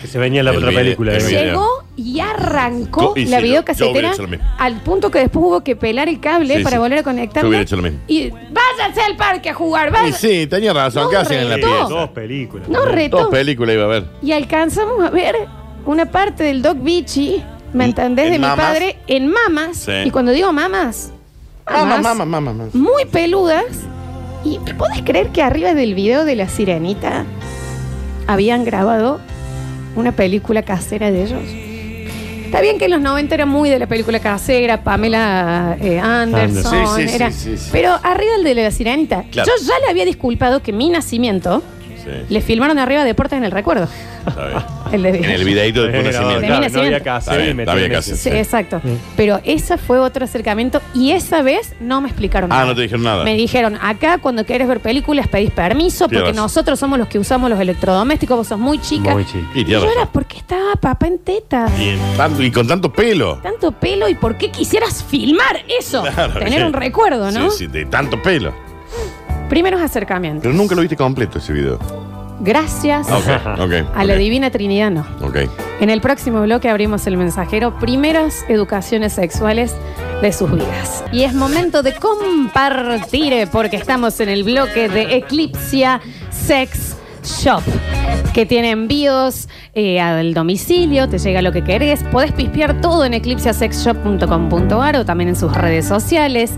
Que 0.00 0.08
se 0.08 0.18
venía 0.18 0.42
la 0.42 0.50
El 0.50 0.56
otra 0.56 0.70
video, 0.70 0.82
película. 0.82 1.12
el 1.14 1.24
video. 1.24 1.44
Llegó 1.44 1.68
y 1.96 2.18
arrancó 2.18 3.12
y 3.14 3.26
la 3.26 3.26
sí, 3.26 3.30
yo- 3.30 3.38
yo 3.38 3.42
videocasetera 3.44 3.90
hubiera 3.92 4.12
hecho 4.12 4.22
lo 4.22 4.28
mismo. 4.28 4.44
al 4.58 4.74
punto 4.82 5.10
que 5.12 5.20
después 5.20 5.46
hubo 5.46 5.60
que 5.62 5.76
pelar 5.76 6.08
el 6.08 6.18
cable 6.18 6.56
Sí, 6.56 6.62
para 6.64 6.76
sí. 6.76 6.80
volver 6.80 6.98
a 6.98 7.02
Yo 7.02 7.04
conectarlo. 7.04 7.48
hubiera 7.48 7.62
hecho 7.62 7.76
lo 7.76 7.82
mismo. 7.82 8.00
Y 8.08 8.30
váyanse 8.30 9.02
al 9.08 9.16
parque 9.16 9.50
a 9.50 9.54
jugar, 9.54 9.88
Y 9.88 9.92
váyanse. 9.92 10.40
sí, 10.42 10.46
tenía 10.48 10.72
razón. 10.72 11.04
No, 11.04 11.10
¿Qué 11.10 11.16
hacían 11.16 11.42
en 11.42 11.48
la 11.48 11.54
retó. 11.56 11.68
pieza? 11.68 11.84
Dos 11.88 12.08
películas. 12.10 12.68
No, 12.68 12.84
retó. 12.86 13.18
Dos 13.18 13.28
películas 13.28 13.72
iba 13.76 13.84
a 13.84 13.86
ver. 13.86 14.04
Y 14.20 14.32
alcanzamos 14.32 15.00
a 15.00 15.10
ver 15.10 15.36
una 15.86 16.06
parte 16.10 16.42
del 16.42 16.60
Dog 16.60 16.78
Beachy, 16.82 17.42
¿me 17.76 17.84
entendés? 17.86 18.26
en 18.26 18.32
De 18.32 18.38
mi 18.38 18.44
mamas. 18.46 18.66
padre 18.66 18.96
en 19.06 19.28
mamas. 19.28 19.76
Sí. 19.76 19.92
Y 20.04 20.10
cuando 20.10 20.32
digo 20.32 20.52
mamas, 20.52 21.12
mamas 21.70 22.02
mamá, 22.02 22.14
mamá, 22.14 22.40
mamá. 22.40 22.64
muy 22.72 23.04
peludas. 23.06 23.64
¿Y 24.44 24.58
podés 24.74 25.02
creer 25.02 25.28
que 25.30 25.42
arriba 25.42 25.74
del 25.74 25.94
video 25.94 26.24
de 26.24 26.36
la 26.36 26.48
sirenita 26.48 27.24
habían 28.26 28.64
grabado 28.64 29.20
una 29.96 30.12
película 30.12 30.62
casera 30.62 31.10
de 31.10 31.24
ellos? 31.24 31.42
Está 32.44 32.60
bien 32.60 32.78
que 32.78 32.84
en 32.84 32.92
los 32.92 33.00
90 33.00 33.34
era 33.34 33.44
muy 33.44 33.68
de 33.68 33.78
la 33.80 33.88
película 33.88 34.20
casera, 34.20 34.84
Pamela 34.84 35.76
eh, 35.80 35.98
Anderson, 35.98 36.86
Sí, 36.96 37.02
sí, 37.02 37.08
sí, 37.08 37.14
era- 37.16 37.30
sí, 37.32 37.56
sí. 37.58 37.68
pero 37.72 37.90
arriba 38.02 38.34
del 38.36 38.44
de 38.44 38.54
la 38.62 38.70
sirenita. 38.70 39.24
Claro. 39.32 39.50
Yo 39.58 39.66
ya 39.66 39.74
le 39.84 39.90
había 39.90 40.04
disculpado 40.04 40.62
que 40.62 40.72
mi 40.72 40.88
nacimiento. 40.88 41.62
Le 42.28 42.40
filmaron 42.40 42.78
arriba 42.78 43.04
Deportes 43.04 43.36
en 43.38 43.44
el 43.44 43.50
Recuerdo. 43.50 43.88
Está 44.26 44.46
bien. 44.48 44.62
El 44.92 45.02
de 45.02 45.08
En 45.18 45.24
el 45.24 45.44
videito 45.44 45.82
de 45.82 45.88
nacimiento. 46.00 46.18
Claro, 46.20 46.40
no 46.54 46.60
nacimiento. 46.60 46.78
había 46.80 47.00
que 47.00 47.10
hacer 47.10 47.32
Está 47.32 47.42
y 47.42 47.44
bien, 47.44 47.56
meter 47.56 47.68
está 47.68 47.74
bien 47.78 47.90
que 47.90 47.98
ese. 47.98 48.12
hacer. 48.12 48.32
Sí, 48.32 48.38
exacto. 48.38 48.80
Pero 49.16 49.40
ese 49.44 49.78
fue 49.78 49.98
otro 49.98 50.24
acercamiento 50.24 50.80
y 50.94 51.10
esa 51.10 51.42
vez 51.42 51.74
no 51.80 52.00
me 52.00 52.08
explicaron 52.08 52.52
Ah, 52.52 52.56
nada. 52.56 52.66
no 52.68 52.74
te 52.76 52.82
dijeron 52.82 53.02
nada. 53.02 53.24
Me 53.24 53.34
dijeron, 53.34 53.76
acá 53.82 54.18
cuando 54.18 54.44
quieres 54.44 54.68
ver 54.68 54.78
películas 54.80 55.26
pedís 55.26 55.50
permiso 55.50 56.06
Tienes 56.06 56.22
porque 56.22 56.32
razón. 56.32 56.36
nosotros 56.44 56.78
somos 56.78 56.98
los 57.00 57.08
que 57.08 57.18
usamos 57.18 57.50
los 57.50 57.58
electrodomésticos, 57.58 58.36
vos 58.36 58.46
sos 58.46 58.58
muy 58.60 58.78
chica. 58.80 59.10
Muy 59.12 59.24
chico. 59.24 59.44
Y 59.54 59.60
Y 59.60 59.64
tienes 59.64 59.82
yo 59.82 59.90
era 59.90 60.00
razón. 60.02 60.10
porque 60.12 60.36
estaba 60.38 60.74
papá 60.80 61.08
en 61.08 61.18
teta. 61.18 61.66
Y, 61.80 61.88
en 61.88 61.98
tanto- 62.16 62.42
y 62.44 62.50
con 62.52 62.68
tanto 62.68 62.92
pelo. 62.92 63.38
Tanto 63.42 63.72
pelo 63.72 64.08
y 64.08 64.14
por 64.14 64.36
qué 64.36 64.50
quisieras 64.52 65.02
filmar 65.02 65.64
eso. 65.80 66.02
Claro, 66.14 66.38
Tener 66.38 66.64
un 66.64 66.72
recuerdo, 66.72 67.32
¿no? 67.32 67.50
Sí, 67.50 67.58
sí, 67.58 67.66
de 67.66 67.86
tanto 67.86 68.22
pelo. 68.22 68.54
Primeros 69.48 69.80
acercamientos. 69.80 70.42
Pero 70.42 70.54
nunca 70.54 70.74
lo 70.74 70.80
viste 70.82 70.96
completo 70.96 71.38
ese 71.38 71.52
video. 71.52 71.78
Gracias 72.40 73.08
Ok, 73.10 73.58
ok. 73.60 73.72
a 73.94 74.04
la 74.04 74.14
ok, 74.14 74.18
Divina 74.18 74.50
Trinidad, 74.50 74.90
no. 74.90 75.06
Ok. 75.22 75.38
En 75.80 75.90
el 75.90 76.00
próximo 76.00 76.42
bloque 76.42 76.68
abrimos 76.68 77.06
el 77.06 77.16
mensajero 77.16 77.78
Primeras 77.78 78.44
educaciones 78.48 79.12
sexuales 79.14 79.74
de 80.22 80.32
sus 80.32 80.50
vidas. 80.50 81.04
Y 81.12 81.22
es 81.22 81.34
momento 81.34 81.82
de 81.82 81.94
compartir 81.94 83.32
eh, 83.32 83.46
porque 83.46 83.76
estamos 83.76 84.20
en 84.20 84.28
el 84.28 84.44
bloque 84.44 84.88
de 84.88 85.16
Eclipsia 85.16 86.00
Sex 86.30 86.96
Shop 87.22 87.62
que 88.32 88.44
tiene 88.44 88.70
envíos 88.70 89.48
eh, 89.72 89.98
al 89.98 90.34
domicilio, 90.34 91.08
te 91.08 91.18
llega 91.18 91.40
lo 91.40 91.52
que 91.52 91.64
querés. 91.64 92.02
Podés 92.04 92.32
pispear 92.32 92.82
todo 92.82 93.06
en 93.06 93.14
eclipsiasexshop.com.ar 93.14 94.96
o 94.96 95.04
también 95.06 95.28
en 95.30 95.36
sus 95.36 95.54
redes 95.54 95.86
sociales. 95.86 96.52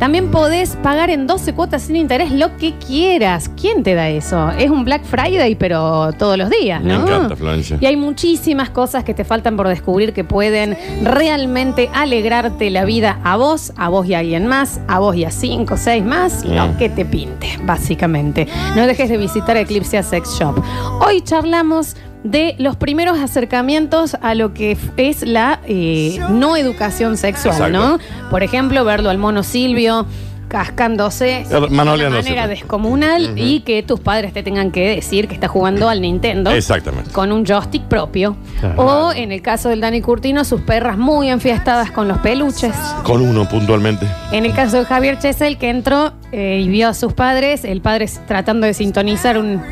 También 0.00 0.30
podés 0.30 0.76
pagar 0.76 1.10
en 1.10 1.26
12 1.26 1.52
cuotas 1.52 1.82
sin 1.82 1.94
interés 1.96 2.32
lo 2.32 2.56
que 2.56 2.74
quieras. 2.78 3.50
¿Quién 3.60 3.82
te 3.82 3.94
da 3.94 4.08
eso? 4.08 4.50
Es 4.58 4.70
un 4.70 4.82
Black 4.86 5.04
Friday, 5.04 5.54
pero 5.56 6.12
todos 6.14 6.38
los 6.38 6.48
días, 6.48 6.82
Me 6.82 6.94
¿no? 6.94 7.02
encanta, 7.02 7.36
Florencia. 7.36 7.76
Y 7.82 7.84
hay 7.84 7.96
muchísimas 7.96 8.70
cosas 8.70 9.04
que 9.04 9.12
te 9.12 9.24
faltan 9.24 9.58
por 9.58 9.68
descubrir 9.68 10.14
que 10.14 10.24
pueden 10.24 10.74
realmente 11.02 11.90
alegrarte 11.92 12.70
la 12.70 12.86
vida 12.86 13.20
a 13.24 13.36
vos, 13.36 13.74
a 13.76 13.90
vos 13.90 14.06
y 14.06 14.14
a 14.14 14.20
alguien 14.20 14.46
más, 14.46 14.80
a 14.88 14.98
vos 15.00 15.14
y 15.16 15.24
a 15.26 15.30
cinco 15.30 15.76
seis 15.76 16.02
más, 16.02 16.46
lo 16.46 16.76
que 16.78 16.88
te 16.88 17.04
pinte, 17.04 17.58
básicamente. 17.64 18.48
No 18.74 18.86
dejes 18.86 19.10
de 19.10 19.18
visitar 19.18 19.58
Eclipse 19.58 20.02
Sex 20.02 20.38
Shop. 20.38 20.58
Hoy 21.06 21.20
charlamos 21.20 21.94
de 22.24 22.54
los 22.58 22.76
primeros 22.76 23.18
acercamientos 23.18 24.16
a 24.20 24.34
lo 24.34 24.52
que 24.52 24.76
es 24.96 25.22
la 25.22 25.60
eh, 25.66 26.18
no 26.30 26.56
educación 26.56 27.16
sexual, 27.16 27.54
Exacto. 27.54 27.78
¿no? 27.78 28.30
Por 28.30 28.42
ejemplo, 28.42 28.84
verlo 28.84 29.10
al 29.10 29.18
mono 29.18 29.42
Silvio 29.42 30.06
cascándose 30.50 31.44
de 31.48 31.56
una 31.56 31.84
manera 32.10 32.48
descomunal 32.48 33.38
y 33.38 33.60
que 33.60 33.84
tus 33.84 34.00
padres 34.00 34.32
te 34.32 34.42
tengan 34.42 34.72
que 34.72 34.96
decir 34.96 35.28
que 35.28 35.34
está 35.34 35.46
jugando 35.46 35.88
al 35.88 36.00
Nintendo 36.00 36.50
Exactamente. 36.50 37.12
con 37.12 37.30
un 37.30 37.46
joystick 37.46 37.84
propio. 37.84 38.36
Claro. 38.58 38.82
O 38.82 39.12
en 39.12 39.30
el 39.30 39.42
caso 39.42 39.68
del 39.68 39.80
Dani 39.80 40.00
Curtino, 40.02 40.44
sus 40.44 40.60
perras 40.62 40.98
muy 40.98 41.30
enfiestadas 41.30 41.92
con 41.92 42.08
los 42.08 42.18
peluches. 42.18 42.74
Con 43.04 43.22
uno 43.22 43.48
puntualmente. 43.48 44.06
En 44.32 44.44
el 44.44 44.52
caso 44.52 44.78
de 44.78 44.84
Javier 44.86 45.20
Chesel, 45.20 45.56
que 45.56 45.70
entró 45.70 46.12
eh, 46.32 46.60
y 46.64 46.68
vio 46.68 46.88
a 46.88 46.94
sus 46.94 47.12
padres, 47.12 47.64
el 47.64 47.80
padre 47.80 48.10
tratando 48.26 48.66
de 48.66 48.74
sintonizar 48.74 49.38
un 49.38 49.62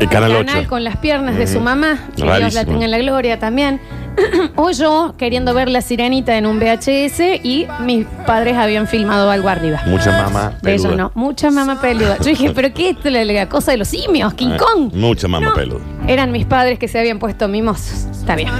El 0.00 0.08
canal 0.08 0.32
canal 0.44 0.58
8. 0.60 0.68
con 0.68 0.84
las 0.84 0.96
piernas 0.96 1.36
de 1.36 1.46
su 1.46 1.60
mamá, 1.60 1.98
que 2.16 2.22
Dios 2.22 2.26
la 2.28 2.38
Rarísimo. 2.38 2.64
tenga 2.64 2.84
en 2.84 2.90
la 2.90 2.98
gloria 2.98 3.38
también. 3.38 3.80
o 4.56 4.70
yo 4.70 5.14
queriendo 5.18 5.54
ver 5.54 5.68
la 5.68 5.80
sirenita 5.80 6.36
en 6.38 6.46
un 6.46 6.60
VHS 6.60 7.20
y 7.42 7.66
mis 7.80 8.06
padres 8.26 8.56
habían 8.56 8.86
filmado 8.86 9.28
algo 9.28 9.48
arriba. 9.48 9.80
Mucha 9.86 10.12
mamá 10.12 10.50
De 10.62 10.70
peluda. 10.76 10.94
no, 10.96 11.12
mucha 11.16 11.50
mamá 11.50 11.80
peluda. 11.80 12.18
Yo 12.18 12.26
dije, 12.26 12.50
¿pero 12.54 12.72
qué 12.72 12.90
es 12.90 13.26
la 13.26 13.48
cosa 13.48 13.72
de 13.72 13.78
los 13.78 13.88
simios, 13.88 14.32
King 14.34 14.50
Eh, 14.52 14.56
Kong. 14.56 14.92
Mucha 14.94 15.26
mamá 15.26 15.46
No, 15.46 15.54
peluda. 15.54 15.80
Eran 16.06 16.30
mis 16.30 16.46
padres 16.46 16.78
que 16.78 16.86
se 16.86 16.98
habían 17.00 17.18
puesto 17.18 17.48
mimosos. 17.48 18.06
Está 18.12 18.36
bien. 18.36 18.50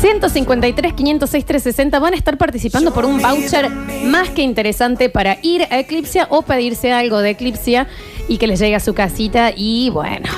153, 0.00 0.92
506, 0.94 1.44
360 1.44 1.98
van 1.98 2.14
a 2.14 2.16
estar 2.16 2.36
participando 2.38 2.92
por 2.92 3.04
un 3.04 3.20
voucher 3.20 3.68
más 3.70 4.30
que 4.30 4.42
interesante 4.42 5.08
para 5.10 5.38
ir 5.42 5.62
a 5.70 5.78
Eclipsia 5.80 6.26
o 6.30 6.42
pedirse 6.42 6.92
algo 6.92 7.18
de 7.20 7.30
Eclipsia 7.30 7.86
y 8.28 8.38
que 8.38 8.46
les 8.46 8.60
llegue 8.60 8.76
a 8.76 8.80
su 8.80 8.94
casita 8.94 9.52
y 9.56 9.90
bueno, 9.90 10.28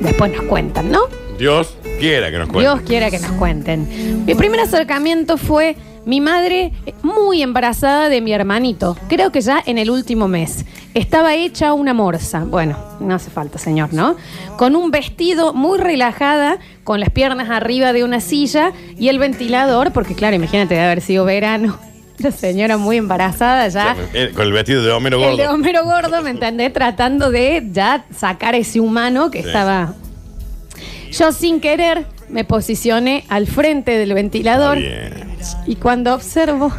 después 0.00 0.32
nos 0.32 0.42
cuentan, 0.42 0.90
¿no? 0.90 1.02
Dios 1.38 1.76
quiera 1.98 2.30
que 2.30 2.38
nos 2.38 2.48
cuente. 2.48 2.60
Dios 2.60 2.80
quiera 2.82 3.10
que 3.10 3.18
nos 3.18 3.32
cuenten. 3.32 4.24
Mi 4.26 4.34
primer 4.34 4.60
acercamiento 4.60 5.38
fue 5.38 5.76
mi 6.04 6.20
madre 6.20 6.72
muy 7.02 7.42
embarazada 7.42 8.08
de 8.08 8.20
mi 8.20 8.32
hermanito, 8.32 8.96
creo 9.08 9.30
que 9.30 9.40
ya 9.40 9.62
en 9.64 9.78
el 9.78 9.90
último 9.90 10.28
mes. 10.28 10.64
Estaba 10.94 11.34
hecha 11.34 11.72
una 11.72 11.94
morsa, 11.94 12.44
bueno, 12.44 12.76
no 13.00 13.14
hace 13.14 13.30
falta, 13.30 13.58
señor, 13.58 13.92
¿no? 13.92 14.16
Con 14.56 14.76
un 14.76 14.90
vestido 14.90 15.52
muy 15.54 15.78
relajada, 15.78 16.58
con 16.84 17.00
las 17.00 17.10
piernas 17.10 17.48
arriba 17.50 17.92
de 17.92 18.02
una 18.02 18.20
silla 18.20 18.72
y 18.98 19.08
el 19.08 19.18
ventilador, 19.18 19.92
porque 19.92 20.14
claro, 20.14 20.36
imagínate 20.36 20.74
de 20.74 20.80
haber 20.80 21.00
sido 21.00 21.24
verano. 21.24 21.78
La 22.22 22.30
señora 22.30 22.76
muy 22.76 22.96
embarazada 22.98 23.68
ya. 23.68 23.96
Eh, 24.12 24.30
Con 24.34 24.46
el 24.46 24.52
vestido 24.52 24.82
de 24.82 24.92
Homero 24.92 25.16
El 25.18 25.22
Gordo. 25.24 25.36
de 25.36 25.48
Homero 25.48 25.84
Gordo, 25.84 26.22
¿me 26.22 26.30
entendés? 26.30 26.72
Tratando 26.72 27.30
de 27.30 27.66
ya 27.72 28.04
sacar 28.14 28.54
ese 28.54 28.80
humano 28.80 29.30
que 29.30 29.40
Sí. 29.42 29.46
estaba. 29.48 29.94
Yo 31.12 31.32
sin 31.32 31.60
querer 31.60 32.06
me 32.28 32.44
posicioné 32.44 33.24
al 33.28 33.46
frente 33.46 33.92
del 33.92 34.10
Está 34.10 34.14
ventilador 34.14 34.78
bien. 34.78 35.12
y 35.66 35.76
cuando 35.76 36.14
observo, 36.14 36.72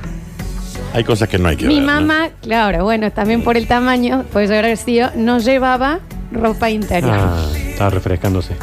Hay 0.94 1.04
cosas 1.04 1.28
que 1.30 1.38
no 1.38 1.48
hay 1.50 1.56
que 1.58 1.66
mi 1.68 1.76
ver. 1.76 1.84
¿no? 1.84 1.94
mamá, 1.94 2.30
claro, 2.42 2.84
bueno, 2.84 3.12
también 3.12 3.44
por 3.44 3.56
el 3.58 3.66
tamaño, 3.68 4.26
puede 4.32 4.58
haber 4.58 4.78
sido, 4.78 5.10
no 5.16 5.40
llevaba 5.40 6.00
ropa 6.32 6.70
interior. 6.70 7.14
Ah, 7.18 7.48
estaba 7.56 7.90
refrescándose. 7.92 8.56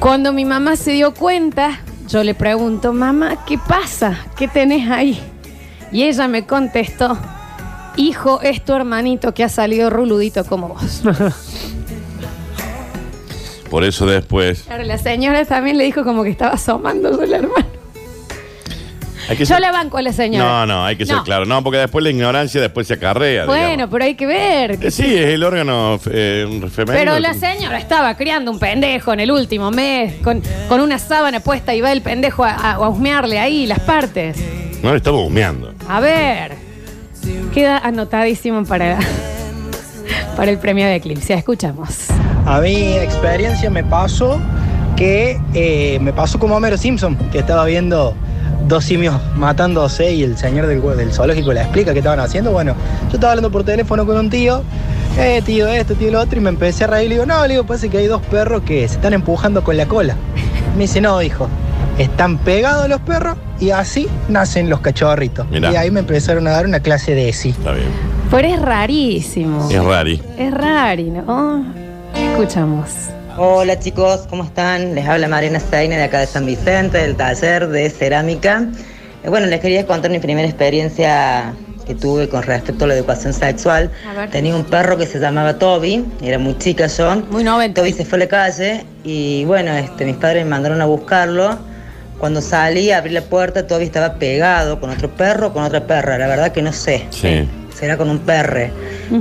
Cuando 0.00 0.32
mi 0.32 0.44
mamá 0.44 0.76
se 0.76 0.92
dio 0.92 1.12
cuenta, 1.14 1.80
yo 2.08 2.22
le 2.24 2.34
pregunto, 2.34 2.92
mamá, 2.92 3.44
¿qué 3.46 3.58
pasa? 3.58 4.18
¿Qué 4.36 4.48
tenés 4.48 4.88
ahí? 4.90 5.20
Y 5.92 6.02
ella 6.04 6.28
me 6.28 6.44
contestó, 6.46 7.16
hijo, 7.96 8.40
es 8.42 8.64
tu 8.64 8.74
hermanito 8.74 9.32
que 9.34 9.44
ha 9.44 9.48
salido 9.48 9.88
ruludito 9.90 10.44
como 10.44 10.68
vos. 10.68 11.02
Por 13.70 13.84
eso 13.84 14.06
después. 14.06 14.62
Claro, 14.62 14.84
la 14.84 14.96
señora 14.98 15.44
también 15.44 15.76
le 15.76 15.84
dijo 15.84 16.04
como 16.04 16.22
que 16.22 16.30
estaba 16.30 16.52
asomándose 16.54 17.24
el 17.24 17.32
hermano. 17.34 17.66
Hay 19.28 19.36
que 19.36 19.44
Yo 19.44 19.54
ser- 19.56 19.60
la 19.60 19.72
banco 19.72 19.98
a 19.98 20.02
la 20.02 20.12
señora. 20.12 20.44
No, 20.44 20.66
no, 20.66 20.84
hay 20.86 20.94
que 20.94 21.04
ser 21.04 21.16
No. 21.16 21.24
claro. 21.24 21.46
No, 21.46 21.64
porque 21.64 21.78
después 21.78 22.04
la 22.04 22.10
ignorancia 22.10 22.60
después 22.60 22.86
se 22.86 22.94
acarrea. 22.94 23.44
Bueno, 23.44 23.70
digamos. 23.70 23.88
pero 23.90 24.04
hay 24.04 24.14
que 24.14 24.24
ver. 24.26 24.78
Eh, 24.80 24.90
Sí, 24.92 25.02
es 25.16 25.26
el 25.26 25.42
órgano 25.42 25.98
eh, 26.12 26.46
femenino. 26.72 26.96
Pero 27.10 27.18
la 27.18 27.34
señora 27.34 27.76
estaba 27.78 28.16
criando 28.16 28.52
un 28.52 28.60
pendejo 28.60 29.12
en 29.12 29.18
el 29.18 29.32
último 29.32 29.72
mes, 29.72 30.14
con, 30.22 30.40
con 30.68 30.80
una 30.80 31.00
sábana 31.00 31.40
puesta 31.40 31.74
y 31.74 31.80
va 31.80 31.90
el 31.90 32.02
pendejo 32.02 32.44
a, 32.44 32.50
a, 32.50 32.72
a 32.74 32.88
husmearle 32.88 33.40
ahí 33.40 33.66
las 33.66 33.80
partes. 33.80 34.36
No, 34.82 34.90
le 34.90 34.96
estamos 34.98 35.26
humeando. 35.26 35.72
A 35.88 36.00
ver. 36.00 36.52
Queda 37.52 37.78
anotadísimo 37.78 38.64
para, 38.64 38.98
para 40.36 40.50
el 40.50 40.58
premio 40.58 40.86
de 40.86 40.96
Eclipse. 40.96 41.34
Escuchamos. 41.34 42.06
A 42.44 42.60
mi 42.60 42.92
experiencia 42.94 43.70
me 43.70 43.82
pasó 43.82 44.38
que 44.94 45.40
eh, 45.54 45.98
me 46.00 46.12
pasó 46.12 46.38
como 46.38 46.56
Homero 46.56 46.78
Simpson, 46.78 47.16
que 47.30 47.38
estaba 47.38 47.64
viendo 47.64 48.14
dos 48.68 48.84
simios 48.84 49.14
matándose 49.36 50.12
y 50.12 50.22
el 50.22 50.36
señor 50.36 50.66
del, 50.66 50.80
del 50.96 51.12
zoológico 51.12 51.52
le 51.52 51.62
explica 51.62 51.92
qué 51.92 51.98
estaban 51.98 52.20
haciendo. 52.20 52.52
Bueno, 52.52 52.74
yo 53.08 53.14
estaba 53.14 53.32
hablando 53.32 53.50
por 53.50 53.64
teléfono 53.64 54.06
con 54.06 54.16
un 54.16 54.30
tío, 54.30 54.62
eh, 55.18 55.42
tío 55.44 55.66
esto, 55.68 55.94
tío 55.94 56.10
lo 56.10 56.20
otro, 56.20 56.38
y 56.38 56.42
me 56.42 56.50
empecé 56.50 56.84
a 56.84 56.86
reír 56.86 57.06
y 57.06 57.08
le 57.10 57.14
digo, 57.16 57.26
no, 57.26 57.42
le 57.42 57.54
digo, 57.54 57.64
parece 57.64 57.88
que 57.88 57.98
hay 57.98 58.06
dos 58.06 58.22
perros 58.22 58.62
que 58.62 58.86
se 58.88 58.94
están 58.94 59.12
empujando 59.12 59.62
con 59.64 59.76
la 59.76 59.86
cola. 59.86 60.16
Me 60.76 60.82
dice, 60.82 61.00
no, 61.00 61.20
hijo, 61.22 61.48
están 61.98 62.38
pegados 62.38 62.88
los 62.88 63.00
perros 63.00 63.36
y 63.60 63.70
así 63.70 64.08
nacen 64.28 64.68
los 64.68 64.80
cachorritos. 64.80 65.48
Mirá. 65.50 65.72
Y 65.72 65.76
ahí 65.76 65.90
me 65.90 66.00
empezaron 66.00 66.46
a 66.46 66.50
dar 66.50 66.66
una 66.66 66.80
clase 66.80 67.14
de 67.14 67.32
sí. 67.32 67.50
Está 67.50 67.72
bien. 67.72 67.88
Pero 68.30 68.48
es 68.48 68.60
rarísimo. 68.60 69.68
Es 69.70 69.82
rari. 69.84 70.22
Es 70.38 70.52
rari, 70.52 71.10
¿no? 71.10 71.64
Escuchamos. 72.14 72.90
Hola 73.38 73.78
chicos, 73.78 74.26
¿cómo 74.30 74.44
están? 74.44 74.94
Les 74.94 75.06
habla 75.06 75.28
Mariana 75.28 75.60
Steiner 75.60 75.98
de 75.98 76.04
acá 76.04 76.20
de 76.20 76.26
San 76.26 76.46
Vicente, 76.46 76.98
del 76.98 77.16
taller 77.16 77.68
de 77.68 77.90
cerámica. 77.90 78.66
Eh, 79.22 79.28
Bueno, 79.28 79.46
les 79.46 79.60
quería 79.60 79.86
contar 79.86 80.10
mi 80.10 80.18
primera 80.18 80.48
experiencia 80.48 81.52
que 81.86 81.94
tuve 81.94 82.28
con 82.28 82.42
respecto 82.42 82.84
a 82.84 82.88
la 82.88 82.94
educación 82.94 83.32
sexual. 83.32 83.90
Tenía 84.32 84.54
un 84.56 84.64
perro 84.64 84.96
que 84.96 85.06
se 85.06 85.18
llamaba 85.20 85.58
Toby, 85.58 86.04
era 86.20 86.38
muy 86.38 86.58
chica 86.58 86.86
yo. 86.88 87.16
Muy 87.30 87.44
noventa. 87.44 87.80
Toby 87.80 87.92
se 87.92 88.04
fue 88.04 88.16
a 88.16 88.20
la 88.20 88.26
calle 88.28 88.84
y 89.04 89.44
bueno, 89.44 89.72
este, 89.72 90.04
mis 90.04 90.16
padres 90.16 90.44
me 90.44 90.50
mandaron 90.50 90.80
a 90.80 90.86
buscarlo. 90.86 91.58
Cuando 92.18 92.40
salí, 92.40 92.90
abrí 92.90 93.12
la 93.12 93.20
puerta, 93.20 93.66
Toby 93.66 93.84
estaba 93.84 94.14
pegado 94.14 94.80
con 94.80 94.90
otro 94.90 95.10
perro, 95.10 95.52
con 95.52 95.62
otra 95.62 95.86
perra. 95.86 96.18
La 96.18 96.26
verdad 96.26 96.50
que 96.50 96.62
no 96.62 96.72
sé 96.72 97.06
Sí. 97.10 97.48
será 97.78 97.96
con 97.96 98.08
un 98.10 98.18
perre. 98.20 98.72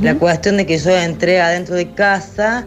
La 0.02 0.16
cuestión 0.16 0.58
de 0.58 0.66
que 0.66 0.78
yo 0.80 0.90
entré 0.90 1.40
adentro 1.42 1.76
de 1.76 1.92
casa 1.92 2.66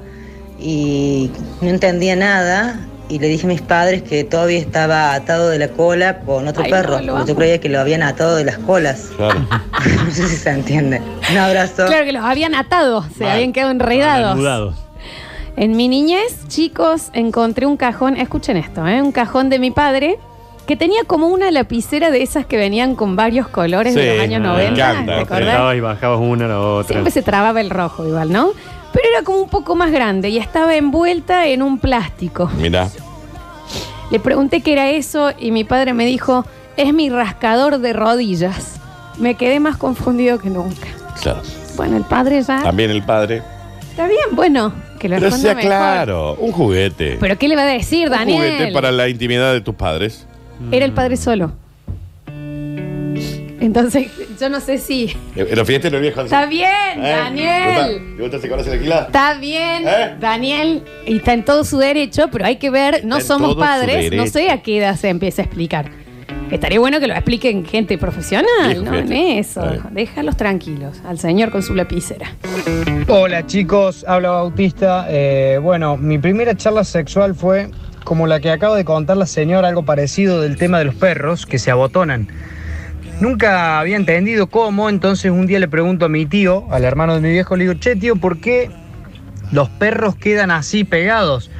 y 0.60 1.30
no 1.60 1.68
entendía 1.70 2.14
nada 2.14 2.78
y 3.08 3.18
le 3.18 3.28
dije 3.28 3.46
a 3.46 3.48
mis 3.48 3.62
padres 3.62 4.02
que 4.02 4.24
todavía 4.24 4.58
estaba 4.58 5.14
atado 5.14 5.48
de 5.48 5.58
la 5.58 5.68
cola 5.68 6.20
con 6.20 6.46
otro 6.46 6.64
Ay, 6.64 6.70
perro. 6.70 7.00
no, 7.00 7.14
porque 7.14 7.28
yo 7.32 7.36
creía 7.36 7.58
que 7.60 7.68
lo 7.68 7.80
habían 7.80 8.02
atado 8.02 8.36
de 8.36 8.44
las 8.44 8.58
colas. 8.58 9.10
Claro. 9.16 9.40
no 10.04 10.10
sé 10.10 10.28
si 10.28 10.36
se 10.36 10.50
entiende. 10.50 11.00
Un 11.30 11.38
abrazo. 11.38 11.86
Claro 11.86 12.04
que 12.04 12.12
los 12.12 12.24
habían 12.24 12.54
atado, 12.54 13.04
se 13.16 13.24
Mal. 13.24 13.34
habían 13.34 13.52
quedado 13.52 13.70
enredados. 13.70 14.74
En 15.56 15.76
mi 15.76 15.88
niñez, 15.88 16.46
chicos, 16.48 17.10
encontré 17.14 17.66
un 17.66 17.76
cajón, 17.76 18.16
escuchen 18.16 18.56
esto, 18.56 18.86
¿eh? 18.86 19.02
un 19.02 19.10
cajón 19.10 19.50
de 19.50 19.58
mi 19.58 19.72
padre 19.72 20.18
que 20.68 20.76
tenía 20.76 21.02
como 21.06 21.28
una 21.28 21.50
lapicera 21.50 22.10
de 22.10 22.22
esas 22.22 22.44
que 22.44 22.58
venían 22.58 22.94
con 22.94 23.16
varios 23.16 23.48
colores 23.48 23.94
de 23.94 24.14
los 24.16 24.22
años 24.22 24.42
me 24.42 24.46
90. 24.48 24.68
encanta. 24.70 25.14
¿te 25.14 25.20
acordás? 25.22 25.40
Apretabas 25.40 25.76
y 25.76 25.80
bajabas 25.80 26.20
una 26.20 26.44
a 26.44 26.48
la 26.48 26.60
otra. 26.60 26.92
Siempre 26.92 27.10
se 27.10 27.22
trababa 27.22 27.60
el 27.62 27.70
rojo 27.70 28.06
igual, 28.06 28.30
¿no? 28.30 28.50
Pero 29.00 29.14
era 29.14 29.22
como 29.22 29.38
un 29.38 29.48
poco 29.48 29.76
más 29.76 29.92
grande 29.92 30.28
y 30.28 30.38
estaba 30.38 30.74
envuelta 30.74 31.46
en 31.46 31.62
un 31.62 31.78
plástico. 31.78 32.50
Mira. 32.58 32.88
Le 34.10 34.18
pregunté 34.18 34.60
qué 34.60 34.72
era 34.72 34.90
eso 34.90 35.30
y 35.38 35.52
mi 35.52 35.62
padre 35.62 35.94
me 35.94 36.04
dijo, 36.04 36.44
es 36.76 36.92
mi 36.92 37.08
rascador 37.08 37.78
de 37.78 37.92
rodillas. 37.92 38.80
Me 39.16 39.36
quedé 39.36 39.60
más 39.60 39.76
confundido 39.76 40.40
que 40.40 40.50
nunca. 40.50 40.88
Claro. 41.22 41.42
Bueno, 41.76 41.96
el 41.96 42.04
padre 42.04 42.42
ya... 42.42 42.60
También 42.64 42.90
el 42.90 43.04
padre. 43.04 43.42
Está 43.90 44.08
bien, 44.08 44.20
bueno, 44.32 44.72
que 44.98 45.08
lo 45.08 45.14
Pero 45.14 45.26
responda 45.26 45.42
sea 45.48 45.54
mejor. 45.54 45.70
claro, 45.70 46.34
un 46.34 46.50
juguete. 46.50 47.18
¿Pero 47.20 47.38
qué 47.38 47.46
le 47.46 47.54
va 47.54 47.62
a 47.62 47.66
decir, 47.66 48.06
un 48.06 48.14
Daniel? 48.14 48.36
juguete 48.54 48.72
para 48.72 48.90
la 48.90 49.08
intimidad 49.08 49.52
de 49.52 49.60
tus 49.60 49.76
padres. 49.76 50.26
Era 50.72 50.84
el 50.84 50.92
padre 50.92 51.16
solo. 51.16 51.52
Entonces, 53.60 54.06
yo 54.40 54.48
no 54.48 54.60
sé 54.60 54.78
si... 54.78 55.16
Los 55.34 55.66
fíjate 55.66 55.90
los 55.90 56.00
viejos. 56.00 56.24
Está 56.24 56.46
bien, 56.46 56.70
¿Eh? 56.96 57.12
Daniel. 57.12 58.14
¿Te 58.16 58.22
gusta 58.22 58.38
se 58.38 58.48
conoce 58.48 58.70
la 58.70 58.82
gila? 58.82 58.98
Está 59.06 59.34
bien, 59.34 59.86
¿Eh? 59.86 60.16
Daniel, 60.20 60.82
y 61.06 61.16
está 61.16 61.32
en 61.34 61.44
todo 61.44 61.64
su 61.64 61.78
derecho, 61.78 62.28
pero 62.30 62.46
hay 62.46 62.56
que 62.56 62.70
ver, 62.70 63.04
no 63.04 63.18
Está 63.18 63.34
somos 63.34 63.56
padres, 63.56 64.12
no 64.12 64.26
sé 64.26 64.50
a 64.50 64.62
qué 64.62 64.78
edad 64.78 64.96
se 64.96 65.08
empieza 65.08 65.42
a 65.42 65.44
explicar. 65.46 65.90
Estaría 66.50 66.78
bueno 66.78 66.98
que 66.98 67.06
lo 67.06 67.14
expliquen 67.14 67.66
gente 67.66 67.98
profesional, 67.98 68.46
Viejo, 68.68 68.84
no 68.84 68.96
en 68.96 69.12
eso. 69.12 69.62
Déjalos 69.90 70.36
tranquilos, 70.36 71.02
al 71.06 71.18
señor 71.18 71.50
con 71.50 71.62
su 71.62 71.74
lapicera. 71.74 72.32
Hola 73.06 73.46
chicos, 73.46 74.04
habla 74.08 74.30
Bautista. 74.30 75.06
Eh, 75.10 75.58
bueno, 75.60 75.98
mi 75.98 76.18
primera 76.18 76.56
charla 76.56 76.84
sexual 76.84 77.34
fue 77.34 77.68
como 78.04 78.26
la 78.26 78.40
que 78.40 78.50
acabo 78.50 78.74
de 78.76 78.84
contar 78.86 79.18
la 79.18 79.26
señora, 79.26 79.68
algo 79.68 79.84
parecido 79.84 80.40
del 80.40 80.56
tema 80.56 80.78
de 80.78 80.86
los 80.86 80.94
perros 80.94 81.44
que 81.44 81.58
se 81.58 81.70
abotonan. 81.70 82.28
Nunca 83.20 83.80
había 83.80 83.96
entendido 83.96 84.46
cómo, 84.48 84.88
entonces 84.88 85.30
un 85.32 85.46
día 85.46 85.58
le 85.58 85.66
pregunto 85.68 86.04
a 86.04 86.08
mi 86.08 86.24
tío, 86.26 86.66
al 86.70 86.84
hermano 86.84 87.14
de 87.14 87.20
mi 87.20 87.30
viejo, 87.30 87.56
le 87.56 87.64
digo, 87.64 87.74
che 87.80 87.96
tío, 87.96 88.14
¿por 88.16 88.38
qué 88.40 88.70
los 89.50 89.68
perros 89.70 90.14
quedan 90.14 90.50
así 90.52 90.84
pegados? 90.84 91.50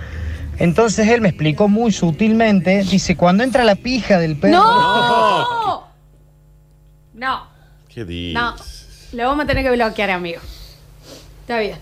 Entonces 0.59 1.09
él 1.09 1.21
me 1.21 1.29
explicó 1.31 1.69
muy 1.69 1.91
sutilmente, 1.93 2.85
dice, 2.85 3.17
cuando 3.17 3.43
entra 3.45 3.65
la 3.65 3.75
pija 3.75 4.19
del 4.19 4.37
perro... 4.37 4.53
¡No! 4.59 5.89
No, 7.15 7.47
¿Qué 7.93 8.05
dices? 8.05 8.35
no. 8.35 8.55
Lo 9.15 9.25
vamos 9.29 9.45
a 9.45 9.47
tener 9.49 9.65
que 9.65 9.71
bloquear, 9.73 10.11
amigo. 10.11 10.41
Está 11.41 11.59
bien. 11.59 11.79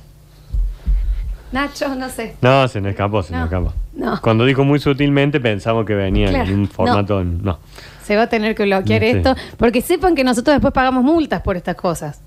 Nacho, 1.52 1.94
no 1.94 2.08
sé. 2.08 2.36
No, 2.40 2.66
se 2.68 2.80
nos 2.80 2.90
escapó, 2.90 3.22
se 3.22 3.32
No, 3.32 3.40
nos 3.40 3.46
escapó. 3.46 3.74
no. 3.94 4.20
Cuando 4.22 4.44
dijo 4.44 4.64
muy 4.64 4.78
sutilmente 4.78 5.40
pensamos 5.40 5.84
que 5.84 5.94
venía 5.94 6.28
Claro, 6.28 6.50
en 6.50 6.60
un 6.60 6.68
formato. 6.68 7.22
No. 7.24 7.58
Se 8.06 8.14
va 8.16 8.22
a 8.22 8.28
tener 8.28 8.54
que 8.54 8.62
bloquear 8.64 9.02
Sí. 9.02 9.08
esto, 9.08 9.34
porque 9.56 9.80
sepan 9.80 10.14
que 10.14 10.22
nosotros 10.22 10.54
después 10.54 10.72
pagamos 10.72 11.02
multas 11.02 11.42
por 11.42 11.56
estas 11.56 11.74
cosas. 11.74 12.20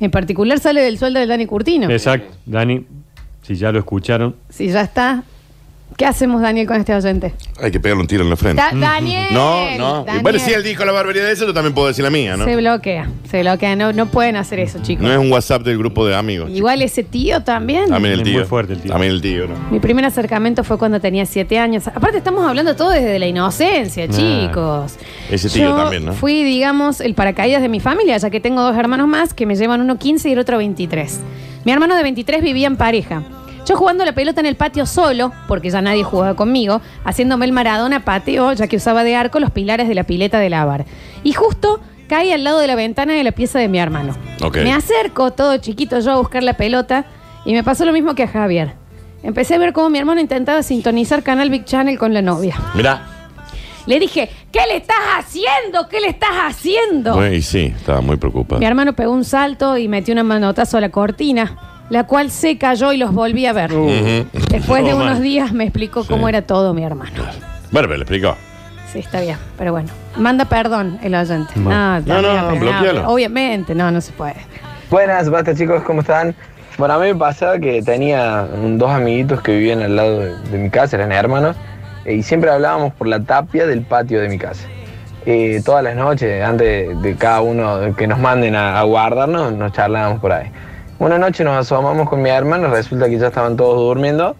En 0.00 0.10
particular 0.10 0.58
sale 0.58 0.80
del 0.80 0.96
sueldo 0.98 1.20
del 1.20 1.28
Dani 1.28 1.44
Curtino. 1.46 1.90
Exacto. 1.90 2.34
Dani, 2.46 2.86
si 3.42 3.54
ya 3.54 3.70
lo 3.70 3.78
escucharon, 3.80 4.34
Si 4.48 4.68
ya 4.68 4.80
está, 4.80 5.24
¿Qué 5.96 6.06
hacemos, 6.06 6.40
Daniel, 6.40 6.66
con 6.66 6.76
este 6.78 6.94
oyente? 6.94 7.34
Hay 7.60 7.70
que 7.70 7.78
pegarle 7.78 8.00
un 8.02 8.06
tiro 8.08 8.24
en 8.24 8.30
la 8.30 8.36
frente. 8.36 8.60
Da- 8.62 8.72
Daniel. 8.74 9.26
No, 9.32 9.76
no. 9.78 10.04
Daniel. 10.04 10.22
Bueno, 10.22 10.38
si 10.38 10.52
él 10.52 10.62
dijo 10.62 10.84
la 10.84 10.92
barbaridad 10.92 11.26
de 11.26 11.32
eso, 11.32 11.46
yo 11.46 11.52
también 11.54 11.74
puedo 11.74 11.88
decir 11.88 12.02
la 12.02 12.10
mía, 12.10 12.36
¿no? 12.36 12.44
Se 12.44 12.56
bloquea, 12.56 13.08
se 13.30 13.40
bloquea. 13.42 13.76
No, 13.76 13.92
no 13.92 14.06
pueden 14.06 14.36
hacer 14.36 14.58
eso, 14.58 14.78
chicos. 14.82 15.04
No 15.04 15.12
es 15.12 15.18
un 15.18 15.30
WhatsApp 15.30 15.62
del 15.62 15.78
grupo 15.78 16.06
de 16.06 16.16
amigos. 16.16 16.50
Igual 16.50 16.82
ese 16.82 17.02
tío 17.04 17.42
también. 17.42 17.88
También 17.90 18.14
el 18.14 18.20
Es 18.20 18.24
tío. 18.24 18.38
muy 18.38 18.44
fuerte 18.44 18.72
el 18.72 18.80
tío. 18.80 18.90
También 18.90 19.12
el 19.12 19.20
tío, 19.20 19.46
¿no? 19.46 19.54
Mi 19.70 19.80
primer 19.80 20.04
acercamiento 20.04 20.64
fue 20.64 20.78
cuando 20.78 20.98
tenía 21.00 21.26
siete 21.26 21.58
años. 21.58 21.86
Aparte, 21.88 22.18
estamos 22.18 22.44
hablando 22.46 22.74
todo 22.74 22.90
desde 22.90 23.18
la 23.18 23.26
inocencia, 23.26 24.08
chicos. 24.08 24.96
Ese 25.30 25.48
tío 25.50 25.68
Yo 25.70 25.76
también, 25.76 26.04
¿no? 26.06 26.12
Fui, 26.14 26.42
digamos, 26.42 27.00
el 27.00 27.14
paracaídas 27.14 27.62
de 27.62 27.68
mi 27.68 27.80
familia, 27.80 28.16
ya 28.16 28.30
que 28.30 28.40
tengo 28.40 28.62
dos 28.62 28.76
hermanos 28.76 29.08
más 29.08 29.34
que 29.34 29.46
me 29.46 29.56
llevan 29.56 29.80
uno 29.80 29.98
15 29.98 30.28
y 30.28 30.32
el 30.32 30.38
otro 30.38 30.58
23. 30.58 31.20
Mi 31.64 31.70
hermano 31.72 31.94
de 31.96 32.02
23 32.02 32.42
vivía 32.42 32.66
en 32.66 32.76
pareja. 32.76 33.22
Yo 33.66 33.76
jugando 33.76 34.04
la 34.04 34.12
pelota 34.12 34.40
en 34.40 34.46
el 34.46 34.56
patio 34.56 34.86
solo, 34.86 35.32
porque 35.46 35.70
ya 35.70 35.80
nadie 35.80 36.02
jugaba 36.02 36.34
conmigo, 36.34 36.80
haciéndome 37.04 37.46
el 37.46 37.52
maradona 37.52 38.04
pateo, 38.04 38.52
ya 38.52 38.66
que 38.66 38.76
usaba 38.76 39.04
de 39.04 39.14
arco 39.14 39.38
los 39.38 39.52
pilares 39.52 39.86
de 39.86 39.94
la 39.94 40.02
pileta 40.02 40.40
de 40.40 40.50
lavar. 40.50 40.84
Y 41.22 41.32
justo 41.32 41.80
caí 42.08 42.32
al 42.32 42.42
lado 42.42 42.58
de 42.58 42.66
la 42.66 42.74
ventana 42.74 43.12
de 43.12 43.22
la 43.22 43.32
pieza 43.32 43.60
de 43.60 43.68
mi 43.68 43.78
hermano. 43.78 44.16
Me 44.54 44.72
acerco, 44.72 45.30
todo 45.30 45.56
chiquito 45.58 46.00
yo, 46.00 46.12
a 46.12 46.16
buscar 46.16 46.42
la 46.42 46.54
pelota, 46.54 47.04
y 47.44 47.52
me 47.52 47.62
pasó 47.62 47.84
lo 47.84 47.92
mismo 47.92 48.14
que 48.14 48.24
a 48.24 48.28
Javier. 48.28 48.74
Empecé 49.22 49.54
a 49.54 49.58
ver 49.58 49.72
cómo 49.72 49.90
mi 49.90 49.98
hermano 49.98 50.20
intentaba 50.20 50.64
sintonizar 50.64 51.22
Canal 51.22 51.48
Big 51.48 51.64
Channel 51.64 51.96
con 51.98 52.12
la 52.12 52.22
novia. 52.22 52.56
Mirá. 52.74 53.06
Le 53.86 53.98
dije, 54.00 54.28
¿qué 54.50 54.60
le 54.68 54.76
estás 54.76 54.96
haciendo? 55.18 55.88
¿Qué 55.88 56.00
le 56.00 56.08
estás 56.08 56.30
haciendo? 56.44 57.14
Bueno, 57.14 57.34
y 57.34 57.42
sí, 57.42 57.72
estaba 57.76 58.00
muy 58.00 58.16
preocupado. 58.16 58.58
Mi 58.60 58.66
hermano 58.66 58.94
pegó 58.94 59.12
un 59.12 59.24
salto 59.24 59.76
y 59.76 59.88
metió 59.88 60.12
una 60.12 60.24
manotazo 60.24 60.78
a 60.78 60.80
la 60.80 60.90
cortina, 60.90 61.56
la 61.92 62.04
cual 62.04 62.30
se 62.30 62.56
cayó 62.56 62.90
y 62.92 62.96
los 62.96 63.12
volví 63.12 63.44
a 63.44 63.52
ver. 63.52 63.70
Ujú. 63.74 64.26
Después 64.50 64.82
de 64.82 64.94
Oh, 64.94 64.96
unos 64.96 65.12
man. 65.14 65.22
días 65.22 65.52
me 65.52 65.64
explicó 65.64 66.02
Sí. 66.02 66.08
cómo 66.08 66.26
era 66.26 66.40
todo 66.40 66.72
mi 66.72 66.82
hermano. 66.84 67.10
Bueno, 67.70 67.86
pero 67.86 67.96
le 67.98 68.02
explicó. 68.02 68.34
Sí, 68.90 69.00
está 69.00 69.20
bien, 69.20 69.36
pero 69.58 69.72
bueno. 69.72 69.90
Manda 70.16 70.46
perdón 70.46 70.98
el 71.02 71.14
oyente. 71.14 71.52
No. 71.56 71.70
No, 71.70 72.00
No, 72.00 72.22
no, 72.22 72.28
también, 72.34 72.60
pero 72.60 72.72
bloquealo. 72.72 73.08
Obviamente, 73.10 73.74
no, 73.74 73.90
no 73.90 74.00
se 74.00 74.12
puede. 74.12 74.36
Buenas, 74.90 75.28
basta 75.28 75.54
chicos, 75.54 75.82
¿cómo 75.82 76.00
están? 76.00 76.34
Bueno, 76.78 76.94
a 76.94 76.98
mí 76.98 77.08
me 77.08 77.14
pasaba 77.14 77.58
que 77.58 77.82
tenía 77.82 78.46
un- 78.54 78.78
dos 78.78 78.90
amiguitos 78.90 79.42
que 79.42 79.52
vivían 79.52 79.82
al 79.82 79.94
lado 79.94 80.18
de, 80.20 80.34
de 80.50 80.58
mi 80.58 80.70
casa, 80.70 80.96
eran 80.96 81.12
hermanos, 81.12 81.56
eh, 82.06 82.14
y 82.14 82.22
siempre 82.22 82.50
hablábamos 82.50 82.94
por 82.94 83.06
la 83.06 83.20
tapia 83.20 83.66
del 83.66 83.82
patio 83.82 84.18
de 84.20 84.28
mi 84.30 84.38
casa. 84.38 84.66
Eh, 85.26 85.60
todas 85.64 85.84
las 85.84 85.94
noches, 85.94 86.42
antes 86.42 87.00
de 87.02 87.16
cada 87.16 87.42
uno 87.42 87.94
que 87.96 88.06
nos 88.06 88.18
manden 88.18 88.56
a, 88.56 88.80
a 88.80 88.82
guardarnos, 88.84 89.52
nos 89.52 89.72
charlábamos 89.72 90.20
por 90.20 90.32
ahí. 90.32 90.50
Una 91.02 91.18
noche 91.18 91.42
nos 91.42 91.56
asomamos 91.56 92.08
con 92.08 92.22
mi 92.22 92.30
hermano, 92.30 92.68
resulta 92.68 93.08
que 93.08 93.18
ya 93.18 93.26
estaban 93.26 93.56
todos 93.56 93.74
durmiendo, 93.74 94.36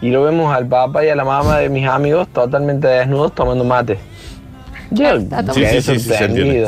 y 0.00 0.10
lo 0.10 0.22
vemos 0.22 0.54
al 0.54 0.64
papá 0.64 1.04
y 1.04 1.08
a 1.08 1.16
la 1.16 1.24
mamá 1.24 1.58
de 1.58 1.68
mis 1.68 1.88
amigos 1.88 2.28
totalmente 2.28 2.86
desnudos 2.86 3.34
tomando 3.34 3.64
mate. 3.64 3.98
Yo 4.92 5.18
Sí, 5.18 5.66
sí, 5.66 5.82
sí, 5.82 5.98
sí, 5.98 6.10
se. 6.10 6.66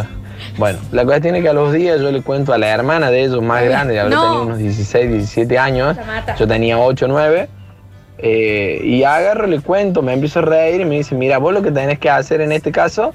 Bueno, 0.59 0.81
la 0.91 1.05
cuestión 1.05 1.37
es 1.37 1.45
que 1.45 1.49
a 1.49 1.53
los 1.53 1.73
días 1.73 2.01
yo 2.01 2.11
le 2.11 2.23
cuento 2.23 2.53
a 2.53 2.59
la 2.59 2.71
hermana 2.71 3.09
de 3.13 3.23
ellos 3.23 3.41
más 3.41 3.63
grande, 3.63 4.01
habrá 4.01 4.17
No. 4.17 4.23
tenido 4.25 4.43
unos 4.43 4.59
16, 4.59 5.13
17 5.13 5.57
años, 5.61 5.97
yo 6.37 6.49
tenía 6.49 6.81
8, 6.81 7.07
9, 7.07 7.49
eh, 8.19 8.81
y 8.83 9.05
agarro, 9.05 9.47
le 9.47 9.61
cuento, 9.61 10.03
me 10.03 10.15
empiezo 10.15 10.41
a 10.41 10.43
reír 10.43 10.81
y 10.81 10.85
me 10.87 10.97
dice, 10.97 11.15
mira, 11.15 11.39
vos 11.39 11.55
lo 11.55 11.63
que 11.63 11.71
tenés 11.71 12.01
que 12.01 12.11
hacer 12.11 12.41
en 12.41 12.51
este 12.51 12.73
caso 12.73 13.15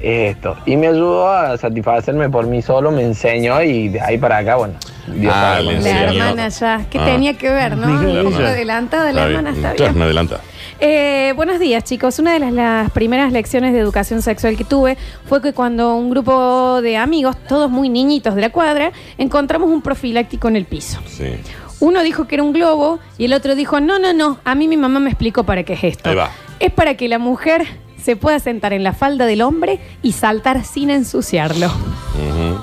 esto. 0.00 0.56
Y 0.66 0.76
me 0.76 0.88
ayudó 0.88 1.28
a 1.28 1.56
satisfacerme 1.56 2.28
por 2.30 2.46
mí 2.46 2.62
solo, 2.62 2.90
me 2.90 3.02
enseñó 3.02 3.62
y 3.62 3.88
de 3.88 4.00
ahí 4.00 4.18
para 4.18 4.38
acá, 4.38 4.56
bueno. 4.56 4.74
Dios 5.06 5.32
Ah. 5.36 5.60
La 5.62 5.72
enseñó. 5.72 5.98
hermana 5.98 6.48
ya. 6.48 6.84
¿Qué 6.90 6.98
Ah. 6.98 7.04
tenía 7.04 7.34
que 7.34 7.50
ver, 7.50 7.76
no? 7.76 7.86
Un 7.88 8.24
poco 8.30 8.44
adelantada 8.44 9.12
la 9.12 9.22
Está 9.22 9.26
hermana, 9.28 9.50
bien. 9.52 9.64
está 9.64 9.76
Claro, 9.76 9.92
bien. 9.92 9.98
me 9.98 10.04
adelanta. 10.04 10.40
Eh, 10.78 11.32
buenos 11.36 11.58
días, 11.58 11.84
chicos. 11.84 12.18
Una 12.18 12.34
de 12.34 12.38
las, 12.40 12.52
las 12.52 12.90
primeras 12.90 13.32
lecciones 13.32 13.72
de 13.72 13.78
educación 13.78 14.20
sexual 14.20 14.56
que 14.58 14.64
tuve 14.64 14.98
fue 15.26 15.40
que 15.40 15.54
cuando 15.54 15.94
un 15.94 16.10
grupo 16.10 16.82
de 16.82 16.98
amigos, 16.98 17.36
todos 17.48 17.70
muy 17.70 17.88
niñitos 17.88 18.34
de 18.34 18.42
la 18.42 18.50
cuadra, 18.50 18.92
encontramos 19.16 19.70
un 19.70 19.80
profiláctico 19.80 20.48
en 20.48 20.56
el 20.56 20.66
piso. 20.66 21.00
Sí. 21.06 21.36
Uno 21.80 22.02
dijo 22.02 22.26
que 22.26 22.34
era 22.36 22.42
un 22.42 22.52
globo 22.52 22.98
y 23.16 23.24
el 23.26 23.32
otro 23.32 23.54
dijo, 23.54 23.80
no, 23.80 23.98
no, 23.98 24.12
no, 24.12 24.38
a 24.44 24.54
mí 24.54 24.68
mi 24.68 24.76
mamá 24.76 25.00
me 25.00 25.08
explicó 25.10 25.44
para 25.44 25.62
qué 25.62 25.74
es 25.74 25.84
esto. 25.84 26.10
Ahí 26.10 26.16
va. 26.16 26.30
Es 26.58 26.72
para 26.72 26.94
que 26.94 27.08
la 27.08 27.18
mujer 27.18 27.66
se 28.02 28.16
pueda 28.16 28.38
sentar 28.38 28.72
en 28.72 28.82
la 28.84 28.92
falda 28.92 29.26
del 29.26 29.42
hombre 29.42 29.80
y 30.02 30.12
saltar 30.12 30.64
sin 30.64 30.90
ensuciarlo. 30.90 31.66
Ujú. 31.66 32.58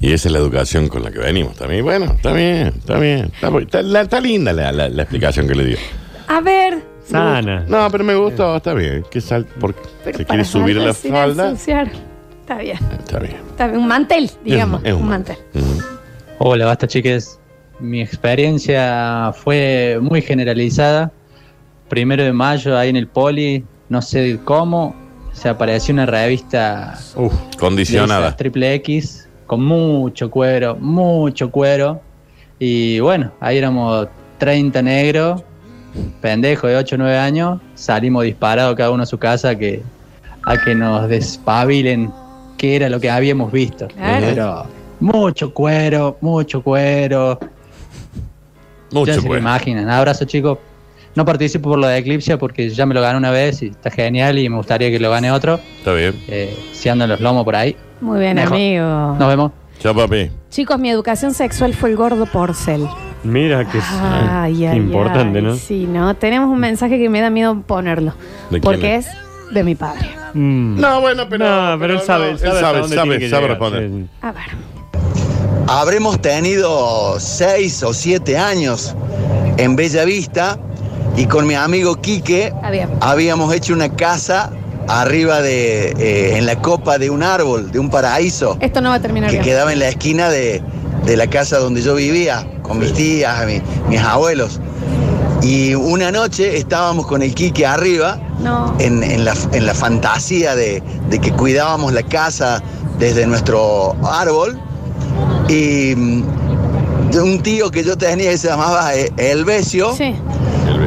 Y 0.00 0.12
esa 0.12 0.28
es 0.28 0.32
la 0.32 0.38
educación 0.40 0.88
con 0.88 1.02
la 1.04 1.12
que 1.12 1.20
venimos 1.20 1.54
también. 1.56 1.84
Bueno, 1.84 2.06
está 2.06 2.32
bien, 2.32 2.68
está 2.78 2.98
bien. 2.98 3.30
Está, 3.34 3.56
está- 3.58 3.82
la- 3.82 4.00
está 4.02 4.20
linda 4.20 4.52
la, 4.52 4.72
la- 4.72 4.88
la 4.88 5.02
explicación 5.02 5.46
que 5.46 5.54
le 5.54 5.64
dio. 5.64 5.76
A 6.26 6.40
ver. 6.40 6.82
Sana. 7.04 7.64
No, 7.68 7.88
pero 7.90 8.04
me 8.04 8.14
gustó, 8.14 8.56
está 8.56 8.74
bien. 8.74 9.04
Que 9.10 9.20
sal, 9.20 9.46
porque 9.60 9.80
pero 10.04 10.18
se 10.18 10.24
para 10.24 10.42
quiere 10.42 10.44
subir 10.44 10.76
a 10.78 10.80
la 10.86 10.92
saltar 10.92 11.02
sin 11.02 11.12
falda. 11.12 11.48
ensuciar. 11.50 11.90
Está 12.40 12.56
bien. 12.58 12.78
Está 12.98 13.18
bien. 13.20 13.36
Está 13.50 13.66
bien. 13.68 13.80
Un 13.80 13.86
mantel, 13.88 14.30
digamos. 14.44 14.80
Es 14.84 14.92
un 14.92 15.02
un 15.02 15.08
mantel. 15.08 15.36
Ujú. 15.54 15.82
Hola, 16.38 16.66
basta 16.66 16.86
chiques. 16.88 17.38
Mi 17.78 18.00
experiencia 18.00 19.32
fue 19.36 19.98
muy 20.00 20.22
generalizada. 20.22 21.12
Primero 21.92 22.24
de 22.24 22.32
mayo, 22.32 22.78
ahí 22.78 22.88
en 22.88 22.96
el 22.96 23.06
poli, 23.06 23.62
no 23.90 24.00
sé 24.00 24.40
cómo, 24.46 24.96
se 25.34 25.50
apareció 25.50 25.92
una 25.92 26.06
revista 26.06 26.98
Uf. 27.16 27.34
de 27.50 27.58
Condicionada. 27.58 28.28
esas 28.28 28.38
triple 28.38 28.72
X 28.76 29.28
con 29.46 29.62
mucho 29.62 30.30
cuero, 30.30 30.74
mucho 30.80 31.50
cuero. 31.50 32.00
Y 32.58 32.98
bueno, 33.00 33.30
ahí 33.40 33.58
éramos 33.58 34.08
30 34.38 34.80
negros, 34.80 35.42
pendejos 36.22 36.70
de 36.70 36.78
8 36.78 36.94
o 36.94 36.98
9 36.98 37.18
años, 37.18 37.60
salimos 37.74 38.24
disparados 38.24 38.74
cada 38.74 38.90
uno 38.90 39.02
a 39.02 39.06
su 39.06 39.18
casa 39.18 39.50
a 39.50 39.54
que, 39.54 39.82
a 40.46 40.56
que 40.64 40.74
nos 40.74 41.06
despabilen 41.10 42.10
qué 42.56 42.76
era 42.76 42.88
lo 42.88 43.00
que 43.00 43.10
habíamos 43.10 43.52
visto. 43.52 43.88
Claro. 43.88 44.26
Pero 44.30 44.66
mucho 44.98 45.52
cuero, 45.52 46.16
mucho 46.22 46.62
cuero. 46.62 47.38
ya 47.38 48.98
Mucho 48.98 49.12
se 49.12 49.20
lo 49.20 49.26
pues. 49.26 49.40
imaginan. 49.42 49.90
Abrazo, 49.90 50.24
chicos. 50.24 50.56
No 51.14 51.24
participo 51.24 51.70
por 51.70 51.78
lo 51.78 51.86
de 51.86 51.98
Eclipse 51.98 52.38
porque 52.38 52.70
ya 52.70 52.86
me 52.86 52.94
lo 52.94 53.00
gané 53.02 53.18
una 53.18 53.30
vez 53.30 53.62
y 53.62 53.66
está 53.68 53.90
genial 53.90 54.38
y 54.38 54.48
me 54.48 54.56
gustaría 54.56 54.90
que 54.90 54.98
lo 54.98 55.10
gane 55.10 55.30
otro. 55.30 55.60
Está 55.78 55.92
bien. 55.92 56.14
Eh, 56.28 56.56
si 56.72 56.88
andan 56.88 57.08
los 57.10 57.20
lomos 57.20 57.44
por 57.44 57.54
ahí. 57.56 57.76
Muy 58.00 58.18
bien, 58.20 58.34
Mejor. 58.36 58.54
amigo. 58.56 59.16
Nos 59.18 59.28
vemos. 59.28 59.52
Chao, 59.78 59.94
papi. 59.94 60.30
Chicos, 60.50 60.78
mi 60.78 60.90
educación 60.90 61.34
sexual 61.34 61.74
fue 61.74 61.90
el 61.90 61.96
gordo 61.96 62.24
porcel. 62.26 62.86
Mira 63.24 63.68
que 63.70 63.78
es 63.78 63.84
Ay, 63.90 64.64
ay, 64.66 64.76
importante, 64.78 65.38
ay. 65.38 65.44
¿no? 65.44 65.54
Sí, 65.56 65.86
¿no? 65.86 66.14
Tenemos 66.14 66.48
un 66.48 66.58
mensaje 66.58 66.98
que 66.98 67.08
me 67.08 67.20
da 67.20 67.30
miedo 67.30 67.60
ponerlo. 67.66 68.12
¿De 68.50 68.60
quién 68.60 68.62
Porque 68.62 68.96
es? 68.96 69.06
es 69.06 69.12
de 69.54 69.62
mi 69.64 69.74
padre. 69.74 70.08
Mm. 70.34 70.80
No, 70.80 71.00
bueno, 71.00 71.24
pero. 71.28 71.44
No, 71.44 71.78
pero 71.78 71.94
él 71.94 72.00
sabe, 72.00 72.30
él 72.30 72.38
sabe, 72.38 72.60
sabe, 72.60 72.78
dónde 72.80 72.96
sabe, 72.96 73.08
tiene 73.10 73.18
que 73.24 73.28
sabe 73.30 73.42
llegar. 73.42 73.58
responder. 73.60 73.88
Sí. 73.90 74.06
A 74.22 74.32
ver. 74.32 74.44
Habremos 75.68 76.20
tenido 76.20 77.18
seis 77.20 77.82
o 77.82 77.92
siete 77.94 78.36
años 78.36 78.94
en 79.58 79.76
Bella 79.76 80.04
Vista 80.04 80.58
y 81.16 81.26
con 81.26 81.46
mi 81.46 81.54
amigo 81.54 81.96
Quique 82.00 82.52
habíamos 83.00 83.52
hecho 83.54 83.72
una 83.74 83.90
casa 83.94 84.50
arriba 84.88 85.40
de, 85.42 85.90
eh, 85.98 86.36
en 86.38 86.46
la 86.46 86.56
copa 86.60 86.98
de 86.98 87.10
un 87.10 87.22
árbol, 87.22 87.70
de 87.70 87.78
un 87.78 87.88
paraíso, 87.90 88.56
Esto 88.60 88.80
no 88.80 88.88
va 88.90 88.96
a 88.96 89.00
terminar 89.00 89.30
que 89.30 89.36
bien. 89.36 89.44
quedaba 89.44 89.72
en 89.72 89.78
la 89.78 89.88
esquina 89.88 90.28
de, 90.28 90.62
de 91.04 91.16
la 91.16 91.28
casa 91.28 91.58
donde 91.58 91.82
yo 91.82 91.94
vivía, 91.94 92.46
con 92.62 92.78
mis 92.78 92.92
tías, 92.92 93.46
mi- 93.46 93.62
mis 93.88 94.00
abuelos. 94.00 94.60
Y 95.42 95.74
una 95.74 96.10
noche 96.12 96.56
estábamos 96.56 97.06
con 97.06 97.20
el 97.22 97.34
Quique 97.34 97.66
arriba 97.66 98.18
No. 98.40 98.74
en, 98.78 99.02
en 99.02 99.24
la, 99.24 99.34
en 99.52 99.66
la 99.66 99.74
fantasía 99.74 100.54
de, 100.56 100.82
de 101.08 101.18
que 101.20 101.32
cuidábamos 101.32 101.92
la 101.92 102.02
casa 102.04 102.62
desde 102.98 103.26
nuestro 103.26 103.94
árbol. 104.04 104.58
Y 105.48 105.94
mm, 105.96 106.22
de 107.10 107.20
un 107.20 107.42
tío 107.42 107.70
que 107.70 107.82
yo 107.84 107.96
tenía 107.98 108.30
que 108.30 108.38
se 108.38 108.48
llamaba 108.48 108.94
eh, 108.94 109.12
Elvesio, 109.16 109.94
Sí. 109.96 110.14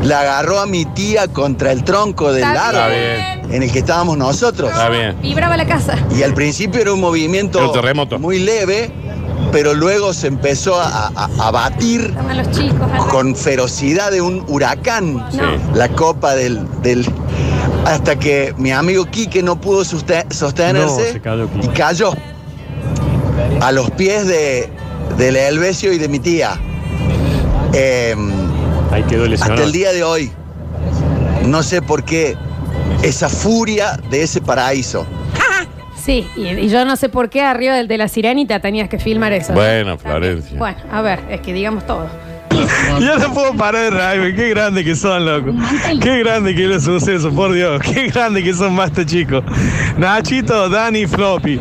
La 0.05 0.21
agarró 0.21 0.59
a 0.59 0.65
mi 0.65 0.85
tía 0.85 1.27
contra 1.27 1.71
el 1.71 1.83
tronco 1.83 2.31
del 2.31 2.43
Está 2.43 2.69
árbol 2.69 2.91
bien. 2.91 3.53
en 3.55 3.63
el 3.63 3.71
que 3.71 3.79
estábamos 3.79 4.17
nosotros. 4.17 4.69
Está 4.71 4.89
bien. 4.89 5.19
Vibraba 5.21 5.57
la 5.57 5.65
casa. 5.65 5.97
Y 6.15 6.23
al 6.23 6.33
principio 6.33 6.81
era 6.81 6.93
un 6.93 7.01
movimiento 7.01 7.57
Era 7.59 7.67
un 7.67 7.73
terremoto. 7.73 8.19
muy 8.19 8.39
leve, 8.39 8.91
pero 9.51 9.73
luego 9.73 10.13
se 10.13 10.27
empezó 10.27 10.79
a, 10.79 11.07
a- 11.15 11.29
a 11.39 11.51
batir 11.51 12.13
los 12.35 12.51
chicos. 12.51 12.87
con 13.09 13.35
ferocidad 13.35 14.11
de 14.11 14.21
un 14.21 14.43
huracán 14.47 15.15
No. 15.33 15.57
la 15.73 15.89
copa 15.89 16.35
del, 16.35 16.65
del- 16.81 17.05
hasta 17.85 18.17
que 18.17 18.53
mi 18.57 18.71
amigo 18.71 19.05
Quique 19.05 19.41
no 19.43 19.59
pudo 19.59 19.83
suste- 19.85 20.25
No, 20.29 20.35
sostenerse 20.35 21.13
se 21.13 21.21
cayó 21.21 21.47
Quique. 21.49 21.65
y 21.65 21.69
cayó 21.69 22.13
a 23.61 23.71
los 23.71 23.89
pies 23.91 24.27
de, 24.27 24.69
del 25.17 25.35
Elvesio 25.35 25.93
y 25.93 25.97
de 25.97 26.07
mi 26.07 26.19
tía. 26.19 26.59
Em, 27.73 28.31
Ahí 28.91 29.03
quedó 29.03 29.25
lesionado. 29.27 29.53
hasta 29.55 29.65
el 29.65 29.71
día 29.71 29.91
de 29.91 30.03
hoy 30.03 30.31
no 31.45 31.63
sé 31.63 31.81
por 31.81 32.03
qué 32.03 32.35
esa 33.03 33.29
furia 33.29 33.99
de 34.09 34.23
ese 34.23 34.41
paraíso. 34.41 35.05
Sí, 35.95 36.27
y, 36.35 36.47
y 36.49 36.69
yo 36.69 36.85
no 36.85 36.95
sé 36.97 37.09
por 37.09 37.29
qué 37.29 37.41
arriba 37.41 37.73
del 37.73 37.87
de 37.87 37.97
la 37.97 38.07
sirenita 38.07 38.59
tenías 38.59 38.89
que 38.89 38.99
filmar 38.99 39.33
eso. 39.33 39.53
Bueno, 39.53 39.97
Florencia. 39.97 40.57
Bueno, 40.57 40.77
a 40.91 41.01
ver, 41.01 41.19
es 41.29 41.41
que 41.41 41.51
digamos 41.51 41.85
todo. 41.87 42.07
Yo 43.01 43.17
no 43.17 43.33
puedo 43.33 43.53
parar 43.55 43.83
de 43.83 43.89
reírme. 43.89 44.35
Qué 44.35 44.49
grande 44.49 44.83
que 44.83 44.95
son, 44.95 45.25
loco. 45.25 45.51
Qué 46.01 46.19
grande 46.19 46.55
que 46.55 46.65
es 46.65 46.71
el 46.71 46.81
suceso, 46.81 47.31
por 47.31 47.51
Dios. 47.53 47.81
Qué 47.81 48.07
grande 48.07 48.43
que 48.43 48.53
son 48.53 48.73
más 48.73 48.91
chicos. 49.05 49.43
Nachito, 49.97 50.69
Dani, 50.69 51.05
Floppy. 51.05 51.59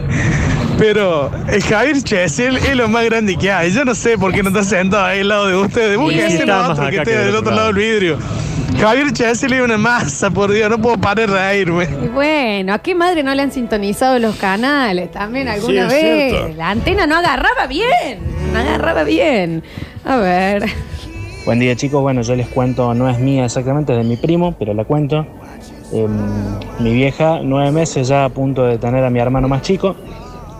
Pero 0.78 1.30
el 1.48 1.62
Javier 1.62 2.02
Chesel 2.02 2.56
es 2.56 2.74
lo 2.76 2.88
más 2.88 3.04
grande 3.04 3.36
que 3.36 3.50
hay. 3.50 3.70
Yo 3.70 3.84
no 3.84 3.94
sé 3.94 4.18
por 4.18 4.32
qué 4.32 4.42
no 4.42 4.48
está 4.48 4.64
sentado 4.64 5.04
ahí 5.04 5.20
al 5.20 5.28
lado 5.28 5.46
de 5.46 5.56
ustedes. 5.56 5.96
Búsquense 5.96 6.46
más 6.46 6.70
otro 6.70 6.90
que 6.90 6.96
esté 6.96 7.18
del 7.18 7.36
otro 7.36 7.52
lado 7.54 7.66
del 7.68 7.76
vidrio. 7.76 8.18
Javier 8.80 9.12
Chesel 9.12 9.52
es 9.52 9.62
una 9.62 9.78
masa, 9.78 10.30
por 10.30 10.50
Dios. 10.52 10.68
No 10.68 10.78
puedo 10.78 10.98
parar 10.98 11.30
de 11.30 11.36
reírme. 11.38 11.88
Y 12.04 12.08
bueno, 12.08 12.74
¿a 12.74 12.78
qué 12.80 12.94
madre 12.94 13.22
no 13.22 13.32
le 13.34 13.42
han 13.42 13.52
sintonizado 13.52 14.18
los 14.18 14.34
canales 14.36 15.12
también 15.12 15.46
alguna 15.48 15.88
Sí, 15.88 15.94
vez? 15.94 16.30
cierto. 16.32 16.54
La 16.56 16.70
antena 16.70 17.06
no 17.06 17.16
agarraba 17.16 17.66
bien, 17.68 18.18
no 18.52 18.58
agarraba 18.58 19.04
bien. 19.04 19.62
A 20.04 20.16
ver. 20.16 20.64
Buen 21.46 21.60
día 21.60 21.76
chicos, 21.76 22.00
bueno 22.02 22.22
yo 22.22 22.34
les 22.34 22.48
cuento, 22.48 22.94
no 22.94 23.08
es 23.08 23.18
mía 23.18 23.44
exactamente, 23.44 23.92
es 23.92 23.98
de 23.98 24.04
mi 24.04 24.16
primo, 24.16 24.56
pero 24.58 24.74
la 24.74 24.84
cuento. 24.84 25.24
Em, 25.92 26.10
mi 26.80 26.92
vieja, 26.94 27.38
nueve 27.42 27.70
meses 27.70 28.08
ya 28.08 28.24
a 28.24 28.28
punto 28.30 28.64
de 28.64 28.78
tener 28.78 29.04
a 29.04 29.10
mi 29.10 29.20
hermano 29.20 29.46
más 29.46 29.62
chico 29.62 29.94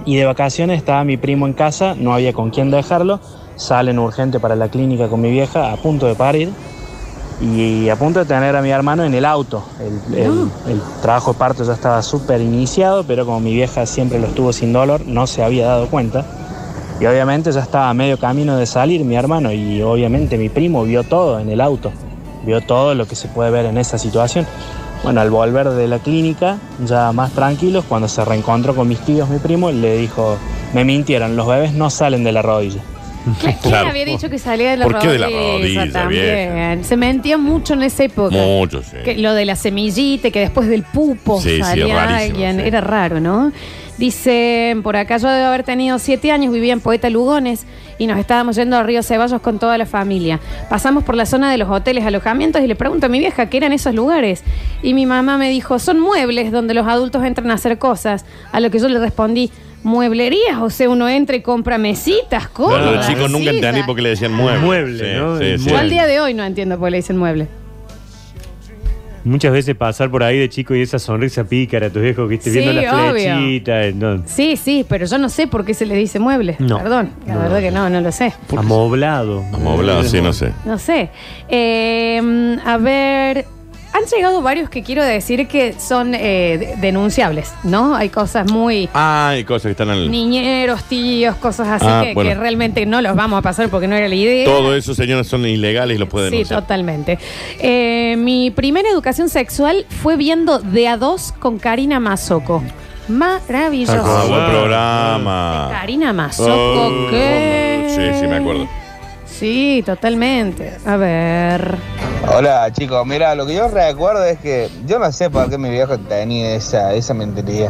y 0.07 0.17
de 0.17 0.25
vacaciones 0.25 0.79
estaba 0.79 1.05
mi 1.05 1.17
primo 1.17 1.47
en 1.47 1.53
casa, 1.55 1.95
no 1.99 2.13
había 2.15 2.33
con 2.33 2.51
quién 2.51 2.71
dejarlo, 2.71 3.21
salen 3.57 3.99
urgente 3.99 4.41
para 4.41 4.57
la 4.57 4.69
clínica 4.69 5.09
con 5.09 5.21
mi 5.21 5.31
vieja 5.31 5.73
a 5.73 5.77
punto 5.77 6.07
de 6.07 6.15
parir 6.15 6.51
y 7.41 7.89
a 7.89 7.97
punto 7.97 8.21
de 8.21 8.27
tener 8.27 8.55
a 8.57 8.63
mi 8.63 8.71
hermano 8.71 9.05
en 9.05 9.15
el 9.15 9.25
auto. 9.25 9.65
El, 9.81 10.15
el- 10.19 10.51
el 10.69 10.81
trabajo 11.03 11.33
de 11.33 11.39
parto 11.39 11.65
ya 11.65 11.73
estaba 11.73 12.03
súper 12.03 12.41
iniciado, 12.41 13.05
pero 13.05 13.25
como 13.27 13.41
mi 13.41 13.55
vieja 13.55 13.87
siempre 13.87 14.19
lo 14.19 14.27
estuvo 14.29 14.53
sin 14.53 14.73
dolor, 14.73 15.03
no 15.07 15.27
se 15.27 15.43
había 15.43 15.67
dado 15.67 15.89
cuenta. 15.89 16.25
Y 17.01 17.07
obviamente 17.07 17.51
ya 17.51 17.61
estaba 17.61 17.91
a 17.91 17.95
medio 17.95 18.19
camino 18.19 18.57
de 18.57 18.67
salir 18.67 19.05
mi 19.05 19.17
hermano 19.17 19.53
y 19.53 19.83
obviamente 19.83 20.39
mi 20.39 20.49
primo 20.49 20.85
vio 20.85 21.03
todo 21.03 21.41
en 21.41 21.49
el 21.51 21.61
auto, 21.61 21.91
vio 22.45 22.61
todo 22.61 22.95
lo 22.95 23.07
que 23.07 23.17
se 23.17 23.27
puede 23.29 23.51
ver 23.51 23.67
en 23.67 23.79
esa 23.79 23.99
situación. 23.99 24.47
Bueno, 25.05 25.21
al 25.21 25.29
volver 25.29 25.69
de 25.69 25.87
la 25.87 25.99
clínica, 25.99 26.57
ya 26.83 27.13
más 27.13 27.31
tranquilos, 27.33 27.85
cuando 27.87 28.09
se 28.09 28.25
reencontró 28.25 28.75
con 28.75 28.89
mis 28.89 29.01
tíos, 29.01 29.29
mi 29.29 29.39
primo, 29.39 29.71
le 29.71 29.99
dijo, 29.99 30.39
me 30.73 30.83
mintieron, 30.83 31.37
los 31.37 31.47
bebés 31.47 31.75
no 31.75 31.91
salen 31.91 32.25
de 32.25 32.33
la 32.33 32.41
rodilla. 32.41 32.81
¿Quién 33.41 33.57
Claro. 33.63 33.89
había 33.91 34.05
dicho 34.05 34.29
que 34.29 34.39
salía 34.39 34.71
de 34.73 34.77
la 34.77 34.85
¿Por 34.87 34.99
qué 34.99 35.09
de 35.09 35.19
la 35.19 35.29
rodilla 35.29 35.91
también? 35.93 36.85
Se 36.85 36.97
mentía 36.97 37.39
mucho 37.39 37.75
en 37.75 37.83
esa 37.85 38.05
época. 38.05 38.35
Mucho, 38.37 38.83
sí. 38.83 38.97
Que 39.05 39.17
lo 39.17 39.33
de 39.35 39.45
la 39.47 39.57
semillita, 39.57 40.31
que 40.31 40.41
después 40.41 40.69
del 40.69 40.83
pupo 40.83 41.41
Sí, 41.41 41.57
sí, 41.57 41.63
salía 41.63 41.95
rarísimo, 42.07 42.37
alguien. 42.37 42.61
sí. 42.61 42.67
Era 42.67 42.81
raro, 42.81 43.21
¿no? 43.21 43.53
Dice, 43.99 44.77
por 44.83 44.97
acá 44.97 45.19
yo 45.19 45.29
debo 45.29 45.47
haber 45.47 45.63
tenido 45.63 45.99
siete 46.01 46.33
años, 46.33 46.53
vivía 46.53 46.73
en 46.73 46.81
Poeta 46.81 47.09
Lugones 47.11 47.65
y 47.97 48.09
nos 48.09 48.19
estábamos 48.19 48.57
yendo 48.57 48.77
a 48.77 48.83
Río 48.83 49.05
Ceballos 49.05 49.41
con 49.41 49.61
toda 49.61 49.79
la 49.79 49.87
familia. 49.87 50.41
Pasamos 50.69 51.05
por 51.05 51.15
la 51.15 51.27
zona 51.27 51.51
de 51.51 51.59
los 51.59 51.71
hoteles, 51.71 52.05
alojamientos 52.05 52.61
y 52.61 52.67
le 52.67 52.75
pregunto 52.75 53.07
a 53.07 53.09
mi 53.09 53.21
vieja 53.21 53.47
qué 53.49 53.57
eran 53.59 53.73
esos 53.73 53.95
lugares. 53.95 54.43
Y 54.83 54.95
mi 54.95 55.07
mamá 55.07 55.39
me 55.39 55.49
dijo, 55.49 55.79
son 55.79 56.01
muebles 56.01 56.51
donde 56.51 56.75
los 56.75 56.89
adultos 56.89 57.25
entran 57.25 57.51
a 57.53 57.55
hacer 57.55 57.79
cosas. 57.79 58.25
A 58.51 58.59
lo 58.59 58.69
que 58.71 58.81
yo 58.81 58.89
le 58.89 58.99
respondí, 58.99 59.51
mueblerías, 59.85 60.59
o 60.61 60.71
sea, 60.71 60.89
uno 60.91 61.09
entra 61.09 61.37
y 61.37 61.43
compra 61.43 61.79
mesitas, 61.79 62.45
Pero 62.45 62.53
cosas. 62.69 62.93
los 62.97 63.07
chicos 63.07 63.31
nunca 63.31 63.51
entendí 63.51 63.83
por 63.85 63.95
qué 63.97 64.03
le 64.03 64.09
decían 64.11 64.33
mueble. 64.33 64.61
Mueble, 64.61 64.99
Sí, 64.99 65.17
¿no? 65.21 65.39
sí, 65.39 65.45
El 65.45 65.61
sí. 65.61 65.71
Yo 65.71 65.77
al 65.79 65.91
día 65.91 66.07
de 66.07 66.21
hoy 66.21 66.35
no 66.35 66.45
entiendo 66.45 66.79
por 66.79 66.87
qué 66.89 66.91
le 66.93 66.97
dicen 66.99 67.17
mueble. 67.19 67.47
Muchas 69.27 69.53
veces 69.53 69.75
pasar 69.75 70.11
por 70.11 70.23
ahí 70.23 70.39
de 70.39 70.51
chico 70.51 70.75
y 70.75 70.83
esa 70.83 70.99
sonrisa 70.99 71.45
pícara 71.45 71.87
a 71.87 71.91
tus 71.91 72.03
viejos 72.03 72.29
que 72.29 72.35
estés 72.35 72.53
Sí, 72.53 72.59
viendo 72.59 72.83
la 72.83 72.93
obvio. 73.11 73.13
flechita. 73.37 73.85
eh, 73.85 73.95
no. 73.95 74.23
Sí, 74.27 74.57
sí, 74.59 74.85
pero 74.87 75.07
yo 75.07 75.17
no 75.17 75.31
sé 75.31 75.47
por 75.47 75.65
qué 75.65 75.73
se 75.73 75.87
le 75.87 75.95
dice 75.97 76.19
mueble. 76.19 76.57
No. 76.59 76.77
Perdón, 76.77 77.11
la 77.27 77.35
No. 77.35 77.41
verdad 77.41 77.61
que 77.61 77.71
no, 77.71 77.89
no 77.89 78.03
lo 78.03 78.13
sé. 78.13 78.35
Amoblado. 78.55 79.43
Amoblado, 79.55 80.03
sí, 80.05 80.21
no 80.21 80.35
sé. 80.35 80.53
No 80.67 80.79
sé. 80.79 81.09
Eh, 81.49 82.59
a 82.67 82.77
ver, 82.77 83.47
han 83.95 84.05
llegado 84.15 84.43
varios 84.43 84.69
que 84.69 84.83
quiero 84.83 85.03
decir 85.05 85.47
que 85.49 85.73
son 85.79 86.15
eh, 86.15 86.19
de- 86.59 86.77
denunciables, 86.81 87.53
¿no? 87.63 87.95
Hay 87.95 88.09
cosas 88.11 88.51
muy 88.51 88.89
Ah, 88.93 89.29
hay 89.31 89.45
cosas 89.45 89.63
que 89.63 89.71
están 89.71 89.89
al. 89.89 90.11
niñeros, 90.11 90.83
tíos, 90.85 91.37
cosas 91.37 91.69
así 91.69 91.87
Ah, 91.89 92.03
que, 92.05 92.13
bueno. 92.15 92.29
que 92.31 92.35
realmente 92.35 92.85
no 92.87 93.01
los 93.01 93.15
vamos 93.17 93.39
a 93.39 93.43
pasar 93.43 93.69
porque 93.69 93.87
no 93.89 93.95
era 93.95 94.09
la 94.09 94.15
idea. 94.15 94.45
Todo 94.47 94.75
eso, 94.75 94.95
señores, 94.95 95.29
son 95.29 95.47
ilegales 95.47 95.95
y 95.97 95.99
lo 95.99 96.09
pueden 96.09 96.31
Sí, 96.31 96.37
denunciar. 96.39 96.61
totalmente. 96.63 97.19
Eh, 97.61 98.17
mi 98.19 98.51
primera 98.51 98.89
educación 98.91 99.29
sexual 99.29 99.87
fue 100.03 100.17
viendo 100.17 100.59
de 100.59 100.89
a 100.89 100.97
dos 100.97 101.33
con 101.39 101.59
Karina 101.59 102.01
Mazoco. 102.01 102.63
Maravilloso. 103.09 104.03
Ah, 104.05 104.25
buen 104.29 104.47
programa. 104.51 105.69
Karina 105.71 106.13
Mazoco, 106.13 106.51
Oh, 106.53 107.07
¿qué? 107.11 107.85
Sí, 107.89 108.21
sí, 108.21 108.27
me 108.27 108.37
acuerdo. 108.37 108.67
Sí, 109.45 109.83
totalmente. 109.85 110.73
A 110.87 110.97
ver. 110.97 111.77
Hola 112.35 112.73
chicos, 112.73 113.07
mira, 113.07 113.35
lo 113.35 113.45
que 113.45 113.55
yo 113.55 113.69
recuerdo 113.69 114.25
es 114.25 114.39
que 114.39 114.71
yo 114.87 114.99
no 114.99 115.13
sé 115.13 115.29
por 115.29 115.51
qué 115.51 115.59
mi 115.59 115.69
viejo 115.69 115.99
tenía 115.99 116.55
esa, 116.55 116.95
esa 116.95 117.13
mentalidad. 117.13 117.69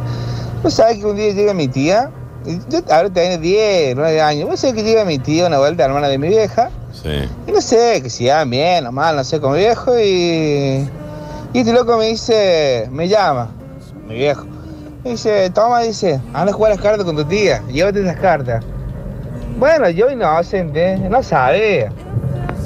Vos 0.63 0.73
sabés 0.75 0.99
que 0.99 1.07
un 1.07 1.17
día 1.17 1.33
llega 1.33 1.53
mi 1.53 1.67
tía, 1.67 2.13
y 2.47 2.59
yo 2.69 2.79
ahora 2.93 3.11
tenía 3.11 3.39
10, 3.39 3.97
9 3.97 4.21
años, 4.21 4.49
vos 4.49 4.61
sabés 4.61 4.77
que 4.77 4.85
llega 4.85 5.05
mi 5.05 5.19
tía, 5.19 5.49
una 5.49 5.59
vuelta 5.59 5.85
hermana 5.85 6.07
de 6.07 6.17
mi 6.17 6.29
vieja, 6.29 6.71
Sí. 6.93 7.29
y 7.49 7.51
no 7.51 7.61
sé, 7.61 8.01
que 8.05 8.09
si 8.09 8.27
iban 8.27 8.49
bien 8.51 8.87
o 8.87 8.93
mal, 8.93 9.17
no 9.17 9.25
sé, 9.25 9.41
con 9.41 9.55
mi 9.55 9.59
viejo, 9.59 9.99
y, 9.99 10.89
y 11.55 11.59
este 11.59 11.73
loco 11.73 11.99
me 11.99 12.07
dice, 12.07 12.87
me 12.93 13.09
llama, 13.09 13.49
mi 14.07 14.15
viejo, 14.15 14.47
me 15.03 15.11
dice, 15.11 15.51
toma, 15.51 15.81
dice, 15.81 16.21
anda 16.35 16.53
a 16.53 16.55
jugar 16.55 16.71
las 16.71 16.81
cartas 16.81 17.05
con 17.05 17.17
tu 17.17 17.25
tía, 17.25 17.65
llévate 17.67 18.01
esas 18.01 18.21
cartas. 18.21 18.65
Bueno, 19.65 19.89
yo 19.89 20.11
inocente, 20.11 20.99
no 21.09 21.23
sabía. 21.23 21.91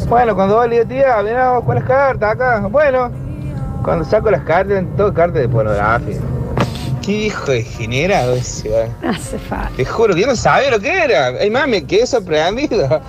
Bueno, 0.08 0.34
cuando 0.34 0.56
va 0.56 0.64
el 0.64 0.72
día, 0.72 0.84
tía, 0.84 1.22
mira, 1.22 1.60
las 1.60 1.84
cartas 1.84 2.32
acá. 2.32 2.66
Bueno, 2.68 3.12
cuando 3.84 4.04
saco 4.04 4.32
las 4.32 4.42
cartas, 4.42 4.82
todas 4.96 5.14
cartas 5.14 5.42
de 5.42 5.48
pornografía. 5.48 6.16
Qué 7.06 7.12
hijo 7.12 7.52
de 7.52 7.62
generado 7.62 8.34
ese, 8.34 8.68
weón. 8.72 8.90
Hace 9.14 9.38
falta. 9.38 9.70
Te 9.76 9.84
juro 9.84 10.12
que 10.12 10.22
yo 10.22 10.26
no 10.26 10.34
sabía 10.34 10.72
lo 10.72 10.80
que 10.80 10.90
era. 10.90 11.28
Ay, 11.40 11.50
mami, 11.50 11.82
quedé 11.82 12.04
sorprendido. 12.04 13.00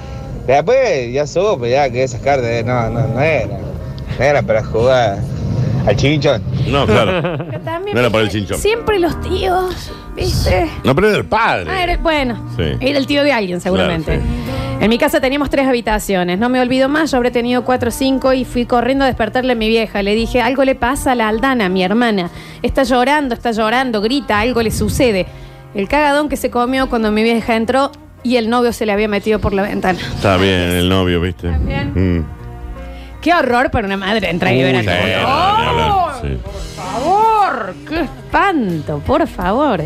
Después 0.45 1.11
ya 1.11 1.25
supe 1.25 1.71
ya 1.71 1.89
que 1.89 2.03
esas 2.03 2.21
cartas 2.21 2.45
eh, 2.45 2.63
no, 2.63 2.91
no, 2.91 3.07
no 3.07 3.19
eran. 3.19 3.59
No 4.19 4.23
eran 4.23 4.45
para 4.45 4.63
jugar 4.63 5.17
al 5.87 5.95
chinchón. 5.95 6.41
No, 6.67 6.85
claro. 6.85 7.21
Pero 7.49 7.61
también 7.61 7.95
No 7.95 8.01
era 8.01 8.09
para 8.09 8.23
el 8.23 8.29
chinchón. 8.29 8.57
Siempre 8.57 8.99
los 8.99 9.19
tíos, 9.21 9.91
¿viste? 10.15 10.69
No, 10.83 10.93
pero 10.95 11.09
era 11.09 11.17
el 11.17 11.25
padre. 11.25 11.69
Ah, 11.71 11.83
era- 11.83 11.97
bueno, 11.97 12.35
Sí. 12.57 12.63
era 12.79 12.97
el 12.99 13.07
tío 13.07 13.23
de 13.23 13.31
alguien, 13.31 13.59
seguramente. 13.61 14.15
Claro, 14.19 14.79
En 14.81 14.89
mi 14.89 14.97
casa 14.97 15.19
teníamos 15.19 15.49
tres 15.49 15.67
habitaciones. 15.67 16.39
No 16.39 16.47
me 16.49 16.61
olvido 16.61 16.87
más, 16.87 17.11
yo 17.11 17.17
habré 17.17 17.31
tenido 17.31 17.63
cuatro 17.65 17.89
o 17.89 17.91
cinco 17.91 18.31
y 18.33 18.45
fui 18.45 18.65
corriendo 18.65 19.03
a 19.03 19.07
despertarle 19.07 19.51
a 19.53 19.55
mi 19.55 19.67
vieja. 19.67 20.01
Le 20.03 20.15
dije, 20.15 20.41
algo 20.41 20.63
le 20.63 20.75
pasa 20.75 21.11
a 21.11 21.15
la 21.15 21.27
Aldana, 21.27 21.67
mi 21.69 21.83
hermana. 21.83 22.29
Está 22.61 22.83
llorando, 22.83 23.33
está 23.35 23.51
llorando, 23.51 24.01
grita, 24.01 24.39
algo 24.39 24.61
le 24.61 24.71
sucede. 24.71 25.25
El 25.75 25.87
cagadón 25.89 26.29
que 26.29 26.37
se 26.37 26.49
comió 26.49 26.87
cuando 26.89 27.11
mi 27.11 27.23
vieja 27.23 27.55
entró 27.57 27.91
y 28.23 28.37
el 28.37 28.49
novio 28.49 28.71
se 28.73 28.85
le 28.85 28.91
había 28.93 29.07
metido 29.09 29.39
por 29.39 29.53
la 29.53 29.63
ventana. 29.63 29.99
Está 30.15 30.37
bien, 30.37 30.59
el 30.71 30.87
novio, 30.89 31.19
¿viste? 31.21 31.49
bien. 31.65 31.91
Mm. 32.19 32.38
Qué 33.21 33.33
horror 33.33 33.69
para 33.71 33.85
una 33.85 33.97
madre 33.97 34.29
entrar 34.29 34.53
y 34.53 34.63
ver 34.63 34.75
a 34.77 34.79
tu 36.21 36.27
sí. 36.27 36.37
Por 36.43 36.53
favor, 36.75 37.75
qué 37.87 38.01
espanto, 38.01 38.99
por 39.05 39.27
favor. 39.27 39.83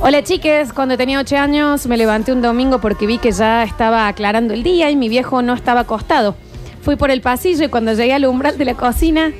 Hola 0.00 0.22
chiques, 0.22 0.72
cuando 0.72 0.96
tenía 0.96 1.18
ocho 1.20 1.36
años 1.36 1.86
me 1.86 1.96
levanté 1.96 2.32
un 2.32 2.40
domingo 2.40 2.80
porque 2.80 3.06
vi 3.06 3.18
que 3.18 3.32
ya 3.32 3.64
estaba 3.64 4.06
aclarando 4.08 4.54
el 4.54 4.62
día 4.62 4.90
y 4.90 4.96
mi 4.96 5.08
viejo 5.08 5.42
no 5.42 5.54
estaba 5.54 5.80
acostado. 5.80 6.36
Fui 6.82 6.96
por 6.96 7.10
el 7.10 7.20
pasillo 7.20 7.64
y 7.64 7.68
cuando 7.68 7.92
llegué 7.92 8.14
al 8.14 8.24
umbral 8.24 8.56
de 8.56 8.64
la 8.64 8.74
cocina, 8.74 9.32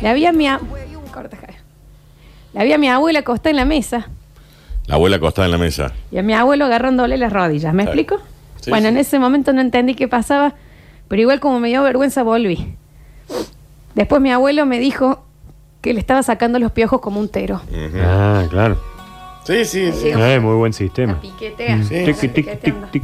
la 0.00 0.14
vi 0.14 0.26
a 0.26 0.32
mi, 0.32 0.48
a- 0.48 0.58
Corta, 1.12 1.36
Javier. 1.36 1.60
la 2.54 2.64
vi 2.64 2.72
a 2.72 2.78
mi 2.78 2.88
abuela 2.88 3.20
acostada 3.20 3.50
en 3.50 3.56
la 3.56 3.64
mesa 3.64 4.08
La 4.86 4.94
abuela 4.96 5.16
acostada 5.16 5.46
en 5.46 5.52
la 5.52 5.58
mesa. 5.58 5.92
y 6.10 6.18
a 6.18 6.22
mi 6.22 6.32
abuelo 6.34 6.64
agarrándole 6.64 7.16
las 7.18 7.32
rodillas. 7.32 7.72
¿Me 7.74 7.84
explico? 7.84 8.18
Sí, 8.60 8.70
bueno, 8.70 8.86
sí. 8.86 8.88
en 8.88 8.96
ese 8.96 9.18
momento 9.20 9.52
no 9.52 9.60
entendí 9.60 9.94
qué 9.94 10.08
pasaba, 10.08 10.54
pero 11.08 11.22
igual 11.22 11.40
como 11.40 11.58
me 11.60 11.68
dio 11.68 11.82
vergüenza 11.82 12.22
volví. 12.22 12.74
Después 13.94 14.20
mi 14.20 14.30
abuelo 14.30 14.64
me 14.66 14.78
dijo 14.78 15.24
que 15.80 15.92
le 15.94 16.00
estaba 16.00 16.22
sacando 16.22 16.58
los 16.58 16.72
piojos 16.72 17.00
como 17.00 17.18
un 17.20 17.28
tero. 17.28 17.60
Ah, 17.96 18.44
claro. 18.50 18.80
Sí, 19.44 19.64
sí, 19.64 19.90
sí. 19.92 20.08
Eh, 20.08 20.40
muy 20.40 20.54
buen 20.56 20.72
sistema. 20.72 21.20
Piquetea. 21.20 21.76
Mm. 21.76 21.84
Sí, 21.88 22.04
Tic, 22.04 22.16
sí. 22.16 22.28
tic, 22.28 22.60
tic, 22.60 22.90
tic. 22.90 23.02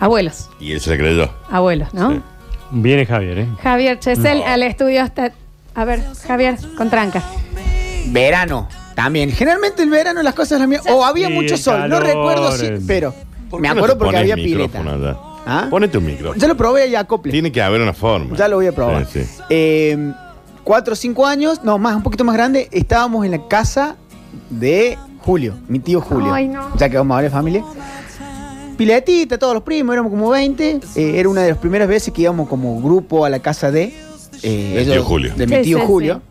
Abuelos, 0.00 0.48
Y 0.60 0.72
él 0.72 0.80
se 0.80 0.90
la 0.90 0.96
creyó. 0.96 1.30
abuelos, 1.50 1.92
¿no? 1.94 2.12
Sí. 2.12 2.20
Viene 2.70 3.06
Javier, 3.06 3.38
¿eh? 3.38 3.48
Javier 3.62 3.98
Chesel 3.98 4.42
al 4.42 4.62
estudio 4.62 5.02
hasta... 5.02 5.32
A 5.74 5.84
ver, 5.84 6.02
Javier, 6.26 6.56
con 6.76 6.90
tranca. 6.90 7.22
Verano. 8.08 8.68
También. 8.94 9.30
Generalmente 9.30 9.82
el 9.82 9.90
verano 9.90 10.22
las 10.22 10.34
cosas 10.34 10.58
las 10.58 10.68
mías. 10.68 10.82
O 10.90 11.04
había 11.04 11.28
Sí, 11.28 11.32
mucho 11.34 11.56
sol. 11.56 11.88
No 11.88 11.98
calor, 12.00 12.02
recuerdo 12.06 12.52
si. 12.52 12.66
Pero. 12.86 13.14
¿Por 13.48 13.60
Me 13.60 13.68
no 13.68 13.74
acuerdo 13.74 13.94
te 13.94 13.98
porque 14.00 14.16
pones 14.16 14.32
había 14.32 14.34
pileta. 14.34 14.78
micrófono 14.80 15.06
allá? 15.06 15.16
¿Ah? 15.50 15.66
Ponete 15.70 15.96
un 15.98 16.04
micrófono. 16.06 16.38
Yo 16.40 16.46
lo 16.46 16.56
probé 16.56 16.88
y 16.88 16.94
acople. 16.94 17.32
Tiene 17.32 17.50
que 17.50 17.62
haber 17.62 17.80
una 17.80 17.94
forma. 17.94 18.36
Ya 18.36 18.48
lo 18.48 18.56
voy 18.56 18.66
a 18.66 18.72
probar. 18.72 19.06
Sí, 19.06 19.24
sí. 19.24 19.42
Eh, 19.48 20.12
cuatro 20.62 20.92
o 20.92 20.96
cinco 20.96 21.26
años, 21.26 21.60
no, 21.64 21.78
más, 21.78 21.96
un 21.96 22.02
poquito 22.02 22.22
más 22.24 22.34
grande, 22.36 22.68
estábamos 22.70 23.24
en 23.24 23.30
la 23.30 23.48
casa 23.48 23.96
de 24.50 24.98
Julio, 25.20 25.54
mi 25.68 25.78
tío 25.78 26.00
Julio. 26.02 26.32
Ay, 26.34 26.48
no. 26.48 26.76
Ya 26.76 26.88
que 26.90 26.98
vamos 26.98 27.14
a 27.14 27.18
hablar 27.18 27.30
de 27.30 27.36
familia. 27.36 27.64
piletita, 28.76 29.38
todos 29.38 29.54
los 29.54 29.62
primos, 29.62 29.92
éramos 29.94 30.10
como 30.10 30.30
20. 30.30 30.80
Eh, 30.96 31.12
era 31.16 31.28
una 31.28 31.42
de 31.42 31.50
las 31.50 31.58
primeras 31.58 31.88
veces 31.88 32.12
que 32.12 32.22
íbamos 32.22 32.48
como 32.48 32.80
grupo 32.80 33.24
a 33.24 33.30
la 33.30 33.40
casa 33.40 33.70
de. 33.70 33.94
eh, 34.42 34.72
Del 34.76 34.92
tío 34.92 35.04
Julio. 35.04 35.34
De 35.34 35.46
mi 35.46 35.62
tío 35.62 35.78
sí, 35.78 35.84
Julio. 35.86 36.22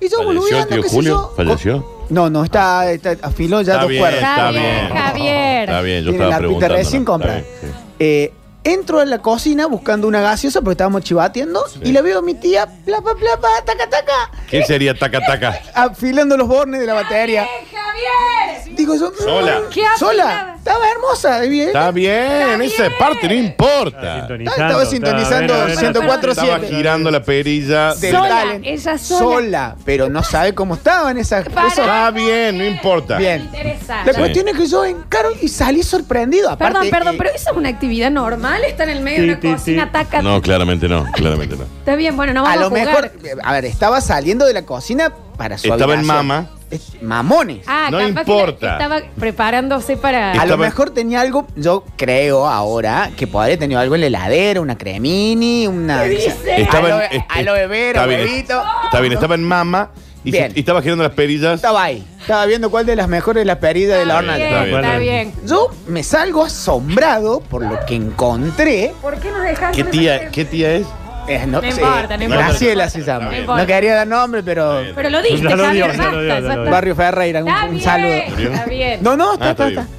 Y 0.00 0.08
yo 0.08 0.18
¿Falleció 0.24 0.58
el 0.58 0.66
tío 0.68 0.82
qué 0.82 0.88
sé 0.88 0.94
Julio? 0.96 1.12
yo. 1.12 1.32
¿Falleció? 1.36 1.86
No, 2.10 2.28
no, 2.28 2.44
está, 2.44 2.90
está 2.90 3.16
afiló 3.22 3.62
ya 3.62 3.72
Está 3.74 3.82
dos 3.82 3.88
bien, 3.90 4.00
cuerdas. 4.02 4.20
está 4.20 4.34
Javier, 4.36 4.62
bien. 4.62 4.88
Javier. 5.02 5.60
Está 5.68 5.80
bien, 5.80 5.98
yo 6.04 6.10
Tiene 6.10 6.16
estaba 6.16 6.30
la 6.30 6.38
preguntando. 6.38 6.74
recién 6.76 7.04
comprada. 7.04 7.40
Sí. 7.40 7.66
Eh, 8.00 8.32
entro 8.64 8.98
a 9.00 9.04
la 9.04 9.18
cocina 9.18 9.66
buscando 9.66 10.08
una 10.08 10.20
gaseosa 10.20 10.60
porque 10.60 10.72
estábamos 10.72 11.02
chivateando 11.02 11.64
y 11.82 11.92
la 11.92 12.02
veo 12.02 12.18
a 12.18 12.22
mi 12.22 12.34
tía, 12.34 12.66
plapa, 12.84 13.14
plapa, 13.14 13.48
taca, 13.64 13.88
taca, 13.88 14.30
¿Qué 14.48 14.64
sería 14.64 14.94
taca 14.94 15.20
taca? 15.20 15.58
afilando 15.74 16.36
los 16.36 16.48
bornes 16.48 16.80
de 16.80 16.86
la 16.86 16.94
batería. 16.94 17.46
Javier. 17.70 18.74
Digo 18.76 18.94
yo, 18.96 19.12
Sola. 19.18 19.60
¿Qué 19.72 19.82
sola. 19.98 20.54
Estaba 20.58 20.88
hermosa. 20.90 21.40
bien. 21.42 21.66
Está 21.68 21.90
bien, 21.90 22.62
esa 22.62 22.88
parte 22.98 23.28
no 23.28 23.34
importa. 23.34 24.26
Estaba 24.40 24.86
sintonizando 24.86 25.52
a 25.52 25.56
ver, 25.58 25.64
a 25.64 25.66
ver, 25.66 25.78
a 25.78 25.80
ver. 25.82 25.92
104 25.92 26.32
Estaba 26.32 26.58
girando 26.60 27.10
la 27.10 27.22
perilla. 27.22 27.94
Del 27.94 28.12
Sola, 28.12 28.28
talent. 28.28 28.64
ella 28.66 28.98
sola. 28.98 29.76
pero 29.84 30.08
no 30.08 30.22
sabe 30.22 30.54
cómo 30.54 30.74
estaban 30.74 31.18
esas 31.18 31.44
cosas. 31.48 31.78
Está 31.78 32.10
bien, 32.10 32.56
no 32.58 32.64
importa. 32.64 33.18
Bien. 33.18 33.50
La 33.88 34.04
Sí. 34.12 34.18
cuestión 34.18 34.48
es 34.48 34.56
que 34.56 34.66
yo 34.66 34.84
encaro 34.86 35.30
y 35.40 35.48
salí 35.48 35.82
sorprendido. 35.82 36.48
Aparte, 36.50 36.72
Perdón, 36.74 36.90
perdón, 36.90 37.14
eh, 37.14 37.18
pero 37.18 37.30
eso 37.30 37.50
es 37.50 37.56
una 37.56 37.68
actividad 37.68 38.10
normal, 38.10 38.53
está 38.62 38.84
en 38.84 38.90
el 38.90 39.00
medio 39.00 39.22
de 39.22 39.24
una 39.32 39.40
cocina, 39.56 39.84
sí. 39.84 39.90
taca. 39.92 40.22
No, 40.22 40.40
claramente 40.40 40.88
no, 40.88 41.04
claramente 41.12 41.56
no. 41.56 41.64
Está 41.64 41.96
bien, 41.96 42.16
bueno, 42.16 42.32
no 42.32 42.40
a 42.40 42.42
vamos 42.44 42.56
a, 42.56 42.60
lo 42.60 42.68
jugar. 42.70 42.86
mejor, 42.86 43.40
a 43.42 43.52
ver, 43.52 43.64
estaba 43.64 44.00
saliendo 44.00 44.46
de 44.46 44.52
la 44.54 44.62
cocina 44.62 45.12
para 45.36 45.58
su 45.58 45.66
Estaba 45.72 45.94
en 45.94 46.00
habitación. 46.00 46.26
mama. 46.26 46.50
Es- 46.70 47.02
Mamones. 47.02 47.62
Ah, 47.66 47.88
No 47.90 47.98
capaz 47.98 48.24
que 48.24 48.32
importa. 48.32 48.72
estaba 48.72 49.00
preparándose 49.18 49.96
para. 49.96 50.32
A 50.32 50.36
lo 50.36 50.42
Estaba- 50.42 50.64
mejor 50.64 50.90
tenía 50.90 51.20
algo, 51.20 51.46
yo 51.56 51.84
creo 51.96 52.48
ahora, 52.48 53.10
que 53.16 53.26
podría 53.26 53.44
haber 53.54 53.58
tenido 53.58 53.80
algo 53.80 53.94
en 53.94 54.00
la 54.00 54.06
heladera, 54.08 54.60
una 54.60 54.76
cremini, 54.78 55.66
una. 55.66 56.02
¿Qué 56.04 56.08
dice? 56.10 56.34
Estaba 56.62 56.88
en- 56.88 56.94
aloe, 56.94 57.04
est- 57.10 57.24
aloe 57.28 57.66
vera, 57.68 58.00
está 58.00 58.06
bien, 58.06 58.20
huevito. 58.22 58.62
Está 58.84 59.00
bien, 59.00 59.12
estaba 59.12 59.34
en 59.34 59.44
mama 59.44 59.90
y, 60.24 60.30
se- 60.32 60.38
Bien. 60.38 60.52
y 60.54 60.60
estaba 60.60 60.80
girando 60.82 61.04
las 61.04 61.12
perillas. 61.12 61.56
Estaba 61.56 61.84
ahí. 61.84 62.04
Estaba 62.20 62.46
viendo 62.46 62.70
cuál 62.70 62.86
de 62.86 62.96
las 62.96 63.08
mejores 63.08 63.42
de 63.42 63.44
las 63.44 63.58
peridas 63.58 63.98
de 63.98 64.06
la 64.06 64.14
Está 64.14 64.18
hornalla. 64.18 64.44
Está 64.48 64.64
bien. 64.64 64.84
está 64.84 64.98
bien. 64.98 65.34
Yo 65.46 65.70
me 65.86 66.02
salgo 66.02 66.44
asombrado 66.44 67.40
por 67.40 67.62
lo 67.62 67.78
que 67.86 67.94
encontré. 67.94 68.92
¿Por 69.02 69.18
qué 69.20 69.30
nos 69.30 69.42
dejaste? 69.42 69.76
¿Qué 69.76 69.84
tía, 69.90 70.28
¿Qué 70.30 70.44
tía 70.44 70.72
es? 70.72 70.86
Eh, 71.26 71.46
no, 71.46 71.62
No 71.62 71.66
importa, 71.68 72.16
no 72.18 72.24
importa. 72.24 72.48
Graciela 72.48 72.90
se 72.90 73.02
llama. 73.02 73.30
No 73.30 73.36
importa. 73.38 73.62
No 73.62 73.66
quería 73.66 73.94
dar 73.94 74.06
nombre, 74.06 74.42
pero. 74.42 74.82
Pero 74.94 75.08
lo 75.10 75.22
diste, 75.22 75.48
Ya 75.48 75.56
lo 75.56 75.64
Javier, 75.64 75.92
dio, 75.92 75.94
ya 76.02 76.10
lo 76.10 76.20
dio, 76.22 76.28
basta, 76.28 76.34
ya 76.34 76.48
ya 76.48 76.54
lo 76.56 76.60
está. 76.64 76.70
Barrio 76.70 76.94
Ferreira, 76.96 77.42
un, 77.42 77.48
Está 77.48 77.64
un 77.64 77.70
bien, 77.70 77.82
saludo. 77.82 78.12
Está 78.52 78.64
bien. 78.66 78.98
No, 79.02 79.16
no, 79.16 79.32
está, 79.34 79.44
Ah, 79.46 79.50
está, 79.52 79.68
está 79.68 79.80
está. 79.82 79.94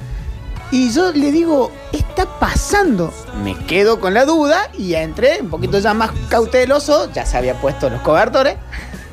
Y 0.72 0.92
yo 0.92 1.12
le 1.12 1.30
digo, 1.32 1.72
está 1.92 2.26
pasando. 2.38 3.12
Me 3.42 3.56
quedo 3.66 3.98
con 4.00 4.14
la 4.14 4.24
duda 4.24 4.68
y 4.78 4.94
entré 4.94 5.38
un 5.40 5.48
poquito 5.50 5.78
ya 5.80 5.94
más 5.94 6.10
cauteloso, 6.28 7.10
ya 7.12 7.24
se 7.26 7.36
había 7.36 7.54
puesto 7.54 7.88
los 7.90 8.00
cobertores. 8.02 8.54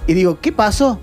Y 0.07 0.13
digo, 0.13 0.39
¿qué 0.41 0.51
pasó? 0.51 0.99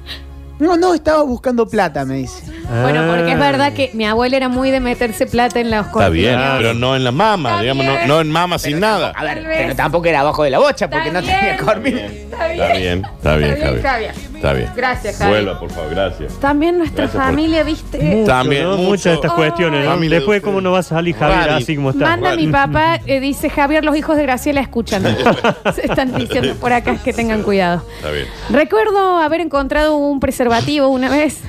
No, 0.59 0.76
no, 0.76 0.92
estaba 0.92 1.22
buscando 1.22 1.66
plata, 1.66 2.05
me 2.05 2.16
dice. 2.16 2.42
Bueno, 2.82 3.07
porque 3.09 3.32
es 3.32 3.38
verdad 3.38 3.72
que 3.72 3.90
mi 3.94 4.05
abuela 4.05 4.36
era 4.36 4.48
muy 4.51 4.70
de 4.70 4.78
meterse 4.78 5.26
plata 5.26 5.59
en 5.59 5.70
los 5.70 5.86
Está 5.86 6.11
bien, 6.11 6.38
pero 6.59 6.74
no 6.74 6.94
en 6.94 7.03
la 7.05 7.12
mama, 7.12 7.48
Está 7.51 7.61
digamos, 7.62 7.86
no, 7.86 7.92
bien. 7.94 8.09
no 8.09 8.20
en 8.20 8.30
mama 8.30 8.59
sin 8.59 8.78
nada. 8.78 9.12
A 9.16 9.24
ver, 9.24 9.36
Tal 9.36 9.46
vez. 9.46 9.59
pero 9.62 9.74
tampoco 9.76 10.07
era 10.07 10.20
abajo 10.20 10.44
de 10.44 10.51
la 10.51 10.59
bocha 10.59 10.90
porque 10.90 11.09
Está 11.09 11.20
no 11.22 11.26
tenía 11.26 11.40
bien. 11.40 11.55
Está 11.57 11.74
bien. 11.74 11.96
Está 11.96 12.46
bien, 12.76 13.05
está 13.16 13.36
bien, 13.36 13.57
Javier. 13.59 13.82
Javier. 13.82 14.14
Está 14.41 14.55
bien. 14.55 14.70
Gracias, 14.74 15.18
Javier. 15.18 15.43
Vuelva, 15.45 15.61
por 15.61 15.70
favor, 15.70 15.91
gracias. 15.91 16.32
También 16.41 16.78
nuestra 16.78 17.05
Gracias 17.05 17.22
por- 17.22 17.30
familia, 17.30 17.62
¿viste? 17.62 17.99
Mucho, 17.99 18.26
También. 18.26 18.66
Muchas 18.68 19.05
de 19.05 19.12
estas 19.14 19.32
cuestiones. 19.32 19.84
¿no? 19.84 19.91
Familia 19.91 20.14
de 20.16 20.20
Después, 20.20 20.41
¿cómo 20.43 20.61
no 20.62 20.72
va 20.72 20.78
a 20.78 20.82
salir 20.82 21.14
Javier 21.14 21.41
Rari. 21.51 21.62
así 21.62 21.76
como 21.76 21.91
está? 21.91 22.07
Manda 22.07 22.30
Rari. 22.30 22.47
mi 22.47 22.51
papá, 22.53 23.01
eh, 23.07 23.20
dice 23.20 23.51
Javier, 23.51 23.84
los 23.84 23.95
hijos 23.97 24.16
de 24.16 24.22
Graciela 24.22 24.62
escuchan. 24.62 25.03
Se 25.74 25.84
están 25.84 26.14
diciendo 26.14 26.55
por 26.55 26.72
acá 26.72 26.97
que 26.97 27.12
tengan 27.12 27.43
cuidado. 27.43 27.84
Está 27.97 28.11
bien. 28.12 28.26
Recuerdo 28.49 29.18
haber 29.18 29.43
encontrado 29.43 29.97
un 29.99 30.20
preservativo 30.20 30.88
una 30.88 31.11
vez. 31.11 31.41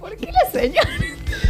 ¿Por 0.00 0.16
qué 0.16 0.26
la 0.32 0.50
señora? 0.50 0.88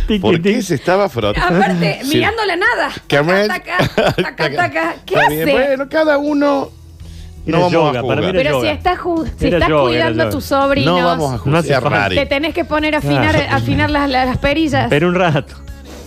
Tic, 0.07 0.21
¿Por 0.21 0.35
tic, 0.35 0.43
qué 0.43 0.53
tic. 0.57 0.63
se 0.63 0.75
estaba 0.75 1.09
frotando? 1.09 1.57
Aparte, 1.57 2.01
Sí. 2.03 2.17
mirando 2.17 2.45
la 2.45 2.57
nada. 2.57 2.91
Cameron. 3.09 3.49
Taca, 3.49 3.79
taca, 3.79 4.13
taca, 4.37 4.51
taca. 4.57 4.95
¿Qué 5.07 5.15
Está 5.15 5.27
hace? 5.29 5.51
Bueno, 5.53 5.89
cada 5.89 6.19
uno. 6.19 6.69
Era 7.51 7.59
No 7.59 7.65
vamos 7.65 7.73
yoga, 7.73 8.01
a 8.01 8.03
para 8.03 8.21
mí 8.21 8.27
jugar. 8.29 8.37
era 8.37 8.51
Pero 8.51 8.61
si 8.63 8.67
estás, 8.69 8.99
ju- 8.99 9.31
si 9.39 9.47
Era 9.47 9.57
estás 9.59 9.69
yoga, 9.69 9.83
cuidando 9.91 10.23
era 10.23 10.29
a 10.29 10.33
tus 10.33 10.45
sobrinos, 10.45 10.99
No 11.01 11.05
vamos 11.07 11.31
a 11.31 11.33
No 11.35 11.39
jugar. 11.41 11.59
hace 11.61 11.69
es 11.73 11.81
falta. 11.81 11.89
raro. 11.91 12.15
te 12.15 12.27
tenés 12.27 12.55
que 12.55 12.65
poner 12.65 12.95
a 12.95 12.99
afinar, 12.99 13.37
Ah. 13.51 13.89
las, 13.89 14.09
las 14.11 14.39
perillas. 14.39 14.87
Pero 14.89 15.09
un 15.09 15.15
rato. 15.15 15.55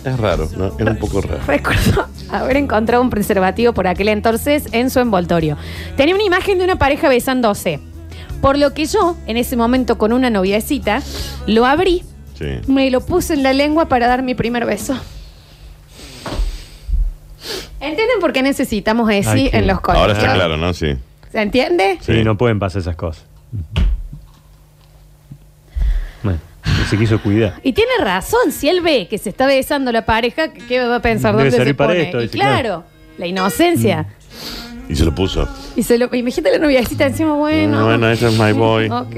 Es 0.04 0.18
raro, 0.18 0.48
¿no? 0.56 0.66
Es 0.78 0.86
un 0.86 0.96
poco 0.98 1.20
raro. 1.22 1.40
Recuerdo 1.46 2.06
haber 2.30 2.56
encontrado 2.58 3.02
un 3.02 3.08
preservativo 3.10 3.72
por 3.72 3.86
aquel 3.86 4.08
entonces 4.08 4.64
en 4.72 4.90
su 4.90 5.00
envoltorio. 5.00 5.56
Tenía 5.96 6.14
una 6.14 6.24
imagen 6.24 6.58
de 6.58 6.64
una 6.64 6.76
pareja 6.76 7.08
besándose. 7.08 7.80
Por 8.42 8.58
lo 8.58 8.74
que 8.74 8.84
yo, 8.84 9.16
en 9.26 9.38
ese 9.38 9.56
momento 9.56 9.96
con 9.96 10.12
una 10.12 10.28
noviecita, 10.28 11.00
lo 11.46 11.64
abrí, 11.64 12.02
Sí. 12.38 12.46
me 12.66 12.90
lo 12.90 13.00
puse 13.00 13.32
en 13.32 13.42
la 13.42 13.52
lengua 13.54 13.86
para 13.88 14.06
dar 14.06 14.22
mi 14.22 14.34
primer 14.34 14.66
beso. 14.66 14.94
¿Entienden 17.80 18.18
por 18.20 18.32
qué 18.32 18.42
necesitamos 18.42 19.10
ESI 19.10 19.28
Ay, 19.28 19.50
qué- 19.50 19.58
en 19.58 19.66
los 19.66 19.80
colegios? 19.80 20.08
Ahora 20.08 20.18
está 20.18 20.34
claro, 20.34 20.56
¿no? 20.56 20.72
Sí. 20.72 20.94
¿Se 21.34 21.42
entiende? 21.42 21.98
Sí, 22.00 22.22
no 22.22 22.38
pueden 22.38 22.60
pasar 22.60 22.80
esas 22.82 22.94
cosas. 22.94 23.24
Bueno, 26.22 26.38
se 26.88 26.96
quiso 26.96 27.20
cuidar. 27.20 27.54
Y 27.64 27.72
tiene 27.72 27.90
razón, 28.00 28.52
si 28.52 28.68
él 28.68 28.82
ve 28.82 29.08
que 29.10 29.18
se 29.18 29.30
está 29.30 29.44
besando 29.48 29.90
la 29.90 30.06
pareja, 30.06 30.52
¿qué 30.52 30.78
va 30.86 30.94
a 30.94 31.02
pensar? 31.02 31.34
Debe 31.36 31.50
¿Dónde 31.50 31.64
se 31.66 31.74
para 31.74 31.88
pone? 31.90 32.02
esto, 32.02 32.18
Y 32.20 32.22
dice, 32.22 32.38
claro, 32.38 32.54
claro. 32.62 32.84
la 33.18 33.26
inocencia. 33.26 34.06
Y 34.88 34.94
se 34.94 35.04
lo 35.04 35.12
puso. 35.12 35.48
Y 35.74 35.82
se 35.82 35.98
lo, 35.98 36.08
imagínate 36.14 36.52
la 36.56 36.58
noviecita 36.64 37.06
encima, 37.06 37.34
bueno. 37.34 37.80
Mm, 37.80 37.84
Bueno, 37.84 38.10
ese 38.12 38.28
es 38.28 38.38
my 38.38 38.52
boy. 38.52 38.88
Ok. 38.88 39.16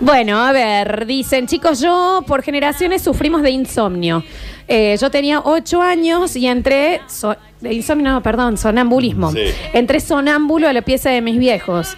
Bueno, 0.00 0.42
a 0.42 0.52
ver, 0.52 1.04
dicen, 1.04 1.46
chicos, 1.46 1.80
yo 1.80 2.24
por 2.26 2.42
generaciones 2.42 3.02
sufrimos 3.02 3.42
de 3.42 3.50
insomnio. 3.50 4.24
Eh, 4.68 4.96
yo 5.00 5.10
tenía 5.10 5.40
ocho 5.40 5.82
años 5.82 6.36
y 6.36 6.46
entré, 6.46 7.00
so- 7.06 7.36
de 7.60 7.72
insomnio, 7.72 8.12
no, 8.12 8.22
perdón, 8.22 8.56
sonambulismo. 8.58 9.32
Sí. 9.32 9.44
Entré 9.72 10.00
sonámbulo 10.00 10.68
a 10.68 10.72
la 10.72 10.82
pieza 10.82 11.10
de 11.10 11.20
mis 11.20 11.38
viejos. 11.38 11.96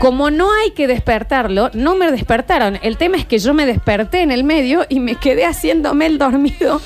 Como 0.00 0.30
no 0.30 0.48
hay 0.52 0.70
que 0.72 0.86
despertarlo, 0.86 1.70
no 1.74 1.96
me 1.96 2.10
despertaron. 2.12 2.78
El 2.82 2.96
tema 2.96 3.16
es 3.16 3.24
que 3.26 3.38
yo 3.38 3.52
me 3.54 3.66
desperté 3.66 4.20
en 4.22 4.30
el 4.30 4.44
medio 4.44 4.86
y 4.88 5.00
me 5.00 5.16
quedé 5.16 5.44
haciéndome 5.44 6.06
el 6.06 6.18
dormido 6.18 6.80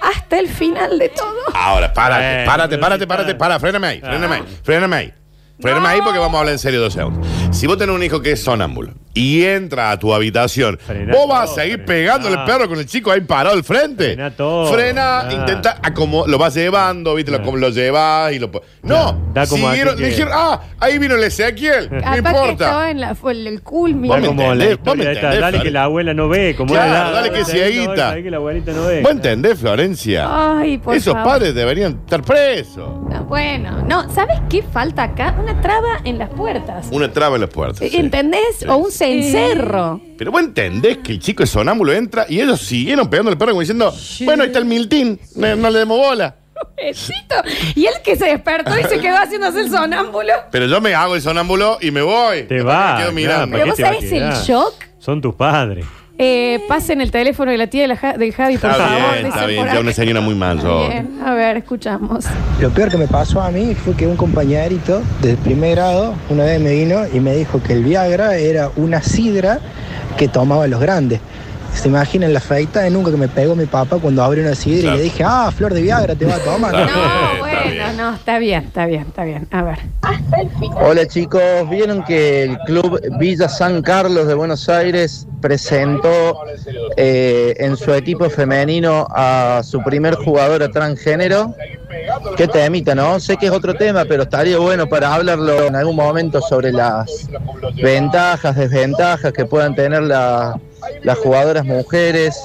hasta 0.00 0.38
el 0.38 0.48
final 0.48 0.98
de 0.98 1.08
todo. 1.10 1.34
Ahora, 1.54 1.92
párate, 1.92 2.22
Bueno, 2.24 2.44
párate, 2.50 2.78
párate, 2.78 3.00
sí, 3.02 3.06
párate, 3.06 3.34
para. 3.34 3.60
fréname 3.60 3.86
ahí, 3.86 4.00
Ah. 4.02 4.08
fréname 4.08 4.34
ahí, 4.36 4.42
fréname 4.62 4.96
ahí. 4.96 5.14
Fréname 5.58 5.88
ahí 5.88 6.00
porque 6.04 6.18
vamos 6.18 6.34
a 6.36 6.40
hablar 6.40 6.52
en 6.52 6.58
serio 6.58 6.80
dos 6.80 6.92
segundos. 6.92 7.26
Si 7.50 7.66
vos 7.66 7.78
tenés 7.78 7.94
un 7.94 8.02
hijo 8.02 8.20
que 8.20 8.32
es 8.32 8.42
sonámbulo 8.44 8.92
y 9.16 9.42
entra 9.44 9.90
a 9.90 9.98
tu 9.98 10.12
habitación, 10.14 10.78
Frená 10.78 11.12
¿vos 11.14 11.26
vas 11.28 11.50
a 11.50 11.54
seguir 11.54 11.76
frená. 11.78 11.86
pegándole 11.86 12.36
el 12.36 12.44
perro 12.44 12.68
con 12.68 12.78
el 12.78 12.86
chico 12.86 13.10
ahí 13.10 13.22
parado 13.22 13.56
al 13.56 13.64
frente? 13.64 14.12
Frená 14.14 14.30
todo. 14.30 14.72
Frena, 14.72 15.20
Ah. 15.20 15.32
intenta, 15.32 15.78
a 15.82 15.92
como 15.94 16.26
lo 16.26 16.36
vas 16.38 16.54
llevando, 16.54 17.14
¿viste? 17.14 17.30
Lo, 17.30 17.38
Ah. 17.38 17.42
como 17.42 17.56
lo 17.56 17.70
llevas 17.70 18.32
y 18.32 18.38
lo. 18.38 18.50
No, 18.82 19.18
Da 19.32 19.46
como 19.46 19.68
siguieron, 19.70 19.96
que- 19.96 20.06
dijeron, 20.06 20.32
ah, 20.34 20.60
ahí 20.78 20.98
vino 20.98 21.14
el 21.16 21.24
Ezequiel, 21.24 21.88
no 21.90 22.16
importa. 22.16 22.90
en 22.90 23.00
la, 23.00 23.14
fue 23.14 23.32
el, 23.32 23.46
el 23.46 23.62
culmine. 23.62 24.08
Vos 24.08 24.18
Está 24.18 24.20
me 24.20 24.36
como 24.36 24.42
la 24.42 24.52
entendés, 24.52 24.76
vos 24.78 24.84
me 24.86 24.92
historia 24.92 25.12
esta, 25.12 25.20
entendés, 25.26 25.40
dale 25.40 25.62
que 25.64 25.70
la 25.70 25.82
abuela 25.84 26.14
no 26.14 26.28
ve. 26.28 26.54
Como 26.56 26.72
Claro, 26.74 26.92
la- 26.92 27.10
dale 27.10 27.30
que 27.32 27.44
cieguita. 27.44 27.94
Dale 27.94 28.22
que 28.22 28.30
la 28.30 28.36
abuelita 28.36 28.72
no 28.72 28.84
ve. 28.86 29.00
¿Vos 29.02 29.10
entendés, 29.12 29.58
Florencia? 29.58 30.26
Ay, 30.58 30.78
por 30.78 30.94
Esos 30.94 31.14
favor. 31.14 31.32
padres 31.32 31.54
deberían 31.54 31.92
estar 32.04 32.22
presos. 32.22 32.88
No, 33.10 33.24
bueno, 33.24 33.82
no, 33.88 34.12
¿sabes 34.12 34.38
qué 34.50 34.62
falta 34.62 35.04
acá? 35.04 35.34
Una 35.40 35.60
traba 35.60 36.00
en 36.04 36.18
las 36.18 36.28
puertas. 36.30 36.86
Una 36.90 37.10
traba 37.10 37.36
en 37.36 37.40
las 37.42 37.50
puertas. 37.50 37.78
sí. 37.78 37.96
¿Entendés? 37.96 38.40
Sí. 38.60 38.66
O 38.68 38.76
un 38.76 38.90
cencerro. 39.06 40.00
Pero 40.18 40.30
vos 40.32 40.40
entendés 40.40 40.98
que 40.98 41.12
el 41.12 41.18
chico 41.20 41.42
es 41.42 41.50
sonámbulo 41.50 41.92
entra 41.92 42.26
y 42.28 42.40
ellos 42.40 42.60
siguieron 42.60 43.08
pegando 43.08 43.30
el 43.30 43.38
perro 43.38 43.52
como 43.52 43.60
diciendo, 43.60 43.92
bueno, 44.24 44.42
ahí 44.42 44.48
está 44.48 44.58
el 44.58 44.64
miltín, 44.64 45.18
no, 45.34 45.56
no 45.56 45.70
le 45.70 45.78
demos 45.80 45.98
bola. 45.98 46.34
Pobrecito. 46.58 47.34
Y 47.74 47.84
él 47.86 47.94
que 48.02 48.16
se 48.16 48.26
despertó 48.26 48.78
y 48.78 48.82
se 48.84 48.98
quedó 48.98 49.16
haciéndose 49.16 49.60
el 49.60 49.70
sonámbulo. 49.70 50.32
Pero 50.50 50.66
yo 50.66 50.80
me 50.80 50.94
hago 50.94 51.14
el 51.14 51.20
sonámbulo 51.20 51.76
y 51.82 51.90
me 51.90 52.00
voy. 52.00 52.44
Te 52.44 52.54
Después 52.54 52.74
va. 52.74 52.80
Me 52.80 52.86
quedo 52.86 52.96
claro, 52.96 53.12
mirando. 53.12 53.46
¿para 53.50 53.50
Pero 53.52 53.64
qué 53.64 53.68
vos 53.70 53.76
te 53.76 53.82
va 53.82 53.88
a 53.88 53.92
sabés 53.94 54.12
el 54.12 54.18
quedar? 54.18 54.42
shock. 54.44 54.74
Son 54.98 55.20
tus 55.20 55.34
padres. 55.34 55.84
Eh, 56.18 56.60
pasen 56.66 57.02
el 57.02 57.10
teléfono 57.10 57.50
de 57.50 57.58
la 57.58 57.66
tía 57.66 57.82
de 57.82 57.88
la 57.88 57.96
Ja- 57.96 58.14
del 58.16 58.32
Javi, 58.32 58.56
por 58.56 58.70
Está 58.70 58.84
favor. 58.86 59.00
bien, 59.12 59.26
está 59.26 59.26
dicen 59.40 59.48
bien, 59.48 59.64
por 59.66 59.74
ya 59.74 59.80
una 59.80 59.92
señora 59.92 60.20
muy 60.22 60.34
mayor. 60.34 60.88
Bien, 60.90 61.18
a 61.22 61.34
ver, 61.34 61.58
escuchamos. 61.58 62.24
Lo 62.58 62.70
peor 62.70 62.90
que 62.90 62.96
me 62.96 63.06
pasó 63.06 63.42
a 63.42 63.50
mí 63.50 63.74
fue 63.74 63.94
que 63.94 64.06
un 64.06 64.16
compañerito 64.16 65.02
del 65.20 65.36
primer 65.36 65.72
grado 65.72 66.14
una 66.30 66.44
vez 66.44 66.58
me 66.60 66.72
vino 66.72 67.00
y 67.12 67.20
me 67.20 67.34
dijo 67.36 67.62
que 67.62 67.74
el 67.74 67.84
Viagra 67.84 68.36
era 68.36 68.70
una 68.76 69.02
sidra 69.02 69.58
que 70.16 70.26
tomaban 70.28 70.70
los 70.70 70.80
grandes. 70.80 71.20
Se 71.76 71.88
imaginan 71.88 72.32
la 72.32 72.40
feita 72.40 72.80
de 72.80 72.90
nunca 72.90 73.10
que 73.10 73.16
me 73.16 73.28
pegó 73.28 73.54
mi 73.54 73.66
papá 73.66 73.98
cuando 73.98 74.22
abrió 74.22 74.42
una 74.44 74.54
sidra 74.54 74.82
Claro. 74.82 74.96
y 74.96 74.98
le 74.98 75.04
dije, 75.04 75.24
ah, 75.26 75.50
flor 75.54 75.74
de 75.74 75.82
Viagra 75.82 76.14
te 76.14 76.24
va 76.24 76.36
a 76.36 76.38
tomar. 76.38 76.74
No, 76.86 77.38
bueno, 77.40 77.92
no, 77.96 78.14
está 78.14 78.38
bien, 78.38 78.64
está 78.64 78.86
bien, 78.86 79.02
está 79.08 79.24
bien. 79.24 79.46
A 79.50 79.62
ver. 79.62 79.78
Hola 80.80 81.06
chicos, 81.06 81.40
vieron 81.68 82.04
que 82.04 82.44
el 82.44 82.58
club 82.60 83.00
Villa 83.18 83.48
San 83.48 83.82
Carlos 83.82 84.26
de 84.26 84.34
Buenos 84.34 84.68
Aires 84.68 85.26
presentó 85.40 86.40
eh, 86.96 87.54
en 87.58 87.76
su 87.76 87.92
equipo 87.92 88.28
femenino 88.30 89.06
a 89.10 89.62
su 89.64 89.82
primer 89.82 90.14
jugadora 90.14 90.68
transgénero. 90.70 91.54
Qué 92.36 92.48
temita, 92.48 92.94
¿no? 92.94 93.18
Sé 93.20 93.36
que 93.36 93.46
es 93.46 93.52
otro 93.52 93.74
tema, 93.74 94.04
pero 94.04 94.24
estaría 94.24 94.58
bueno 94.58 94.86
para 94.88 95.14
hablarlo 95.14 95.66
en 95.66 95.76
algún 95.76 95.96
momento 95.96 96.40
sobre 96.40 96.72
las 96.72 97.28
ventajas, 97.74 98.56
desventajas 98.56 99.32
que 99.32 99.44
puedan 99.44 99.74
tener 99.74 100.02
la- 100.02 100.58
las 101.02 101.18
jugadoras 101.18 101.64
mujeres. 101.64 102.40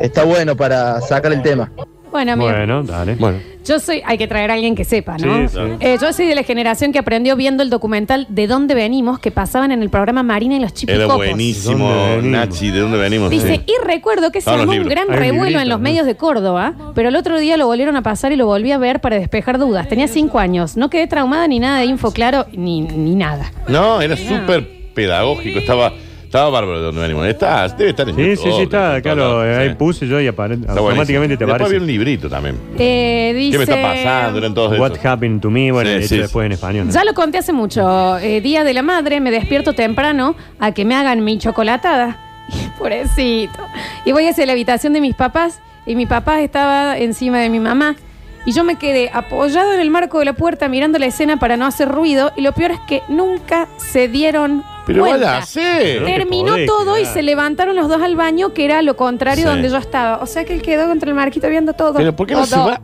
Está 0.00 0.24
bueno 0.24 0.56
para 0.56 1.00
sacar 1.00 1.32
el 1.32 1.42
tema. 1.42 1.70
Bueno, 2.16 2.36
mira, 2.36 2.56
Bueno, 2.58 2.82
dale. 2.82 3.14
Bueno, 3.16 3.38
yo 3.64 3.78
soy, 3.78 4.00
hay 4.06 4.16
que 4.16 4.26
traer 4.26 4.50
a 4.50 4.54
alguien 4.54 4.74
que 4.74 4.84
sepa, 4.84 5.18
¿no? 5.18 5.48
Sí, 5.48 5.54
sí. 5.54 5.60
Eh, 5.80 5.98
yo 6.00 6.12
soy 6.12 6.26
de 6.26 6.34
la 6.34 6.42
generación 6.44 6.92
que 6.92 6.98
aprendió 6.98 7.36
viendo 7.36 7.62
el 7.62 7.68
documental 7.70 8.26
De 8.30 8.46
dónde 8.46 8.74
venimos, 8.74 9.18
que 9.18 9.30
pasaban 9.30 9.70
en 9.72 9.82
el 9.82 9.90
programa 9.90 10.22
Marina 10.22 10.56
y 10.56 10.60
los 10.60 10.70
era 10.70 10.74
Chipicopos. 10.76 11.16
buenísimo, 11.16 11.88
¿Dónde 11.90 12.16
venimos? 12.16 12.30
Nachi, 12.48 12.70
¿de 12.70 12.80
dónde 12.80 12.96
venimos? 12.98 13.30
Dice, 13.30 13.56
Sí. 13.56 13.62
y 13.66 13.86
recuerdo 13.86 14.30
que 14.32 14.40
se 14.40 14.50
los 14.50 14.60
armó 14.60 14.72
un 14.72 14.78
libros. 14.78 14.90
gran 14.94 15.10
Hay 15.10 15.16
revuelo 15.18 15.44
librito, 15.44 15.60
en 15.60 15.68
los 15.68 15.78
¿no? 15.78 15.82
medios 15.84 16.06
de 16.06 16.16
Córdoba, 16.16 16.74
pero 16.94 17.08
el 17.10 17.16
otro 17.16 17.38
día 17.38 17.56
lo 17.56 17.66
volvieron 17.66 17.96
a 17.96 18.02
pasar 18.02 18.32
y 18.32 18.36
lo 18.36 18.46
volví 18.46 18.72
a 18.72 18.78
ver 18.78 19.00
para 19.00 19.18
despejar 19.18 19.58
dudas. 19.58 19.88
Tenía 19.88 20.08
cinco 20.08 20.38
años, 20.38 20.76
no 20.76 20.88
quedé 20.88 21.06
traumada 21.06 21.46
ni 21.48 21.58
nada 21.58 21.80
de 21.80 21.84
info 21.86 22.12
claro, 22.12 22.46
ni, 22.52 22.80
ni 22.82 23.14
nada. 23.14 23.52
No, 23.68 24.00
era 24.00 24.16
súper 24.16 24.66
pedagógico, 24.94 25.58
estaba, 25.58 25.92
estaba 26.26 26.50
bárbaro 26.50 26.78
de 26.78 26.84
dónde 26.86 27.00
venimos. 27.00 27.26
Está, 27.26 27.68
debe 27.68 27.90
estar 27.90 28.08
en 28.08 28.14
Sí, 28.16 28.22
YouTube, 28.22 28.44
sí, 28.44 28.50
sí, 28.56 28.62
está, 28.62 28.96
en 28.96 29.02
claro. 29.02 29.40
Ahí 29.40 29.68
sí. 29.70 29.74
puse 29.76 30.06
yo 30.06 30.20
y 30.20 30.26
apare- 30.28 30.58
automáticamente 30.68 31.36
te 31.36 31.44
Después 31.44 31.54
aparece. 31.54 31.64
había 31.66 31.80
un 31.80 31.86
librito 31.86 32.28
también. 32.28 32.56
Eh, 32.78 33.32
dice, 33.36 33.52
¿Qué 33.52 33.58
me 33.58 33.64
está 33.64 33.82
pasando? 33.82 34.38
Eran 34.38 34.54
todos 34.54 34.78
What 34.78 34.92
esos. 34.92 35.04
happened 35.06 35.40
to 35.40 35.50
me, 35.50 35.72
bueno, 35.72 35.90
Sí, 35.90 35.96
hecho 35.96 36.08
sí, 36.08 36.18
después 36.18 36.44
sí. 36.44 36.46
en 36.46 36.52
español. 36.52 36.86
¿no? 36.86 36.92
Ya 36.92 37.04
lo 37.04 37.14
conté 37.14 37.38
hace 37.38 37.52
mucho. 37.52 38.18
Eh, 38.18 38.40
Día 38.40 38.64
de 38.64 38.74
la 38.74 38.82
Madre, 38.82 39.20
me 39.20 39.30
despierto 39.30 39.72
temprano 39.72 40.36
a 40.60 40.72
que 40.72 40.84
me 40.84 40.94
hagan 40.94 41.24
mi 41.24 41.38
chocolatada. 41.38 42.18
Pobrecito. 42.78 43.58
Y 44.04 44.12
voy 44.12 44.26
hacia 44.26 44.46
la 44.46 44.52
habitación 44.52 44.92
de 44.92 45.00
mis 45.00 45.14
papás 45.14 45.60
y 45.86 45.96
mi 45.96 46.06
papá 46.06 46.40
estaba 46.42 46.98
encima 46.98 47.38
de 47.40 47.48
mi 47.50 47.60
mamá. 47.60 47.96
Y 48.44 48.52
yo 48.52 48.62
me 48.62 48.76
quedé 48.76 49.10
apoyado 49.12 49.72
en 49.72 49.80
el 49.80 49.90
marco 49.90 50.20
de 50.20 50.24
la 50.24 50.32
puerta 50.34 50.68
mirando 50.68 50.98
la 51.00 51.06
escena 51.06 51.36
para 51.38 51.56
no 51.56 51.66
hacer 51.66 51.88
ruido. 51.88 52.32
Y 52.36 52.42
lo 52.42 52.52
peor 52.52 52.70
es 52.70 52.78
que 52.86 53.02
nunca 53.08 53.66
se 53.76 54.06
dieron 54.06 54.62
Pero 54.86 55.00
cuenta. 55.00 55.18
vaya 55.26 55.36
a 55.36 55.38
hacer. 55.42 56.04
Terminó 56.04 56.52
podés 56.52 56.66
todo 56.66 56.98
y 56.98 57.04
se 57.04 57.22
levantaron 57.22 57.74
los 57.76 57.88
dos 57.88 58.00
al 58.00 58.16
baño, 58.16 58.54
que 58.54 58.64
era 58.64 58.80
lo 58.82 58.96
contrario 58.96 59.44
Sí. 59.44 59.48
donde 59.50 59.68
yo 59.68 59.76
estaba. 59.76 60.18
O 60.22 60.26
sea 60.26 60.44
que 60.44 60.54
él 60.54 60.62
quedó 60.62 60.86
contra 60.86 61.08
el 61.08 61.14
marquito 61.16 61.48
viendo 61.48 61.72
todo. 61.72 61.94
Pero 61.94 62.14
¿por 62.14 62.26
qué 62.26 62.34
no 62.34 62.46
se 62.46 62.54
Todo. 62.54 62.68
va? 62.68 62.80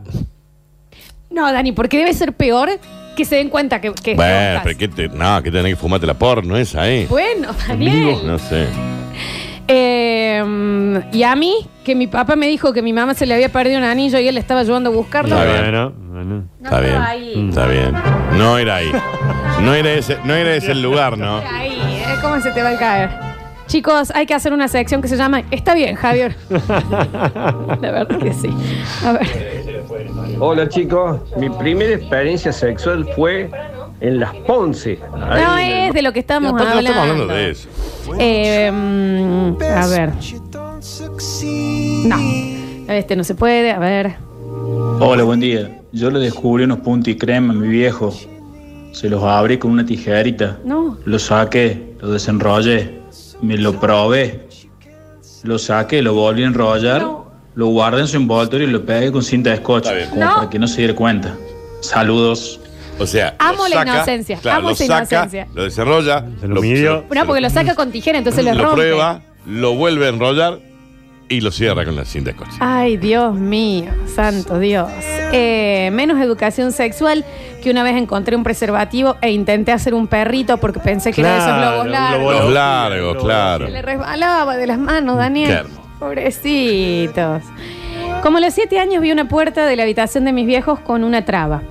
No, 1.31 1.51
Dani, 1.51 1.71
porque 1.71 1.97
debe 1.97 2.13
ser 2.13 2.33
peor 2.33 2.69
que 3.15 3.25
se 3.25 3.37
den 3.37 3.49
cuenta 3.49 3.79
que, 3.81 3.91
que 3.93 4.13
Bueno, 4.15 4.59
pero 4.63 4.77
¿qué 4.77 4.87
te, 4.87 5.07
no, 5.09 5.41
que 5.41 5.49
tenés 5.51 5.71
que 5.73 5.75
fumarte 5.75 6.05
la 6.05 6.13
porno 6.15 6.57
esa, 6.57 6.87
¿eh? 6.89 7.07
Bueno, 7.09 7.49
Daniel. 7.67 8.17
No 8.25 8.37
sé. 8.37 8.67
Eh, 9.67 11.01
y 11.11 11.23
a 11.23 11.35
mí, 11.35 11.55
que 11.85 11.95
mi 11.95 12.07
papá 12.07 12.35
me 12.35 12.47
dijo 12.47 12.73
que 12.73 12.81
mi 12.81 12.91
mamá 12.93 13.13
se 13.13 13.25
le 13.25 13.33
había 13.33 13.49
perdido 13.49 13.77
un 13.77 13.83
anillo 13.85 14.19
y 14.19 14.27
él 14.27 14.37
estaba 14.37 14.59
ayudando 14.59 14.89
a 14.89 14.93
buscarlo. 14.93 15.35
Está 15.35 15.45
bien. 15.45 15.61
Bueno, 15.63 15.93
bueno. 16.11 16.35
No 16.35 16.43
Está 16.69 16.81
estaba 16.81 16.81
bien. 16.81 17.01
ahí. 17.01 17.49
Está 17.49 17.67
bien. 17.67 17.93
No 18.37 18.57
era 18.57 18.75
ahí. 18.75 18.91
No 19.61 19.73
era 19.73 19.93
ese, 19.93 20.17
no 20.25 20.33
era 20.35 20.53
ese 20.55 20.71
el 20.73 20.81
lugar, 20.81 21.17
¿no? 21.17 21.37
Ahí, 21.37 21.72
¿eh? 22.07 22.15
¿Cómo 22.21 22.39
se 22.41 22.51
te 22.51 22.61
va 22.63 22.69
a 22.71 22.77
caer? 22.77 23.09
Chicos, 23.67 24.11
hay 24.13 24.25
que 24.25 24.33
hacer 24.33 24.51
una 24.53 24.67
sección 24.67 25.01
que 25.01 25.07
se 25.07 25.15
llama 25.17 25.41
Está 25.49 25.73
bien, 25.73 25.95
Javier. 25.95 26.35
La 26.49 27.77
verdad 27.91 28.17
que 28.19 28.33
sí. 28.33 28.49
A 29.05 29.13
ver. 29.13 29.27
Hola 30.39 30.67
chicos, 30.67 31.21
mi 31.37 31.49
primera 31.49 31.93
experiencia 31.95 32.51
sexual 32.51 33.07
fue 33.15 33.49
en 34.01 34.19
las 34.19 34.33
Ponce. 34.35 34.99
Ahí 35.13 35.43
No 35.43 35.57
en 35.57 35.67
el- 35.67 35.87
es 35.89 35.93
de 35.93 36.01
lo 36.01 36.11
que 36.13 36.19
estamos 36.19 36.51
no 36.53 36.59
hablando. 36.59 36.81
estamos 36.89 37.09
hablando 37.09 37.33
de 37.33 37.49
eso. 37.51 37.69
Eh, 38.19 38.69
mm, 38.71 39.55
a 39.63 39.87
ver. 39.87 40.11
No. 42.05 42.17
Este 42.93 43.15
no 43.15 43.23
se 43.23 43.33
puede. 43.35 43.71
A 43.71 43.79
ver. 43.79 44.15
Hola, 44.99 45.23
buen 45.23 45.39
día. 45.39 45.79
Yo 45.93 46.09
le 46.11 46.19
descubrí 46.19 46.65
unos 46.65 46.79
puntos 46.79 47.07
y 47.09 47.17
crema 47.17 47.53
a 47.53 47.55
mi 47.55 47.67
viejo. 47.69 48.13
Se 48.93 49.09
los 49.09 49.21
abrí 49.23 49.57
con 49.57 49.71
una 49.71 49.85
tijerita. 49.85 50.59
No. 50.63 50.97
Lo 51.03 51.19
saqué, 51.19 51.95
lo 51.99 52.11
desenrollé, 52.11 52.99
me 53.41 53.57
lo 53.57 53.77
probé. 53.79 54.47
Lo 55.43 55.59
saqué, 55.59 56.01
lo 56.01 56.13
volví 56.13 56.43
a 56.43 56.47
enrollar, 56.47 57.05
lo 57.55 57.67
guardé 57.67 58.01
en 58.01 58.07
su 58.07 58.15
envoltorio 58.17 58.67
y 58.67 58.71
lo 58.71 58.85
pegué 58.85 59.11
con 59.11 59.21
cinta 59.23 59.49
de 59.49 59.57
scotch, 59.57 59.87
como 60.09 60.23
No. 60.23 60.35
para 60.35 60.49
que 60.49 60.57
no 60.59 60.67
se 60.67 60.77
diera 60.77 60.95
cuenta. 60.95 61.35
Saludos. 61.81 62.59
O 62.99 63.05
sea, 63.07 63.35
Amo 63.39 63.63
lo 63.63 63.69
la 63.69 63.75
saca, 63.77 63.93
inocencia, 63.95 64.37
claro, 64.37 64.59
amo 64.59 64.67
lo 64.69 64.73
esa 64.75 64.85
saca, 64.85 65.01
inocencia. 65.15 65.47
Lo 65.53 65.63
desarrolla, 65.63 66.25
Se 66.39 66.47
lo 66.47 66.61
midió. 66.61 67.03
No, 67.13 67.25
porque 67.25 67.41
lo 67.41 67.49
saca 67.49 67.73
con 67.75 67.91
tijera, 67.91 68.19
entonces 68.19 68.45
le 68.45 68.53
lo 68.53 68.63
rompe. 68.63 68.75
prueba, 68.81 69.21
lo 69.47 69.73
vuelve 69.75 70.05
a 70.05 70.09
enrollar 70.09 70.59
y 71.33 71.41
lo 71.41 71.51
cierra 71.51 71.85
con 71.85 71.95
la 71.95 72.05
cinta 72.05 72.31
de 72.31 72.37
coche. 72.37 72.51
Ay, 72.59 72.97
Dios 72.97 73.35
mío, 73.35 73.91
santo 74.07 74.59
Dios. 74.59 74.89
Eh, 75.31 75.89
menos 75.93 76.21
educación 76.21 76.71
sexual 76.71 77.25
que 77.61 77.71
una 77.71 77.83
vez 77.83 77.95
encontré 77.95 78.35
un 78.35 78.43
preservativo 78.43 79.15
e 79.21 79.31
intenté 79.31 79.71
hacer 79.71 79.93
un 79.93 80.07
perrito 80.07 80.57
porque 80.57 80.79
pensé 80.79 81.11
que 81.11 81.21
era 81.21 81.33
de 81.33 81.39
esos 81.39 81.57
globos 81.57 81.85
un 81.85 81.91
largos. 81.91 82.33
Los 82.33 82.53
largos, 82.53 83.23
claro. 83.23 83.65
Se 83.65 83.71
le 83.71 83.81
resbalaba 83.81 84.57
de 84.57 84.67
las 84.67 84.77
manos, 84.77 85.17
Daniel. 85.17 85.63
Pobrecitos. 85.99 87.43
Como 88.21 88.37
a 88.37 88.41
los 88.41 88.53
siete 88.53 88.79
años 88.79 89.01
vi 89.01 89.11
una 89.11 89.27
puerta 89.27 89.65
de 89.65 89.75
la 89.75 89.83
habitación 89.83 90.25
de 90.25 90.33
mis 90.33 90.45
viejos 90.45 90.79
con 90.79 91.03
una 91.03 91.25
traba. 91.25 91.61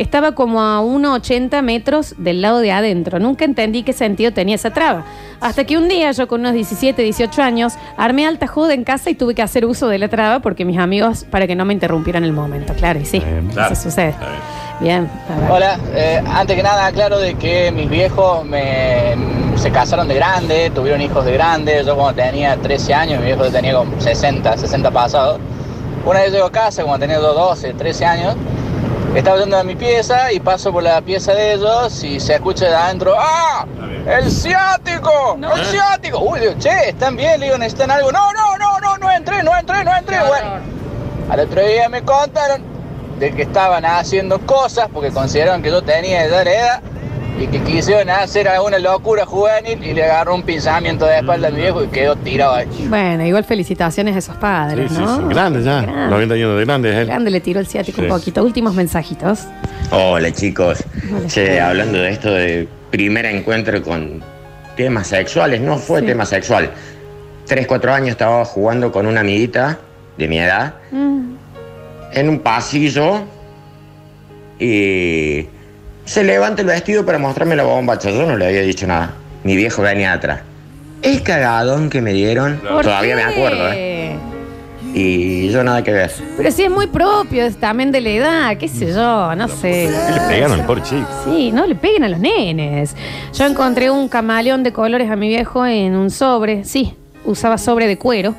Estaba 0.00 0.32
como 0.32 0.62
a 0.62 0.80
1,80 0.80 1.60
metros 1.60 2.14
del 2.16 2.40
lado 2.40 2.60
de 2.60 2.72
adentro. 2.72 3.18
Nunca 3.18 3.44
entendí 3.44 3.82
qué 3.82 3.92
sentido 3.92 4.32
tenía 4.32 4.54
esa 4.54 4.70
traba. 4.70 5.04
Hasta 5.42 5.64
que 5.64 5.76
un 5.76 5.88
día, 5.88 6.10
yo 6.12 6.26
con 6.26 6.40
unos 6.40 6.54
17, 6.54 7.02
18 7.02 7.42
años, 7.42 7.74
armé 7.98 8.26
alta 8.26 8.46
joda 8.46 8.72
en 8.72 8.82
casa 8.82 9.10
y 9.10 9.14
tuve 9.14 9.34
que 9.34 9.42
hacer 9.42 9.66
uso 9.66 9.88
de 9.88 9.98
la 9.98 10.08
traba 10.08 10.40
porque 10.40 10.64
mis 10.64 10.78
amigos, 10.78 11.26
para 11.30 11.46
que 11.46 11.54
no 11.54 11.66
me 11.66 11.74
interrumpieran 11.74 12.24
el 12.24 12.32
momento. 12.32 12.72
Claro, 12.72 12.98
y 12.98 13.04
sí, 13.04 13.22
Claro. 13.52 13.74
eso 13.74 13.82
sucede. 13.90 14.14
Bien, 14.80 15.06
a 15.28 15.38
ver. 15.38 15.50
Hola, 15.50 15.78
eh, 15.92 16.22
antes 16.26 16.56
que 16.56 16.62
nada 16.62 16.86
aclaro 16.86 17.18
de 17.18 17.34
que 17.34 17.70
mis 17.70 17.90
viejos 17.90 18.42
me, 18.46 19.16
se 19.56 19.70
casaron 19.70 20.08
de 20.08 20.14
grande, 20.14 20.70
tuvieron 20.74 21.02
hijos 21.02 21.26
de 21.26 21.32
grande, 21.34 21.82
yo 21.84 21.94
cuando 21.94 22.22
tenía 22.22 22.56
13 22.56 22.94
años, 22.94 23.20
mi 23.20 23.26
viejo 23.26 23.44
tenía 23.50 23.74
como 23.74 24.00
60, 24.00 24.56
60 24.56 24.90
pasados. 24.90 25.38
Una 26.06 26.20
vez 26.20 26.32
llego 26.32 26.46
a 26.46 26.50
casa, 26.50 26.84
cuando 26.84 27.00
tenía 27.00 27.18
12, 27.18 27.74
13 27.74 28.06
años, 28.06 28.34
estaba 29.14 29.38
yendo 29.38 29.58
a 29.58 29.64
mi 29.64 29.74
pieza 29.74 30.32
y 30.32 30.40
paso 30.40 30.72
por 30.72 30.82
la 30.82 31.00
pieza 31.00 31.32
de 31.32 31.54
ellos 31.54 32.02
y 32.04 32.20
se 32.20 32.34
escucha 32.34 32.66
de 32.66 32.74
adentro, 32.74 33.14
¡ah! 33.18 33.66
¡El 34.06 34.30
ciático! 34.30 35.36
¡El 35.56 35.64
ciático! 35.66 36.20
Uy, 36.20 36.40
digo, 36.40 36.52
che, 36.58 36.90
¿están 36.90 37.16
bien? 37.16 37.40
Le 37.40 37.46
digo, 37.46 37.58
¿necesitan 37.58 37.90
algo? 37.90 38.12
No, 38.12 38.32
no, 38.32 38.56
no, 38.58 38.78
no, 38.80 38.98
no 38.98 39.10
entré, 39.10 39.42
no 39.42 39.56
entré, 39.56 39.84
no 39.84 39.96
entré. 39.96 40.18
Bueno, 40.20 40.60
al 41.30 41.40
otro 41.40 41.66
día 41.66 41.88
me 41.88 42.02
contaron 42.02 42.62
de 43.18 43.32
que 43.32 43.42
estaban 43.42 43.84
haciendo 43.84 44.38
cosas 44.46 44.88
porque 44.92 45.10
consideraron 45.10 45.62
que 45.62 45.70
yo 45.70 45.82
tenía 45.82 46.24
esa 46.24 46.42
edad 46.42 46.82
y 47.40 47.46
que 47.46 47.58
quisieron 47.62 48.10
hacer 48.10 48.46
alguna 48.48 48.78
locura 48.78 49.24
juvenil 49.24 49.82
y 49.82 49.94
le 49.94 50.04
agarró 50.04 50.34
un 50.34 50.42
pinzamiento 50.42 51.06
de 51.06 51.16
espalda 51.18 51.48
a 51.48 51.50
mi 51.50 51.56
viejo 51.62 51.82
y 51.82 51.86
quedó 51.88 52.14
tirado 52.16 52.54
ahí. 52.54 52.86
Bueno, 52.88 53.24
igual 53.24 53.44
felicitaciones 53.44 54.14
a 54.14 54.18
esos 54.18 54.36
padres, 54.36 54.90
Sí, 54.90 54.96
sí, 54.96 55.02
¿no? 55.02 55.16
sí. 55.16 55.22
Grande 55.34 55.62
ya. 55.62 55.80
Grande. 55.80 56.08
90 56.10 56.34
años 56.34 56.58
de 56.58 56.64
grande 56.66 56.90
es 56.90 56.96
él. 56.96 57.06
Grande 57.06 57.30
le 57.30 57.40
tiró 57.40 57.58
el 57.60 57.66
ciático 57.66 58.02
un 58.02 58.08
Sí. 58.08 58.12
poquito. 58.12 58.44
Últimos 58.44 58.74
mensajitos. 58.74 59.46
Hola 59.90 60.30
chicos. 60.32 60.84
Hola. 61.10 61.26
Che, 61.28 61.60
hablando 61.60 61.98
de 61.98 62.10
esto 62.10 62.30
de 62.30 62.68
primer 62.90 63.24
encuentro 63.24 63.82
con 63.82 64.22
temas 64.76 65.06
sexuales, 65.06 65.60
no 65.62 65.78
fue 65.78 66.00
Sí. 66.00 66.06
tema 66.06 66.26
sexual. 66.26 66.70
Tres, 67.46 67.66
cuatro 67.66 67.92
años 67.92 68.10
estaba 68.10 68.44
jugando 68.44 68.92
con 68.92 69.06
una 69.06 69.20
amiguita 69.20 69.78
de 70.18 70.28
mi 70.28 70.38
edad 70.38 70.74
Mm. 70.92 71.32
en 72.12 72.28
un 72.28 72.40
pasillo 72.40 73.22
y 74.58 75.46
se 76.10 76.24
levanta 76.24 76.62
el 76.62 76.66
vestido 76.66 77.06
para 77.06 77.18
mostrarme 77.18 77.54
la 77.54 77.62
bombacha. 77.62 78.10
Yo 78.10 78.26
no 78.26 78.36
le 78.36 78.44
había 78.44 78.62
dicho 78.62 78.84
nada. 78.84 79.14
Mi 79.44 79.54
viejo 79.54 79.80
venía 79.80 80.12
atrás. 80.12 80.40
El 81.02 81.22
cagadón 81.22 81.88
que 81.88 82.02
me 82.02 82.12
dieron, 82.12 82.56
¿Por 82.56 82.82
todavía 82.82 83.14
me 83.14 83.22
acuerdo, 83.22 83.70
¿eh? 83.72 84.16
Y 84.92 85.50
yo 85.50 85.62
nada 85.62 85.84
que 85.84 85.92
ver. 85.92 86.10
Pero 86.36 86.50
sí 86.50 86.64
es 86.64 86.70
muy 86.70 86.88
propio 86.88 87.44
es 87.44 87.56
también 87.58 87.92
de 87.92 88.00
la 88.00 88.08
edad, 88.08 88.56
qué 88.58 88.66
sé 88.66 88.88
yo, 88.88 89.36
no 89.36 89.46
sé. 89.46 89.88
¿Qué 90.08 90.12
le 90.12 90.20
pegaron 90.26 90.58
al 90.58 90.66
pobre 90.66 90.82
chico? 90.82 91.06
Sí, 91.24 91.52
no 91.52 91.64
le 91.64 91.76
peguen 91.76 92.02
a 92.02 92.08
los 92.08 92.18
nenes. 92.18 92.96
Yo 93.32 93.46
encontré 93.46 93.88
un 93.88 94.08
camaleón 94.08 94.64
de 94.64 94.72
colores 94.72 95.08
a 95.08 95.14
mi 95.14 95.28
viejo 95.28 95.64
en 95.64 95.94
un 95.94 96.10
sobre. 96.10 96.64
Sí, 96.64 96.92
usaba 97.24 97.56
sobre 97.56 97.86
de 97.86 97.96
cuero. 97.96 98.34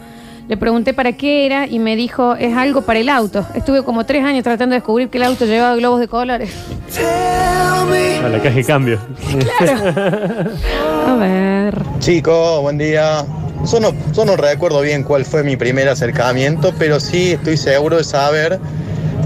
Le 0.51 0.57
pregunté 0.57 0.93
para 0.93 1.13
qué 1.13 1.45
era 1.45 1.65
y 1.65 1.79
me 1.79 1.95
dijo, 1.95 2.35
es 2.35 2.57
algo 2.57 2.81
para 2.81 2.99
el 2.99 3.07
auto. 3.07 3.45
Estuve 3.53 3.85
como 3.85 4.05
tres 4.05 4.25
años 4.25 4.43
tratando 4.43 4.73
de 4.73 4.81
descubrir 4.81 5.07
que 5.07 5.17
el 5.17 5.23
auto 5.23 5.45
llevaba 5.45 5.77
globos 5.77 6.01
de 6.01 6.09
colores. 6.09 6.51
A 6.99 8.27
la 8.27 8.37
caja 8.37 8.55
de 8.55 8.65
cambio. 8.65 8.99
A 11.07 11.15
ver. 11.15 11.81
Chicos, 11.99 12.61
buen 12.63 12.77
día. 12.77 13.25
yo 13.71 13.79
no, 13.79 13.93
yo 14.11 14.25
no 14.25 14.35
recuerdo 14.35 14.81
bien 14.81 15.03
cuál 15.03 15.23
fue 15.23 15.41
mi 15.41 15.55
primer 15.55 15.87
acercamiento, 15.87 16.73
pero 16.77 16.99
sí 16.99 17.31
estoy 17.31 17.55
seguro 17.55 17.95
de 17.95 18.03
saber 18.03 18.59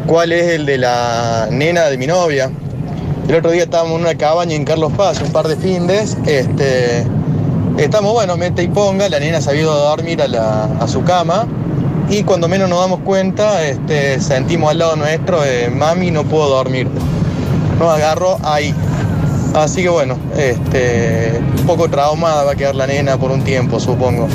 cuál 0.06 0.32
es 0.32 0.52
el 0.52 0.68
de 0.68 0.78
la 0.78 1.48
nena 1.50 1.86
de 1.86 1.98
mi 1.98 2.06
novia. 2.06 2.52
El 3.28 3.34
otro 3.34 3.50
día 3.50 3.64
estábamos 3.64 3.96
en 3.96 4.02
una 4.02 4.16
cabaña 4.16 4.54
en 4.54 4.64
Carlos 4.64 4.94
Paz, 4.96 5.20
un 5.24 5.32
par 5.32 5.48
de 5.48 5.56
findes, 5.56 6.16
este, 6.28 7.04
estamos, 7.78 8.14
bueno, 8.14 8.38
mete 8.38 8.64
y 8.64 8.68
ponga, 8.68 9.10
la 9.10 9.20
nena 9.20 9.42
se 9.42 9.52
ha 9.52 9.56
ido 9.56 9.72
a 9.72 9.90
dormir 9.90 10.22
a, 10.22 10.28
la- 10.28 10.66
a 10.80 10.88
su 10.88 11.04
cama 11.04 11.46
y 12.10 12.24
cuando 12.24 12.48
menos 12.48 12.70
nos 12.70 12.80
damos 12.80 13.00
cuenta, 13.02 13.66
este, 13.68 14.20
sentimos 14.20 14.72
al 14.72 14.78
lado 14.80 14.96
nuestro, 14.96 15.44
eh, 15.44 15.70
mami, 15.70 16.12
no 16.12 16.24
puedo 16.24 16.50
dormir. 16.50 16.88
Nos 17.80 17.90
agarró 17.94 18.38
ahí. 18.44 18.74
Así 19.56 19.82
que 19.84 19.90
bueno, 19.90 20.18
este, 20.38 21.42
un 21.60 21.66
poco 21.66 21.90
traumada 21.90 22.44
va 22.44 22.52
a 22.52 22.56
quedar 22.56 22.76
la 22.76 22.88
nena 22.88 23.18
por 23.18 23.32
un 23.32 23.42
tiempo, 23.44 23.80
supongo. 23.80 24.28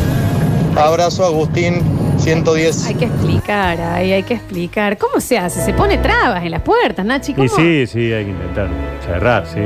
Abrazo, 0.76 1.24
Agustín, 1.24 1.82
110. 2.18 2.86
Hay 2.86 2.94
que 2.94 3.04
explicar, 3.04 3.80
ahí 3.80 4.12
hay 4.12 4.22
que 4.22 4.34
explicar. 4.34 4.96
¿Cómo 4.98 5.20
se 5.20 5.38
hace? 5.38 5.64
Se 5.64 5.72
pone 5.72 5.98
trabas 5.98 6.42
en 6.44 6.50
las 6.52 6.62
puertas, 6.62 7.04
Nachi. 7.04 7.34
¿Cómo? 7.34 7.44
Y 7.44 7.48
sí, 7.48 7.86
sí, 7.86 8.12
hay 8.12 8.24
que 8.24 8.30
intentar 8.30 8.68
cerrar, 9.10 9.46
sí. 9.46 9.60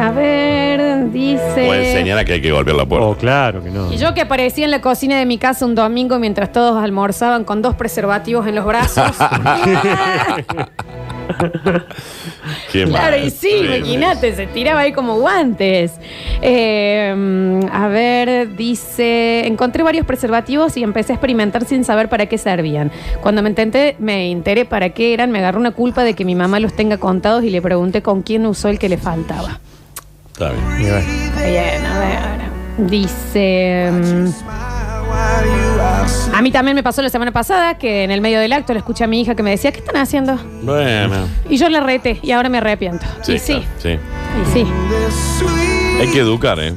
A 0.00 0.10
ver, 0.10 1.10
dice. 1.10 1.68
O 1.68 1.74
enseñar 1.74 2.18
a 2.18 2.24
que 2.24 2.34
hay 2.34 2.40
que 2.40 2.50
golpear 2.50 2.76
la 2.76 2.86
puerta. 2.86 3.06
Oh, 3.06 3.16
claro 3.16 3.62
que 3.62 3.70
no. 3.70 3.92
Y 3.92 3.98
yo 3.98 4.14
que 4.14 4.22
aparecía 4.22 4.64
en 4.64 4.70
la 4.70 4.80
cocina 4.80 5.18
de 5.18 5.26
mi 5.26 5.38
casa 5.38 5.66
un 5.66 5.74
domingo 5.74 6.18
mientras 6.18 6.52
todos 6.52 6.82
almorzaban 6.82 7.44
con 7.44 7.62
dos 7.62 7.74
preservativos 7.74 8.46
en 8.46 8.54
los 8.54 8.64
brazos. 8.64 9.04
Qué 12.72 12.84
Claro, 12.84 13.16
mal. 13.16 13.26
y 13.26 13.30
sí, 13.30 13.50
imagínate, 13.64 14.34
se 14.34 14.46
tiraba 14.46 14.80
ahí 14.80 14.92
como 14.92 15.18
guantes. 15.18 15.92
Eh, 16.42 17.60
a 17.72 17.88
ver, 17.88 18.56
dice, 18.56 19.46
encontré 19.46 19.82
varios 19.82 20.06
preservativos 20.06 20.76
y 20.76 20.82
empecé 20.82 21.12
a 21.12 21.16
experimentar 21.16 21.64
sin 21.64 21.84
saber 21.84 22.08
para 22.08 22.26
qué 22.26 22.38
servían. 22.38 22.90
Cuando 23.20 23.42
me 23.42 23.48
intenté, 23.48 23.96
me 23.98 24.30
enteré 24.30 24.64
para 24.64 24.90
qué 24.90 25.14
eran, 25.14 25.30
me 25.30 25.38
agarró 25.38 25.60
una 25.60 25.70
culpa 25.72 26.04
de 26.04 26.14
que 26.14 26.24
mi 26.24 26.34
mamá 26.34 26.60
los 26.60 26.74
tenga 26.74 26.98
contados 26.98 27.44
y 27.44 27.50
le 27.50 27.62
pregunté 27.62 28.02
con 28.02 28.22
quién 28.22 28.46
usó 28.46 28.68
el 28.68 28.78
que 28.78 28.88
le 28.88 28.98
faltaba. 28.98 29.60
Está 30.32 30.50
bien. 30.78 31.04
Bien, 31.36 31.86
a 31.86 31.98
ver. 32.00 32.88
Dice. 32.90 33.90
A 36.34 36.42
mí 36.42 36.50
también 36.50 36.74
me 36.74 36.82
pasó 36.82 37.00
la 37.02 37.08
semana 37.08 37.30
pasada 37.32 37.78
que 37.78 38.04
en 38.04 38.10
el 38.10 38.20
medio 38.20 38.40
del 38.40 38.52
acto 38.52 38.72
le 38.72 38.80
escuché 38.80 39.04
a 39.04 39.06
mi 39.06 39.20
hija 39.20 39.34
que 39.34 39.42
me 39.42 39.50
decía, 39.50 39.70
¿qué 39.72 39.78
están 39.78 39.96
haciendo? 39.96 40.36
Bueno. 40.62 41.28
Y 41.48 41.56
yo 41.56 41.68
le 41.68 41.80
rete 41.80 42.18
y 42.22 42.32
ahora 42.32 42.48
me 42.48 42.58
arrepiento. 42.58 43.06
Sí, 43.22 43.34
y 43.34 43.38
sí, 43.38 43.52
claro, 43.54 43.66
sí. 43.82 43.90
y 43.90 44.52
sí. 44.52 44.66
Hay 46.00 46.08
que 46.08 46.18
educar, 46.20 46.58
¿eh? 46.60 46.74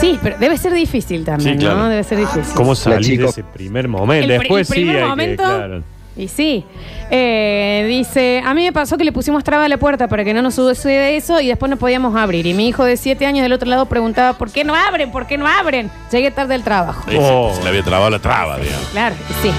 Sí, 0.00 0.18
pero 0.22 0.36
debe 0.38 0.56
ser 0.58 0.72
difícil 0.72 1.24
también, 1.24 1.54
Sí, 1.54 1.60
claro. 1.64 1.78
¿no? 1.80 1.88
Debe 1.88 2.04
ser 2.04 2.18
difícil. 2.18 2.54
¿Cómo 2.54 2.74
salir 2.74 3.20
de 3.20 3.26
ese 3.28 3.44
primer 3.44 3.88
momento? 3.88 4.24
El 4.32 4.38
Después 4.40 4.68
el 4.70 4.74
primer 4.74 4.96
sí 4.96 5.02
hay 5.02 5.08
momento- 5.08 5.42
que, 5.42 5.48
claro. 5.56 5.82
Y 6.16 6.28
sí. 6.28 6.64
Eh, 7.10 7.86
dice, 7.88 8.42
a 8.44 8.52
mí 8.54 8.64
me 8.64 8.72
pasó 8.72 8.98
que 8.98 9.04
le 9.04 9.12
pusimos 9.12 9.42
traba 9.44 9.64
a 9.64 9.68
la 9.68 9.78
puerta 9.78 10.08
para 10.08 10.24
que 10.24 10.34
no 10.34 10.42
nos 10.42 10.54
suceda 10.54 11.08
eso 11.08 11.40
y 11.40 11.46
después 11.48 11.70
no 11.70 11.76
podíamos 11.78 12.14
abrir. 12.16 12.46
Y 12.46 12.52
mi 12.54 12.68
hijo 12.68 12.84
de 12.84 12.96
siete 12.98 13.24
años 13.26 13.42
del 13.42 13.52
otro 13.52 13.68
lado 13.68 13.86
preguntaba, 13.86 14.36
¿por 14.36 14.50
qué 14.50 14.62
no 14.64 14.74
abren? 14.74 15.10
¿Por 15.10 15.26
qué 15.26 15.38
no 15.38 15.46
abren? 15.46 15.90
Llegué 16.10 16.30
tarde 16.30 16.54
al 16.54 16.62
trabajo. 16.64 17.04
Ahí 17.08 17.16
se- 17.16 17.54
se, 17.56 17.62
le 17.62 17.68
había 17.68 17.82
trabado 17.82 18.10
la 18.10 18.18
traba, 18.18 18.58
digamos. 18.58 18.86
Claro, 18.88 19.14
sí. 19.42 19.50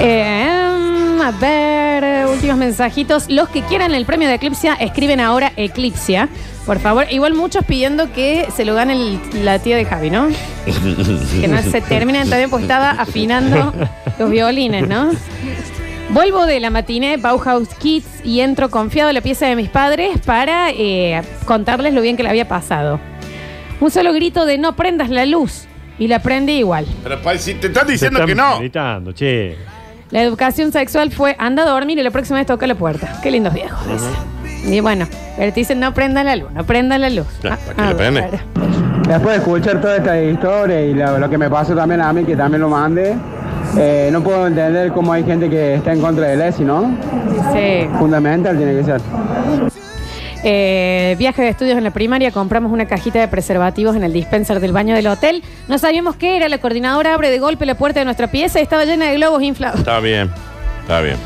Eh, 0.00 1.18
a 1.22 1.30
ver, 1.30 2.04
eh, 2.04 2.26
últimos 2.26 2.56
mensajitos. 2.56 3.30
Los 3.30 3.48
que 3.48 3.62
quieran 3.62 3.94
el 3.94 4.04
premio 4.04 4.28
de 4.28 4.34
Eclipsia, 4.34 4.74
escriben 4.74 5.20
ahora 5.20 5.52
Eclipsia. 5.56 6.28
Por 6.66 6.78
favor, 6.80 7.06
igual 7.10 7.34
muchos 7.34 7.64
pidiendo 7.64 8.10
que 8.12 8.48
se 8.54 8.64
lo 8.64 8.74
gane 8.74 8.94
el- 8.94 9.20
la 9.44 9.58
tía 9.58 9.76
de 9.76 9.84
Javi, 9.84 10.10
¿no? 10.10 10.28
Que 11.40 11.46
no 11.48 11.62
se 11.62 11.80
terminen 11.82 12.28
también 12.28 12.50
porque 12.50 12.64
estaba 12.64 12.90
afinando 12.90 13.72
los 14.18 14.30
violines, 14.30 14.88
¿no? 14.88 15.10
Vuelvo 16.10 16.46
de 16.46 16.60
la 16.60 16.70
matiné 16.70 17.16
Bauhaus 17.16 17.68
Kids 17.74 18.06
y 18.24 18.40
entro 18.40 18.70
confiado 18.70 19.10
en 19.10 19.14
la 19.16 19.20
pieza 19.20 19.46
de 19.46 19.56
mis 19.56 19.68
padres 19.68 20.18
para 20.24 20.70
eh, 20.70 21.22
contarles 21.44 21.92
lo 21.94 22.02
bien 22.02 22.16
que 22.16 22.22
le 22.22 22.28
había 22.28 22.46
pasado. 22.46 23.00
Un 23.80 23.90
solo 23.90 24.12
grito 24.12 24.46
de 24.46 24.58
no 24.58 24.76
prendas 24.76 25.10
la 25.10 25.26
luz 25.26 25.64
y 25.98 26.06
la 26.06 26.20
prendí 26.20 26.52
igual. 26.58 26.86
Pero 27.02 27.20
pa, 27.20 27.36
si 27.36 27.54
te 27.54 27.66
están 27.68 27.86
Se 27.86 27.92
diciendo 27.92 28.18
están 28.20 28.28
que 28.28 28.34
no. 28.34 28.58
gritando, 28.60 29.12
che. 29.12 29.56
La 30.10 30.22
educación 30.22 30.70
sexual 30.70 31.10
fue 31.10 31.34
anda 31.38 31.64
a 31.64 31.66
dormir 31.66 31.98
y 31.98 32.02
la 32.02 32.10
próxima 32.12 32.38
vez 32.38 32.46
toca 32.46 32.66
la 32.66 32.76
puerta. 32.76 33.18
Qué 33.22 33.30
lindos 33.30 33.52
viejos. 33.54 33.80
dice. 33.88 34.72
Y 34.76 34.80
bueno, 34.80 35.08
pero 35.36 35.52
te 35.52 35.60
dicen 35.60 35.80
no 35.80 35.92
prendan 35.92 36.26
la 36.26 36.36
luz, 36.36 36.50
no 36.52 36.64
prendan 36.64 37.00
la 37.00 37.10
luz. 37.10 37.26
Ah, 37.44 37.58
¿para 37.66 37.74
qué 37.74 37.82
a 37.82 37.88
le 37.88 37.94
prende? 37.96 38.20
ver. 38.20 38.40
Después 39.08 39.30
de 39.30 39.36
escuchar 39.36 39.80
toda 39.80 39.96
esta 39.96 40.22
historia 40.22 40.80
y 40.80 40.94
lo, 40.94 41.18
lo 41.18 41.28
que 41.28 41.36
me 41.36 41.50
pasó 41.50 41.74
también 41.74 42.00
a 42.00 42.12
mí, 42.12 42.24
que 42.24 42.36
también 42.36 42.60
lo 42.62 42.68
mandé, 42.70 43.14
eh, 43.76 44.08
no 44.12 44.22
puedo 44.22 44.46
entender 44.46 44.92
cómo 44.92 45.12
hay 45.12 45.24
gente 45.24 45.48
que 45.50 45.74
está 45.74 45.92
en 45.92 46.00
contra 46.00 46.26
de 46.28 46.36
Leslie, 46.36 46.66
¿no? 46.66 46.96
Sí. 47.52 47.88
Fundamental 47.98 48.56
tiene 48.56 48.76
que 48.76 48.84
ser. 48.84 49.00
Eh, 50.46 51.16
viaje 51.18 51.40
de 51.40 51.48
estudios 51.48 51.78
en 51.78 51.84
la 51.84 51.90
primaria, 51.90 52.30
compramos 52.30 52.70
una 52.70 52.86
cajita 52.86 53.18
de 53.18 53.28
preservativos 53.28 53.96
en 53.96 54.04
el 54.04 54.12
dispenser 54.12 54.60
del 54.60 54.72
baño 54.72 54.94
del 54.94 55.06
hotel. 55.06 55.42
No 55.68 55.78
sabíamos 55.78 56.16
qué 56.16 56.36
era, 56.36 56.50
la 56.50 56.58
coordinadora 56.58 57.14
abre 57.14 57.30
de 57.30 57.38
golpe 57.38 57.64
la 57.64 57.76
puerta 57.76 58.00
de 58.00 58.04
nuestra 58.04 58.26
pieza 58.26 58.60
y 58.60 58.62
estaba 58.62 58.84
llena 58.84 59.06
de 59.06 59.14
globos 59.14 59.42
inflados. 59.42 59.80
Está 59.80 60.00
bien. 60.00 60.30
Está 60.82 61.00
bien. 61.00 61.16